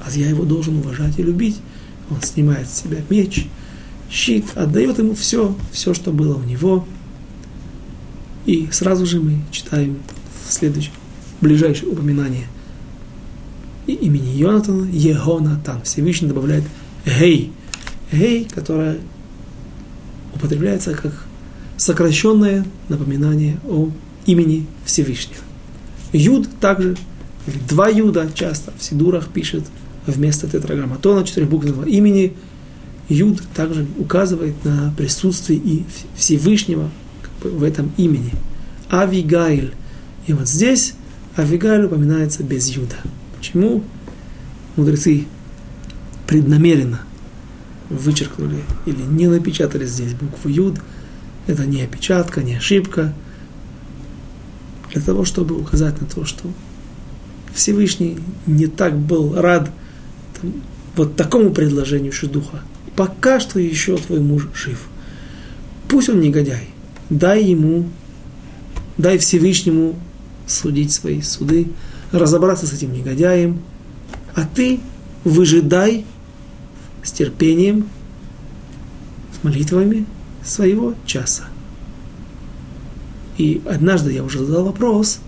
а 0.06 0.12
я 0.12 0.30
его 0.30 0.44
должен 0.44 0.78
уважать 0.78 1.18
и 1.18 1.24
любить. 1.24 1.58
Он 2.10 2.22
снимает 2.22 2.70
с 2.70 2.82
себя 2.82 3.00
меч, 3.10 3.48
щит, 4.10 4.46
отдает 4.56 5.00
ему 5.00 5.16
все, 5.16 5.56
все, 5.72 5.94
что 5.94 6.12
было 6.12 6.36
у 6.36 6.44
него. 6.44 6.88
И 8.46 8.68
сразу 8.72 9.06
же 9.06 9.20
мы 9.20 9.42
читаем 9.52 9.98
в 10.48 10.54
следующем, 10.54 10.92
ближайшее 11.42 11.92
упоминание 11.92 12.48
и 13.88 13.94
имени 13.94 14.30
Йонатана, 14.38 14.88
Егонатан. 14.92 15.82
Всевышний 15.84 16.28
добавляет 16.28 16.64
Гей. 17.06 17.52
Гей, 18.12 18.48
которая 18.54 18.98
употребляется 20.34 20.94
как 20.94 21.26
сокращенное 21.78 22.66
напоминание 22.90 23.60
о 23.68 23.90
имени 24.26 24.66
Всевышнего. 24.86 25.42
Юд 26.14 26.48
также, 26.60 26.96
или 27.48 27.58
два 27.70 27.90
Юда 27.90 28.30
часто 28.34 28.72
в 28.78 28.84
Сидурах 28.84 29.28
пишет 29.28 29.64
вместо 30.08 30.48
тетраграмматона 30.48 31.26
четырехбуквенного 31.26 31.86
имени 31.86 32.34
Юд 33.10 33.42
также 33.54 33.86
указывает 33.98 34.56
на 34.64 34.94
присутствие 34.98 35.60
и 35.60 35.86
Всевышнего 36.16 36.90
как 37.22 37.52
бы, 37.52 37.58
в 37.58 37.64
этом 37.64 37.92
имени. 37.98 38.32
Авигайль. 38.90 39.74
И 40.28 40.34
вот 40.34 40.48
здесь 40.48 40.96
Авигаль 41.38 41.86
упоминается 41.86 42.44
без 42.44 42.68
Юда. 42.70 42.96
Почему? 43.46 43.84
Мудрецы 44.76 45.26
преднамеренно 46.26 47.02
вычеркнули 47.92 48.64
или 48.88 49.00
не 49.04 49.28
напечатали 49.28 49.86
здесь 49.86 50.16
букву 50.16 50.50
Юд. 50.50 50.80
Это 51.46 51.68
не 51.68 51.84
опечатка, 51.84 52.42
не 52.42 52.56
ошибка. 52.56 53.14
Для 54.92 55.02
того, 55.04 55.26
чтобы 55.26 55.60
указать 55.60 56.02
на 56.02 56.08
то, 56.08 56.26
что 56.26 56.50
Всевышний 57.54 58.18
не 58.48 58.66
так 58.66 58.98
был 58.98 59.40
рад 59.40 59.70
там, 60.42 60.54
вот 60.96 61.16
такому 61.16 61.52
предложению 61.52 62.14
Шедуха. 62.14 62.62
Пока 62.96 63.40
что 63.40 63.60
еще 63.60 63.96
твой 63.98 64.22
муж 64.22 64.48
жив. 64.56 64.88
Пусть 65.88 66.10
он 66.10 66.20
негодяй. 66.20 66.70
Дай 67.12 67.44
ему, 67.44 67.88
дай 68.98 69.20
Всевышнему 69.20 69.94
судить 70.48 70.92
свои 70.92 71.22
суды, 71.22 71.68
разобраться 72.20 72.68
с 72.68 72.74
этим 72.74 72.94
негодяем, 72.94 73.62
а 74.36 74.46
ты 74.46 74.80
выжидай 75.24 76.06
с 77.04 77.12
терпением, 77.12 77.88
с 79.40 79.44
молитвами 79.44 80.06
своего 80.44 80.94
часа. 81.06 81.46
И 83.38 83.62
однажды 83.66 84.14
я 84.14 84.24
уже 84.24 84.40
задал 84.46 84.66
вопрос, 84.66 85.20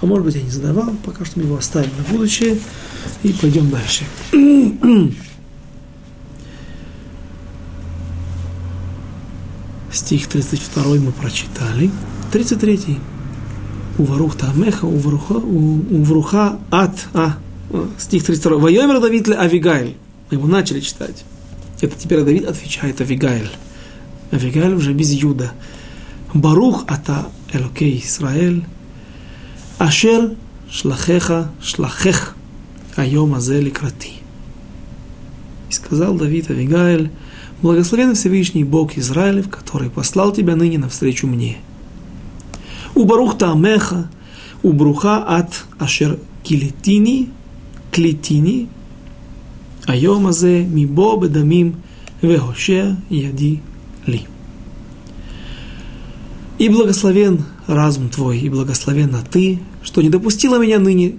а 0.00 0.06
может 0.06 0.24
быть 0.24 0.34
я 0.34 0.42
не 0.42 0.50
задавал, 0.50 0.94
пока 1.04 1.24
что 1.24 1.38
мы 1.38 1.46
его 1.46 1.56
оставим 1.56 1.90
на 1.96 2.04
будущее 2.12 2.58
и 3.22 3.32
пойдем 3.32 3.70
дальше. 3.70 4.04
Стих 9.90 10.26
32 10.26 10.96
мы 10.96 11.12
прочитали. 11.12 11.90
33. 12.32 12.98
Уварух 13.98 14.36
Тамеха, 14.36 14.86
Уваруха, 14.86 15.34
Увруха 15.34 16.58
Ат, 16.70 17.08
а, 17.12 17.36
стих 17.98 18.24
32. 18.24 18.58
Вайомер 18.58 19.00
Давид 19.00 19.28
ле 19.28 19.36
Авигайль. 19.36 19.96
Мы 20.30 20.38
его 20.38 20.48
начали 20.48 20.80
читать. 20.80 21.24
Это 21.80 21.96
теперь 21.98 22.22
Давид 22.22 22.46
отвечает 22.46 23.00
Авигайль. 23.00 23.50
Авигайль 24.30 24.74
уже 24.74 24.92
без 24.92 25.12
Юда. 25.12 25.52
Барух 26.32 26.84
ата 26.88 27.26
Элокей 27.52 28.02
Исраэль. 28.04 28.64
Ашер 29.78 30.32
шлахеха 30.70 31.50
шлахех 31.62 32.34
айом 32.96 33.34
азе 33.34 33.60
ликрати. 33.60 34.14
И 35.70 35.72
сказал 35.72 36.14
Давид 36.14 36.50
Авигаэль, 36.50 37.10
благословен 37.62 38.14
Всевышний 38.14 38.64
Бог 38.64 38.96
Израилев, 38.96 39.48
который 39.48 39.90
послал 39.90 40.32
тебя 40.32 40.56
ныне 40.56 40.78
навстречу 40.78 41.26
мне. 41.26 41.58
У 42.94 43.04
барухта 43.04 43.50
амеха, 43.52 44.08
у 44.62 44.72
бруха 44.72 45.16
от 45.16 45.64
ашер 45.78 46.18
килетини, 46.42 47.30
клетини, 47.90 48.68
айом 49.86 50.26
азе 50.26 50.64
мибо 50.64 51.16
бедамим 51.16 51.76
вегоше 52.22 52.96
яди 53.10 53.60
ли. 54.06 54.26
И 56.58 56.68
благословен 56.68 57.44
разум 57.66 58.08
твой, 58.08 58.38
и 58.38 58.48
благословена 58.48 59.22
ты, 59.28 59.58
что 59.82 60.02
не 60.02 60.08
допустила 60.08 60.58
меня 60.58 60.78
ныне 60.78 61.16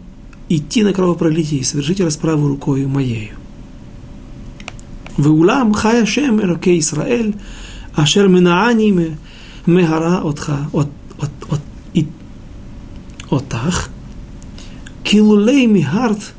идти 0.47 0.83
на 0.83 0.93
кровопролитие 0.93 1.61
и 1.61 1.63
совершить 1.63 1.99
расправу 1.99 2.47
рукою 2.47 2.87
моею. 2.87 3.35
Веулам 5.17 5.73
хая 5.73 6.05
шем 6.05 6.39
Исраэль, 6.39 7.35
ашер 7.95 8.27
минааниме 8.27 9.17
мегара 9.65 10.21
отха 10.23 10.69
от 10.71 10.87
от, 11.19 11.31
от, 11.49 11.61
и, 11.93 12.07
отах, 13.29 13.89
килулей 15.03 15.67
михарт 15.67 16.33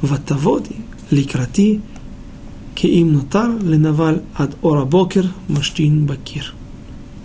ватаводи 0.00 0.76
ликрати 1.10 1.80
им 2.82 3.12
нотар 3.12 3.50
ленаваль 3.62 4.22
ад 4.34 4.56
ора 4.62 4.84
бокер 4.84 5.30
маштин 5.48 6.06
бакир. 6.06 6.52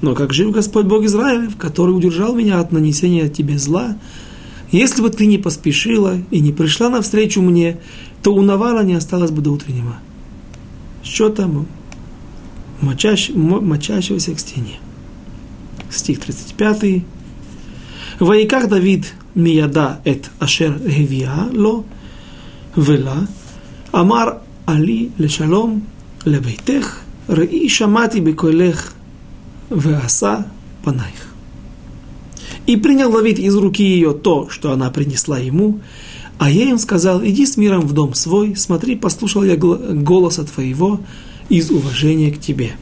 Но 0.01 0.13
как 0.13 0.33
жив 0.33 0.51
Господь 0.51 0.85
Бог 0.85 1.03
Израилев, 1.03 1.57
который 1.57 1.91
удержал 1.91 2.35
меня 2.35 2.59
от 2.59 2.71
нанесения 2.71 3.29
тебе 3.29 3.57
зла, 3.57 3.97
если 4.71 5.01
бы 5.01 5.09
ты 5.09 5.25
не 5.25 5.37
поспешила 5.37 6.17
и 6.29 6.39
не 6.39 6.51
пришла 6.51 6.89
навстречу 6.89 7.41
мне, 7.41 7.79
то 8.21 8.33
у 8.33 8.41
Навала 8.41 8.83
не 8.83 8.93
осталось 8.93 9.31
бы 9.31 9.41
до 9.41 9.51
утреннего. 9.51 9.97
Что 11.01 11.29
там? 11.29 11.65
Мочащ, 12.81 13.31
мочащегося 13.33 14.35
к 14.35 14.39
стене 14.39 14.79
стих 15.89 16.19
35. 16.19 17.03
Ваиках 18.19 18.67
Давид 18.67 19.13
мияда 19.35 20.01
эт 20.03 20.29
ашер 20.39 20.79
гевия 20.79 21.49
ло 21.53 21.85
вела 22.75 23.27
амар 23.91 24.39
али 24.65 25.11
лешалом 25.17 25.83
лебейтех 26.25 27.01
ראי 27.29 27.69
шамати 27.69 28.21
בקולך 28.21 28.93
ועשה 29.71 30.37
панаих. 30.83 31.27
И 32.65 32.75
принял 32.77 33.11
Давид 33.11 33.39
из 33.39 33.55
руки 33.55 33.83
ее 33.83 34.13
то, 34.13 34.49
что 34.49 34.71
она 34.71 34.89
принесла 34.89 35.39
ему, 35.39 35.79
а 36.37 36.49
я 36.49 36.69
им 36.69 36.77
сказал, 36.77 37.23
иди 37.23 37.45
с 37.45 37.57
миром 37.57 37.81
в 37.81 37.93
дом 37.93 38.13
свой, 38.13 38.55
смотри, 38.55 38.95
послушал 38.95 39.43
я 39.43 39.55
голоса 39.55 40.43
твоего 40.43 41.01
из 41.49 41.71
уважения 41.71 42.31
к 42.31 42.39
тебе. 42.39 42.73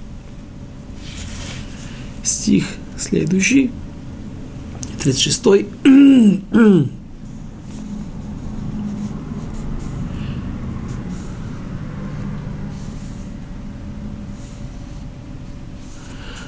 Стих 2.23 2.65
следующий, 2.97 3.67
36-й. 4.99 5.63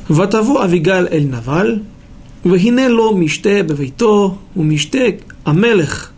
ותבוא 0.10 0.64
אביגל 0.64 1.08
אל 1.12 1.24
נבל, 1.32 1.80
והנה 2.46 2.88
לו 2.88 3.18
משתה 3.18 3.64
בביתו, 3.68 4.38
ומשתה 4.58 4.98
המלך, 5.46 6.10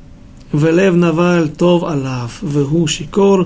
ולב 0.53 0.95
נבל 0.95 1.47
טוב 1.57 1.83
עליו, 1.83 2.27
והוא 2.43 2.87
שיכור 2.87 3.37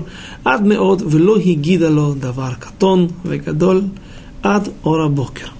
עד 0.44 0.66
מאוד, 0.66 1.02
ולא 1.06 1.36
הגידה 1.36 1.88
לו 1.88 2.14
דבר 2.14 2.52
קטון 2.58 3.08
וגדול 3.24 3.82
עד 4.42 4.68
אור 4.84 5.02
הבוקר. 5.02 5.53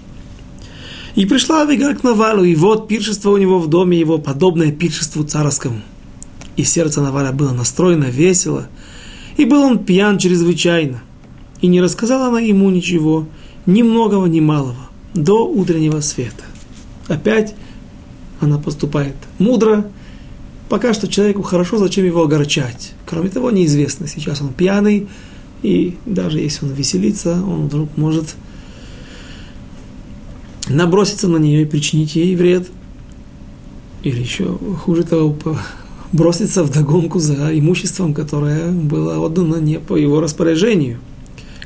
И 1.15 1.27
пришла 1.27 1.62
Авигаль 1.62 1.97
к 1.97 2.03
Навалу, 2.03 2.45
и 2.45 2.55
вот 2.55 2.89
пиршество 2.89 3.31
у 3.31 3.37
него 3.37 3.59
в 3.59 3.69
доме 3.69 3.99
его, 3.99 4.19
подобное 4.19 4.73
пиршеству 4.73 5.25
царскому. 5.25 5.81
И 6.57 6.65
сердце 6.65 7.01
Наваля 7.01 7.33
было 7.33 7.53
настроено 7.53 8.05
весело, 8.05 8.69
и 9.37 9.45
был 9.45 9.62
он 9.62 9.85
пьян 9.85 10.19
чрезвычайно. 10.19 11.03
И 11.61 11.67
не 11.67 11.81
рассказала 11.81 12.29
она 12.29 12.41
ему 12.41 12.71
ничего, 12.71 13.27
ни 13.67 13.83
многого, 13.83 14.27
ни 14.27 14.41
малого, 14.41 14.91
до 15.15 15.47
утреннего 15.47 16.01
света 16.01 16.45
опять 17.09 17.55
она 18.41 18.59
поступает 18.59 19.15
мудро. 19.39 19.87
Пока 20.69 20.95
что 20.95 21.09
человеку 21.09 21.43
хорошо, 21.43 21.79
зачем 21.79 22.05
его 22.05 22.23
огорчать? 22.23 22.93
Кроме 23.07 23.29
того, 23.29 23.51
неизвестно, 23.51 24.07
сейчас 24.09 24.41
он 24.41 24.53
пьяный, 24.53 25.09
и 25.62 25.97
даже 26.07 26.41
если 26.41 26.67
он 26.67 26.73
веселится, 26.73 27.33
он 27.35 27.67
вдруг 27.67 27.97
может 27.97 28.35
наброситься 30.69 31.29
на 31.29 31.37
нее 31.37 31.62
и 31.62 31.67
причинить 31.67 32.17
ей 32.17 32.35
вред. 32.37 32.69
Или 34.03 34.21
еще 34.21 34.59
хуже 34.85 35.03
того, 35.05 35.37
броситься 36.12 36.62
в 36.62 36.71
догонку 36.71 37.19
за 37.19 37.59
имуществом, 37.59 38.15
которое 38.15 38.71
было 38.71 39.19
отдано 39.19 39.57
не 39.57 39.79
по 39.79 39.97
его 39.97 40.21
распоряжению. 40.21 40.99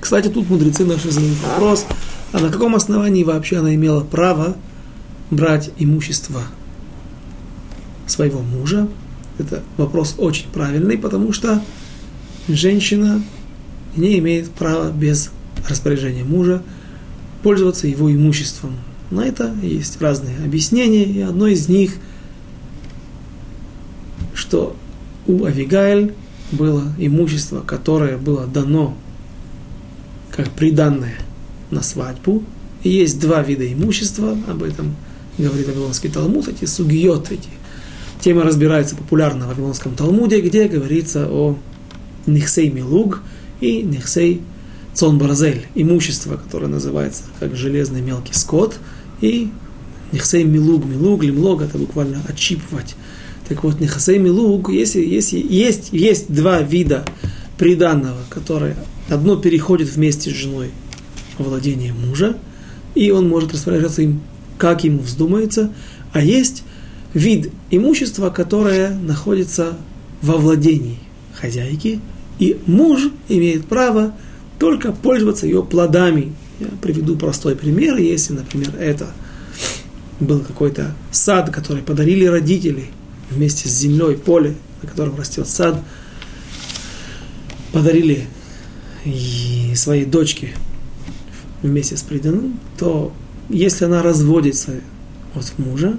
Кстати, 0.01 0.29
тут 0.29 0.49
мудрецы 0.49 0.85
наши 0.85 1.11
задают 1.11 1.37
вопрос, 1.43 1.85
а 2.33 2.39
на 2.39 2.51
каком 2.51 2.75
основании 2.75 3.25
вообще 3.25 3.59
она 3.59 3.75
имела 3.75 4.05
право 4.05 4.57
брать 5.31 5.71
имущество 5.79 6.43
своего 8.07 8.41
мужа. 8.41 8.89
Это 9.39 9.63
вопрос 9.77 10.15
очень 10.19 10.49
правильный, 10.51 10.97
потому 10.97 11.33
что 11.33 11.63
женщина 12.49 13.23
не 13.97 14.19
имеет 14.19 14.51
права 14.51 14.91
без 14.91 15.31
распоряжения 15.69 16.25
мужа 16.25 16.63
пользоваться 17.43 17.87
его 17.87 18.13
имуществом. 18.13 18.73
На 19.11 19.25
это 19.27 19.55
есть 19.63 20.01
разные 20.01 20.37
объяснения, 20.45 21.05
и 21.05 21.21
одно 21.21 21.47
из 21.47 21.69
них, 21.69 21.93
что 24.35 24.77
у 25.27 25.45
Авигайль 25.45 26.15
было 26.53 26.85
имущество, 26.99 27.61
которое 27.61 28.17
было 28.19 28.47
дано 28.47 28.97
как 30.31 30.51
приданное 30.51 31.19
на 31.71 31.83
свадьбу. 31.83 32.43
И 32.83 32.91
есть 32.91 33.19
два 33.21 33.43
вида 33.43 33.71
имущества, 33.71 34.37
об 34.47 34.63
этом 34.63 34.95
говорит 35.37 35.67
Вавилонский 35.67 36.11
Талмуд, 36.11 36.49
эти 36.49 36.65
сугиот, 36.65 37.31
эти 37.31 37.49
темы 38.21 38.43
разбираются 38.43 38.97
популярно 38.97 39.47
в 39.47 39.49
Вавилонском 39.49 39.95
Талмуде, 39.95 40.41
где 40.41 40.69
говорится 40.69 41.29
о 41.29 41.59
Нихсей 42.27 42.71
Милуг 42.71 43.23
и 43.61 43.83
Нихсей 43.83 44.43
Цон 44.95 45.19
Барзель, 45.19 45.67
имущество, 45.75 46.37
которое 46.37 46.67
называется 46.67 47.23
как 47.39 47.55
железный 47.57 48.01
мелкий 48.01 48.35
скот, 48.35 48.79
и 49.21 49.51
Нехсей 50.13 50.45
милуг, 50.45 50.85
милуг, 50.87 51.23
лимлог, 51.23 51.63
это 51.63 51.77
буквально 51.77 52.23
отщипывать. 52.27 52.97
Так 53.49 53.63
вот, 53.63 53.81
нехсей 53.81 54.19
милуг, 54.19 54.71
если, 54.71 55.05
если 55.05 55.39
есть, 55.39 55.91
есть 55.93 56.33
два 56.33 56.63
вида 56.63 57.05
приданного, 57.59 58.21
которые 58.31 58.77
одно 59.09 59.37
переходит 59.37 59.89
вместе 59.89 60.31
с 60.31 60.35
женой 60.35 60.71
владение 61.39 61.93
мужа, 61.93 62.37
и 62.95 63.11
он 63.11 63.29
может 63.29 63.53
распоряжаться 63.53 64.03
им, 64.03 64.21
как 64.57 64.85
ему 64.85 65.01
вздумается, 65.01 65.73
а 66.13 66.23
есть 66.23 66.63
вид 67.13 67.53
имущества, 67.71 68.31
которое 68.31 68.91
находится 68.91 69.77
во 70.23 70.37
владении 70.37 70.99
хозяйки, 71.35 72.01
и 72.39 72.59
муж 72.67 73.11
имеет 73.29 73.67
право 73.67 74.15
только 74.59 74.93
пользоваться 74.93 75.47
ее 75.47 75.63
плодами. 75.63 76.33
Я 76.61 76.69
приведу 76.83 77.17
простой 77.17 77.55
пример. 77.55 77.97
Если, 77.97 78.33
например, 78.33 78.75
это 78.79 79.09
был 80.21 80.41
какой-то 80.41 80.95
сад, 81.13 81.51
который 81.51 81.83
подарили 81.83 82.25
родители 82.25 82.87
вместе 83.31 83.69
с 83.69 83.73
землей, 83.73 84.17
поле, 84.17 84.55
на 84.83 84.89
котором 84.89 85.17
растет 85.17 85.49
сад, 85.49 85.83
подарили 87.73 88.27
и 89.05 89.73
своей 89.77 90.05
дочке 90.05 90.55
вместе 91.63 91.97
с 91.97 92.03
приданным, 92.03 92.59
то 92.77 93.13
если 93.49 93.85
она 93.85 94.03
разводится 94.03 94.81
от 95.35 95.59
мужа, 95.59 95.97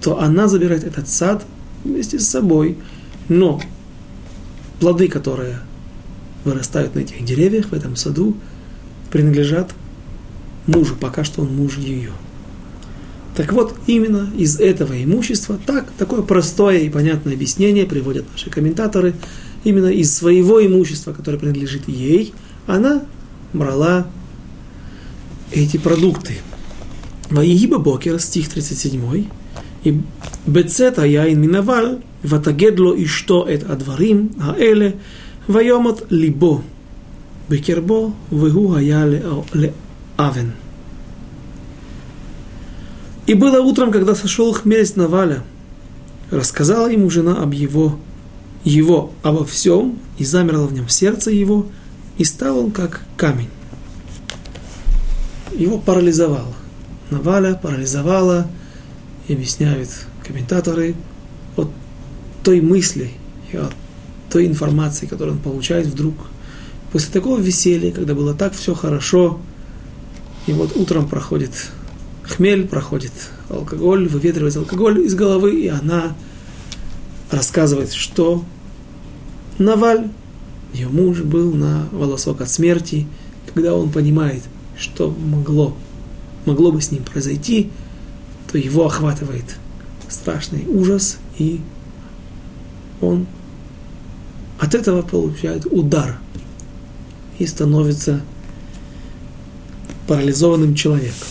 то 0.00 0.20
она 0.20 0.48
забирает 0.48 0.84
этот 0.84 1.08
сад 1.08 1.44
вместе 1.84 2.18
с 2.18 2.28
собой. 2.28 2.78
Но 3.28 3.60
плоды, 4.80 5.08
которые 5.08 5.60
вырастают 6.44 6.94
на 6.94 7.00
этих 7.00 7.24
деревьях, 7.24 7.66
в 7.66 7.72
этом 7.74 7.96
саду, 7.96 8.36
принадлежат 9.10 9.72
мужу, 10.66 10.96
пока 10.98 11.24
что 11.24 11.42
он 11.42 11.54
муж 11.54 11.78
ее. 11.78 12.12
Так 13.36 13.52
вот, 13.52 13.76
именно 13.86 14.30
из 14.36 14.58
этого 14.58 15.00
имущества, 15.02 15.58
так, 15.64 15.90
такое 15.96 16.22
простое 16.22 16.78
и 16.78 16.88
понятное 16.88 17.34
объяснение 17.34 17.86
приводят 17.86 18.24
наши 18.32 18.50
комментаторы, 18.50 19.14
именно 19.64 19.86
из 19.86 20.12
своего 20.12 20.64
имущества, 20.64 21.12
которое 21.12 21.38
принадлежит 21.38 21.88
ей, 21.88 22.34
она 22.66 23.04
брала 23.52 24.06
эти 25.52 25.76
продукты. 25.76 26.38
Ваигиба 27.30 27.78
Бокер, 27.78 28.18
стих 28.20 28.48
37, 28.48 29.26
и 29.84 30.00
бецета 30.46 31.02
Аяин 31.02 31.40
Минаваль, 31.40 31.98
Ватагедло 32.22 32.94
и 32.94 33.04
что 33.06 33.44
это 33.44 33.72
Адварим, 33.72 34.32
Аэле, 34.40 34.96
Вайомат 35.46 36.06
Либо, 36.10 36.62
бекербо 37.48 38.12
вегу 38.30 38.76
ле 38.76 39.72
авен. 40.16 40.52
И 43.26 43.34
было 43.34 43.60
утром, 43.60 43.92
когда 43.92 44.14
сошел 44.14 44.52
хмель 44.52 44.86
с 44.86 44.96
Наваля, 44.96 45.42
рассказала 46.30 46.88
ему 46.88 47.10
жена 47.10 47.42
об 47.42 47.52
его, 47.52 47.98
его, 48.64 49.12
обо 49.22 49.44
всем, 49.44 49.98
и 50.16 50.24
замерло 50.24 50.66
в 50.66 50.72
нем 50.72 50.88
сердце 50.88 51.30
его, 51.30 51.66
и 52.16 52.24
стал 52.24 52.58
он 52.58 52.70
как 52.70 53.02
камень. 53.16 53.50
Его 55.54 55.78
парализовало. 55.78 56.54
Наваля 57.10 57.54
парализовала, 57.54 58.46
и 59.26 59.34
объясняют 59.34 59.90
комментаторы, 60.26 60.94
от 61.56 61.68
той 62.42 62.60
мысли 62.60 63.10
и 63.52 63.56
от 63.56 63.72
той 64.30 64.46
информации, 64.46 65.06
которую 65.06 65.36
он 65.36 65.42
получает, 65.42 65.86
вдруг 65.86 66.14
После 66.92 67.12
такого 67.12 67.38
веселья, 67.38 67.92
когда 67.92 68.14
было 68.14 68.34
так 68.34 68.54
все 68.54 68.74
хорошо, 68.74 69.38
и 70.46 70.52
вот 70.52 70.76
утром 70.76 71.06
проходит 71.06 71.52
хмель, 72.22 72.66
проходит 72.66 73.12
алкоголь, 73.50 74.08
выветривается 74.08 74.60
алкоголь 74.60 75.00
из 75.00 75.14
головы, 75.14 75.60
и 75.60 75.68
она 75.68 76.14
рассказывает, 77.30 77.92
что 77.92 78.44
Наваль, 79.58 80.08
ее 80.72 80.88
муж, 80.88 81.20
был 81.20 81.52
на 81.52 81.88
волосок 81.92 82.40
от 82.40 82.48
смерти, 82.48 83.06
когда 83.52 83.74
он 83.74 83.90
понимает, 83.90 84.42
что 84.78 85.10
могло, 85.10 85.76
могло 86.46 86.72
бы 86.72 86.80
с 86.80 86.90
ним 86.90 87.02
произойти, 87.02 87.70
то 88.50 88.56
его 88.56 88.86
охватывает 88.86 89.56
страшный 90.08 90.64
ужас, 90.66 91.18
и 91.38 91.60
он 93.00 93.26
от 94.58 94.74
этого 94.74 95.02
получает 95.02 95.66
удар 95.66 96.18
и 97.38 97.46
становится 97.46 98.20
парализованным 100.06 100.74
человеком. 100.74 101.26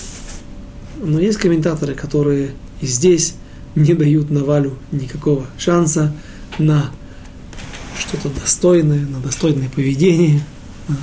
Но 1.01 1.19
есть 1.19 1.37
комментаторы, 1.37 1.93
которые 1.93 2.51
и 2.81 2.87
здесь 2.87 3.35
не 3.75 3.93
дают 3.93 4.29
Навалю 4.29 4.77
никакого 4.91 5.45
шанса 5.57 6.13
на 6.57 6.91
что-то 7.97 8.29
достойное, 8.29 9.05
на 9.05 9.19
достойное 9.19 9.69
поведение, 9.69 10.43
на 10.87 10.97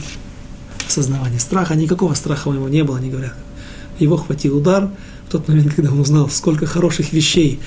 осознавание 0.86 1.40
страха. 1.40 1.74
Никакого 1.74 2.14
страха 2.14 2.48
у 2.48 2.52
него 2.52 2.68
не 2.68 2.82
было, 2.84 2.98
они 2.98 3.10
говорят. 3.10 3.34
Его 3.98 4.16
хватил 4.16 4.56
удар, 4.56 4.90
в 5.28 5.30
тот 5.30 5.48
момент, 5.48 5.74
когда 5.74 5.90
он 5.90 6.00
узнал, 6.00 6.28
сколько 6.28 6.66
хороших 6.66 7.12
вещей 7.12 7.60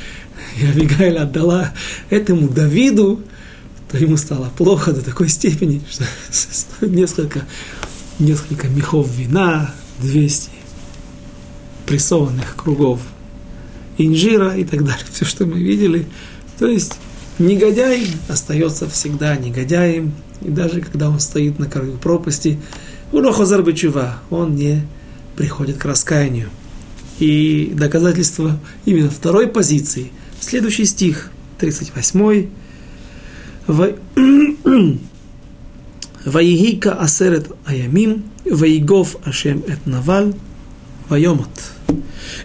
и 0.60 0.66
Авигайль 0.66 1.18
отдала 1.18 1.74
этому 2.10 2.48
Давиду, 2.48 3.22
то 3.90 3.98
ему 3.98 4.18
стало 4.18 4.52
плохо 4.58 4.92
до 4.92 5.02
такой 5.02 5.30
степени, 5.30 5.82
что 5.90 6.06
несколько, 6.86 7.46
несколько 8.20 8.68
мехов 8.68 9.10
вина, 9.10 9.74
200 10.00 10.50
прессованных 11.86 12.56
кругов 12.56 13.00
инжира 13.98 14.56
и 14.56 14.64
так 14.64 14.84
далее. 14.84 15.06
Все, 15.12 15.26
что 15.26 15.46
мы 15.46 15.60
видели. 15.60 16.06
То 16.60 16.68
есть 16.68 17.00
негодяй 17.40 18.08
остается 18.28 18.90
всегда 18.90 19.36
негодяем. 19.36 20.14
И 20.42 20.50
даже 20.50 20.82
когда 20.82 21.10
он 21.10 21.20
стоит 21.20 21.58
на 21.58 21.68
краю 21.68 21.98
пропасти, 21.98 22.60
Урохозар 23.12 23.64
Бачува, 23.64 24.20
он 24.30 24.56
не 24.56 24.86
приходит 25.36 25.78
к 25.78 25.86
раскаянию. 25.86 26.50
И 27.20 27.72
доказательство 27.74 28.60
именно 28.86 29.10
второй 29.10 29.48
позиции. 29.48 30.12
Следующий 30.40 30.86
стих, 30.86 31.32
38. 31.58 32.48
Ваигика 36.26 36.94
асерет 37.00 37.52
аямим, 37.66 38.24
ваигов 38.46 39.18
ашем 39.26 39.64
эт 39.68 39.86
наваль, 39.86 40.34
вайомат. 41.10 41.50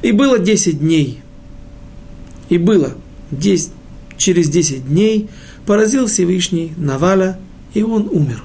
И 0.02 0.12
было 0.12 0.38
10 0.38 0.80
дней. 0.80 1.20
И 2.48 2.58
было 2.58 2.94
10, 3.30 3.70
через 4.16 4.48
10 4.48 4.88
дней 4.88 5.30
поразил 5.66 6.06
Всевышний 6.06 6.72
Наваля, 6.76 7.38
и 7.72 7.82
он 7.82 8.08
умер. 8.10 8.42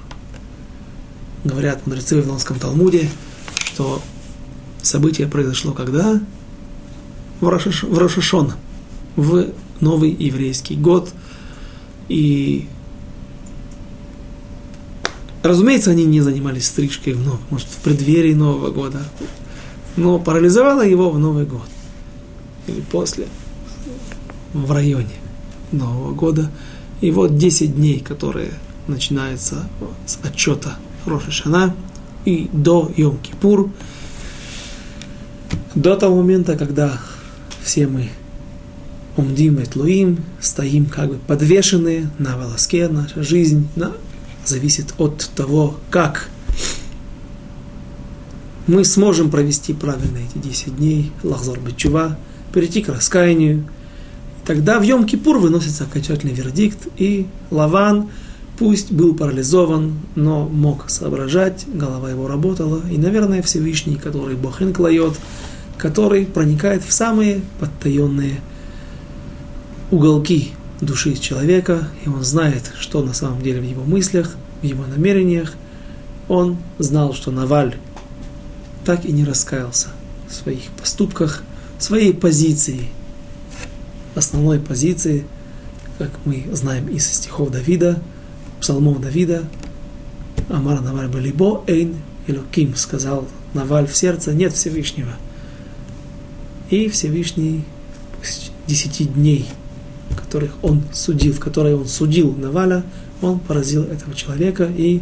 Говорят 1.44 1.86
мудрецы 1.86 2.14
в 2.14 2.18
Вавилонском 2.18 2.58
Талмуде, 2.58 3.08
что 3.56 4.00
Событие 4.82 5.26
произошло 5.26 5.72
когда? 5.72 6.20
В, 7.40 7.48
Рошаш, 7.48 7.82
в 7.82 7.98
Рошашон, 7.98 8.52
в 9.16 9.48
новый 9.80 10.10
еврейский 10.10 10.76
год. 10.76 11.10
И, 12.08 12.66
разумеется, 15.42 15.90
они 15.90 16.04
не 16.04 16.20
занимались 16.20 16.66
стрижкой 16.66 17.14
в 17.14 17.24
новый, 17.24 17.40
может, 17.50 17.68
в 17.68 17.78
преддверии 17.78 18.34
Нового 18.34 18.70
года, 18.70 19.02
но 19.96 20.18
парализовало 20.18 20.86
его 20.86 21.10
в 21.10 21.18
Новый 21.18 21.44
год. 21.44 21.68
Или 22.66 22.80
после, 22.80 23.26
в 24.52 24.70
районе 24.72 25.14
Нового 25.72 26.12
года. 26.12 26.50
И 27.00 27.10
вот 27.10 27.36
10 27.36 27.76
дней, 27.76 28.00
которые 28.00 28.52
начинаются 28.86 29.68
с 30.06 30.18
отчета 30.22 30.76
Рошашана 31.04 31.74
и 32.24 32.48
до 32.52 32.90
Йом-Кипур– 32.96 33.70
до 35.74 35.96
того 35.96 36.16
момента, 36.16 36.56
когда 36.56 37.00
все 37.62 37.86
мы 37.86 38.08
умдим 39.18 39.58
и 39.58 39.64
тлуим, 39.64 40.18
стоим 40.40 40.86
как 40.86 41.08
бы 41.10 41.18
подвешенные 41.26 42.10
на 42.18 42.36
волоске, 42.36 42.88
наша 42.88 43.22
жизнь 43.22 43.68
на, 43.76 43.92
зависит 44.44 44.94
от 44.98 45.30
того, 45.34 45.76
как 45.90 46.28
мы 48.66 48.84
сможем 48.84 49.30
провести 49.30 49.72
правильно 49.72 50.18
эти 50.18 50.46
10 50.46 50.76
дней, 50.76 51.10
лахзор 51.22 51.58
бечува, 51.58 52.18
перейти 52.52 52.82
к 52.82 52.88
раскаянию. 52.90 53.68
Тогда 54.44 54.78
в 54.78 54.82
Йом-Кипур 54.82 55.38
выносится 55.38 55.84
окончательный 55.84 56.34
вердикт, 56.34 56.88
и 56.96 57.26
Лаван, 57.50 58.08
пусть 58.58 58.92
был 58.92 59.14
парализован, 59.14 59.94
но 60.14 60.48
мог 60.48 60.90
соображать, 60.90 61.64
голова 61.66 62.10
его 62.10 62.28
работала, 62.28 62.82
и, 62.90 62.98
наверное, 62.98 63.42
Всевышний, 63.42 63.96
который 63.96 64.36
Бог 64.36 64.60
клает, 64.74 65.14
который 65.76 66.26
проникает 66.26 66.84
в 66.84 66.92
самые 66.92 67.40
подтаенные 67.60 68.40
уголки 69.90 70.52
души 70.80 71.14
человека, 71.16 71.88
и 72.04 72.08
он 72.08 72.22
знает, 72.22 72.72
что 72.78 73.02
на 73.02 73.12
самом 73.12 73.42
деле 73.42 73.60
в 73.60 73.64
его 73.64 73.84
мыслях, 73.84 74.36
в 74.62 74.64
его 74.64 74.84
намерениях. 74.86 75.54
Он 76.28 76.58
знал, 76.78 77.14
что 77.14 77.30
Наваль 77.30 77.76
так 78.84 79.04
и 79.04 79.12
не 79.12 79.24
раскаялся 79.24 79.88
в 80.28 80.34
своих 80.34 80.64
поступках, 80.78 81.42
своей 81.78 82.12
позиции, 82.12 82.88
основной 84.14 84.58
позиции, 84.58 85.24
как 85.96 86.10
мы 86.24 86.46
знаем 86.52 86.88
из 86.88 87.10
стихов 87.10 87.50
Давида, 87.50 88.00
псалмов 88.60 89.00
Давида, 89.00 89.44
Амар 90.48 90.80
Наваль 90.80 91.08
Балибо 91.08 91.64
Эйн 91.66 91.96
Элоким, 92.26 92.76
сказал 92.76 93.26
Наваль 93.54 93.86
в 93.86 93.96
сердце, 93.96 94.32
нет 94.32 94.52
Всевышнего. 94.52 95.12
И 96.70 96.88
Всевышний 96.88 97.64
десяти 98.66 99.04
дней, 99.04 99.48
которых 100.16 100.52
он 100.62 100.82
судил, 100.92 101.32
в 101.32 101.40
которые 101.40 101.76
он 101.76 101.86
судил 101.86 102.34
Наваля, 102.34 102.84
он 103.20 103.38
поразил 103.40 103.84
этого 103.84 104.14
человека, 104.14 104.64
и 104.64 105.00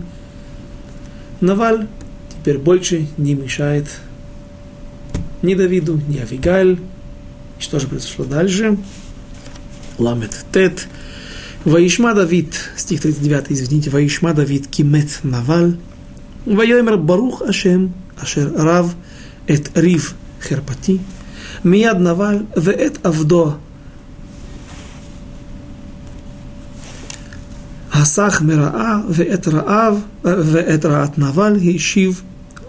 Наваль 1.41 1.87
теперь 2.31 2.59
больше 2.59 3.07
не 3.17 3.35
мешает 3.35 3.87
ни 5.43 5.55
Давиду, 5.55 6.01
ни 6.09 6.19
Авигаль. 6.19 6.79
И 7.59 7.63
что 7.63 7.79
же 7.79 7.89
произошло 7.89 8.25
дальше? 8.25 8.79
Ламет 9.99 10.45
Тет. 10.53 10.89
Ваишма 11.65 12.15
Давид, 12.15 12.55
стих 12.77 13.01
39, 13.01 13.47
извините, 13.49 13.91
Ваишма 13.91 14.33
Давид 14.35 14.69
кимет 14.69 15.19
Наваль. 15.23 15.77
Вайомер 16.45 16.97
Барух 16.97 17.43
Ашем, 17.43 17.93
Ашер 18.21 18.53
Рав, 18.53 18.95
Эт 19.49 19.77
Рив 19.77 20.15
Херпати. 20.41 21.01
Мияд 21.65 21.99
Наваль, 21.99 22.47
Веэт 22.55 23.01
Авдо 23.03 23.57
Асах 28.01 28.41
Мераа 28.43 29.03
Веэтраав 29.09 29.99
Веэтраат 30.23 31.17
Наваль 31.17 31.59
Ишив 31.59 32.23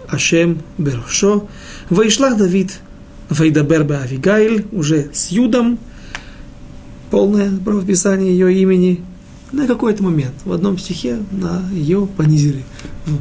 Ашем 0.08 0.62
Бершо. 0.78 1.48
Вайшлах 1.90 2.38
Давид 2.38 2.78
Вайдабер 3.28 3.82
Авигаиль 3.92 4.66
уже 4.72 5.10
с 5.12 5.28
Юдом, 5.28 5.78
полное 7.10 7.50
правописание 7.58 8.32
ее 8.32 8.54
имени, 8.62 9.04
на 9.52 9.66
какой-то 9.66 10.02
момент 10.02 10.34
в 10.44 10.52
одном 10.52 10.78
стихе 10.78 11.18
на 11.30 11.62
ее 11.72 12.06
понизили. 12.06 12.64
Ну, 13.06 13.18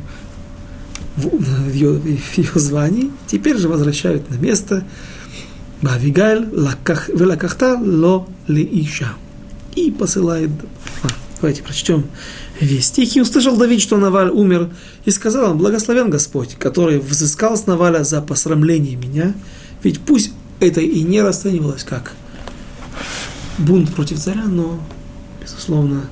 в, 1.17 1.27
в, 1.27 1.73
ее, 1.73 1.99
в 1.99 2.37
ее 2.37 2.51
звании, 2.55 3.11
теперь 3.27 3.57
же 3.57 3.67
возвращают 3.67 4.29
на 4.29 4.35
место. 4.35 4.85
Бавигаль 5.81 6.47
Велакахта 6.49 7.77
Ло 7.77 8.27
Леиша 8.47 9.09
и 9.75 9.91
посылает 9.91 10.51
Давайте 11.39 11.63
прочтем 11.63 12.05
весь 12.59 12.87
стих. 12.87 13.15
«И 13.15 13.21
услышал 13.21 13.55
Давид, 13.57 13.81
что 13.81 13.97
Наваль 13.97 14.29
умер, 14.29 14.69
и 15.05 15.11
сказал 15.11 15.51
он, 15.51 15.57
благословен 15.57 16.09
Господь, 16.09 16.55
который 16.55 16.99
взыскал 16.99 17.55
с 17.55 17.67
Наваля 17.67 18.03
за 18.03 18.21
посрамление 18.21 18.95
меня, 18.95 19.35
ведь 19.83 19.99
пусть 19.99 20.31
это 20.59 20.81
и 20.81 21.03
не 21.03 21.21
расценивалось 21.21 21.83
как 21.83 22.13
бунт 23.57 23.93
против 23.93 24.19
царя, 24.19 24.45
но, 24.45 24.79
безусловно, 25.41 26.07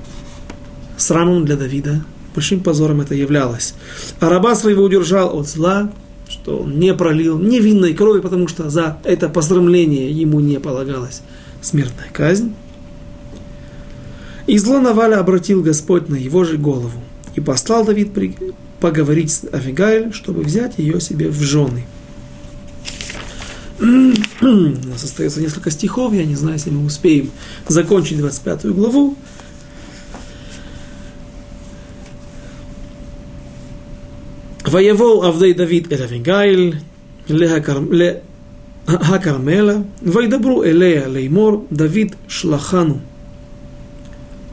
срамом 0.96 1.44
для 1.44 1.56
Давида, 1.56 2.04
большим 2.34 2.60
позором 2.60 3.00
это 3.00 3.14
являлось. 3.14 3.74
А 4.20 4.28
раба 4.28 4.54
своего 4.54 4.84
удержал 4.84 5.36
от 5.36 5.48
зла, 5.48 5.92
что 6.28 6.58
он 6.58 6.78
не 6.78 6.94
пролил 6.94 7.38
невинной 7.38 7.94
крови, 7.94 8.20
потому 8.20 8.48
что 8.48 8.70
за 8.70 8.98
это 9.04 9.28
посрамление 9.28 10.10
ему 10.10 10.40
не 10.40 10.58
полагалась 10.60 11.22
смертная 11.62 12.08
казнь. 12.12 12.54
И 14.46 14.58
зло 14.58 14.80
Наваля 14.80 15.18
обратил 15.18 15.62
Господь 15.62 16.08
на 16.08 16.14
его 16.14 16.44
же 16.44 16.56
голову. 16.56 17.00
И 17.34 17.40
послал 17.40 17.84
Давид 17.84 18.12
поговорить 18.80 19.32
с 19.32 19.44
Авигайль, 19.52 20.12
чтобы 20.12 20.42
взять 20.42 20.78
ее 20.78 21.00
себе 21.00 21.28
в 21.28 21.40
жены. 21.40 21.84
У 23.80 24.46
нас 24.46 25.04
остается 25.04 25.40
несколько 25.40 25.70
стихов, 25.70 26.14
я 26.14 26.24
не 26.24 26.34
знаю, 26.34 26.54
если 26.54 26.70
мы 26.70 26.86
успеем 26.86 27.30
закончить 27.68 28.18
25 28.18 28.66
главу. 28.66 29.16
Воевол 34.64 35.24
Авдей 35.24 35.54
Давид 35.54 35.92
Эль 35.92 36.02
Авигайль, 36.02 36.80
Ле 37.28 37.50
Акармела, 38.86 39.84
Вайдабру 40.00 40.64
Элея 40.64 41.08
Леймор, 41.08 41.64
Давид 41.70 42.14
Шлахану, 42.28 43.00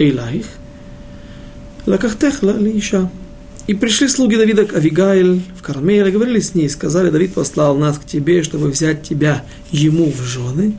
Эйлайх, 0.03 0.45
лакахтех 1.85 2.43
лиша. 2.43 3.09
И 3.67 3.73
пришли 3.73 4.09
слуги 4.09 4.35
Давида 4.35 4.65
к 4.65 4.73
Авигаиль 4.73 5.41
в 5.57 5.61
Кармеле, 5.61 6.11
говорили 6.11 6.41
с 6.41 6.53
ней, 6.53 6.69
сказали, 6.69 7.09
Давид 7.09 7.33
послал 7.33 7.77
нас 7.77 7.97
к 7.97 8.03
тебе, 8.03 8.43
чтобы 8.43 8.67
взять 8.67 9.03
тебя 9.03 9.45
ему 9.71 10.11
в 10.11 10.21
жены. 10.21 10.75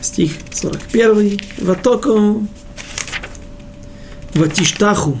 Стих 0.00 0.32
41. 0.52 1.40
Ватоку 1.58 2.46
ватиштаху 4.34 5.18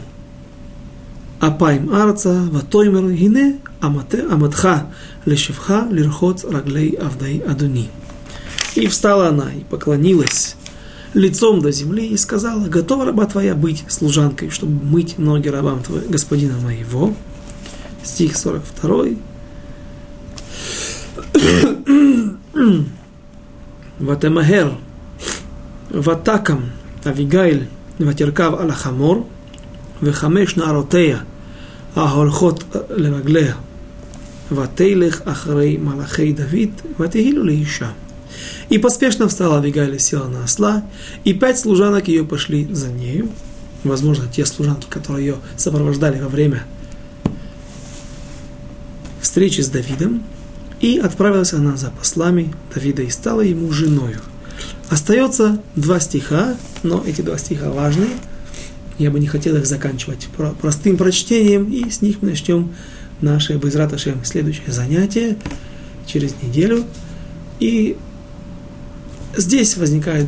апайм 1.40 1.92
арца 1.92 2.46
ватоймер 2.52 3.10
гине 3.10 3.58
аматха 3.80 4.86
лешевха 5.24 5.88
лирхоц 5.90 6.44
раглей 6.44 6.90
авдай 6.90 7.38
адуни. 7.38 7.90
И 8.76 8.86
встала 8.86 9.28
она 9.28 9.52
и 9.52 9.64
поклонилась 9.64 10.54
лицом 11.14 11.60
до 11.60 11.70
земли 11.70 12.06
и 12.06 12.16
сказала, 12.16 12.66
готова 12.66 13.06
раба 13.06 13.26
твоя 13.26 13.54
быть 13.54 13.84
служанкой, 13.88 14.50
чтобы 14.50 14.84
мыть 14.84 15.16
ноги 15.18 15.48
рабам 15.48 15.82
твоего, 15.82 16.08
господина 16.10 16.58
моего. 16.58 17.14
Стих 18.02 18.36
42. 18.36 19.06
Ватемахер, 23.98 24.74
Ватакам, 25.90 26.72
Авигайль, 27.04 27.68
Ватеркав 27.98 28.60
Алахамор, 28.60 29.24
Вехамеш 30.00 30.56
Наротея, 30.56 31.20
Ахолхот 31.94 32.64
Лераглея, 32.90 33.56
Ватейлех 34.50 35.22
Ахрей 35.24 35.78
Малахей 35.78 36.32
Давид, 36.32 36.72
Ватехилу 36.98 37.44
Леиша. 37.44 37.94
И 38.68 38.78
поспешно 38.78 39.28
встала 39.28 39.58
Авигаля, 39.58 39.98
села 39.98 40.28
на 40.28 40.44
осла, 40.44 40.84
и 41.24 41.32
пять 41.32 41.58
служанок 41.58 42.08
ее 42.08 42.24
пошли 42.24 42.66
за 42.72 42.88
нею. 42.88 43.30
Возможно, 43.84 44.26
те 44.26 44.46
служанки, 44.46 44.86
которые 44.88 45.26
ее 45.26 45.36
сопровождали 45.56 46.20
во 46.20 46.28
время 46.28 46.64
встречи 49.20 49.60
с 49.60 49.68
Давидом. 49.68 50.22
И 50.80 50.98
отправилась 50.98 51.52
она 51.52 51.76
за 51.76 51.90
послами 51.90 52.52
Давида 52.74 53.02
и 53.02 53.10
стала 53.10 53.40
ему 53.40 53.70
женою. 53.72 54.20
Остается 54.90 55.60
два 55.76 55.98
стиха, 55.98 56.56
но 56.82 57.02
эти 57.06 57.22
два 57.22 57.38
стиха 57.38 57.70
важны. 57.70 58.08
Я 58.98 59.10
бы 59.10 59.18
не 59.18 59.26
хотел 59.26 59.56
их 59.56 59.66
заканчивать 59.66 60.28
простым 60.60 60.96
прочтением, 60.96 61.70
и 61.72 61.90
с 61.90 62.00
них 62.00 62.18
мы 62.20 62.30
начнем 62.30 62.74
наше 63.20 63.54
Безраташем 63.54 64.24
следующее 64.24 64.70
занятие 64.70 65.36
через 66.06 66.34
неделю. 66.42 66.84
И 67.60 67.96
Здесь 69.36 69.76
возникает 69.76 70.26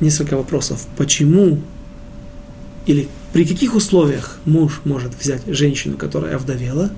несколько 0.00 0.36
вопросов. 0.36 0.86
Почему 0.96 1.60
или 2.86 3.08
при 3.32 3.44
каких 3.44 3.74
условиях 3.74 4.38
муж 4.44 4.80
может 4.84 5.12
взять 5.14 5.42
женщину, 5.46 5.96
которая 5.96 6.36
овдовела? 6.36 6.90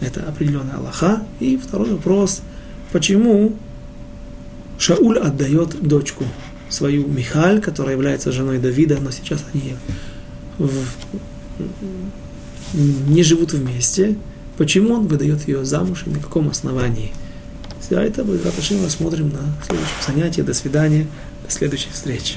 Это 0.00 0.22
определенная 0.22 0.76
Аллаха. 0.76 1.22
И 1.40 1.56
второй 1.56 1.92
вопрос. 1.92 2.42
Почему 2.92 3.56
Шауль 4.78 5.18
отдает 5.18 5.82
дочку 5.82 6.24
свою 6.68 7.06
Михаль, 7.06 7.60
которая 7.60 7.94
является 7.94 8.32
женой 8.32 8.58
Давида, 8.58 8.98
но 9.00 9.10
сейчас 9.10 9.44
они 9.52 9.74
в... 10.58 10.70
не 13.08 13.22
живут 13.22 13.52
вместе. 13.52 14.16
Почему 14.56 14.94
он 14.94 15.06
выдает 15.06 15.46
ее 15.48 15.64
замуж 15.64 16.04
и 16.06 16.10
на 16.10 16.20
каком 16.20 16.48
основании? 16.48 17.12
Все 17.90 17.98
это, 17.98 18.22
мы 18.22 18.38
рассмотрим 18.84 19.30
на 19.30 19.40
следующем 19.66 19.96
занятии. 20.06 20.42
До 20.42 20.54
свидания, 20.54 21.08
до 21.44 21.50
следующей 21.50 21.90
встречи. 21.90 22.36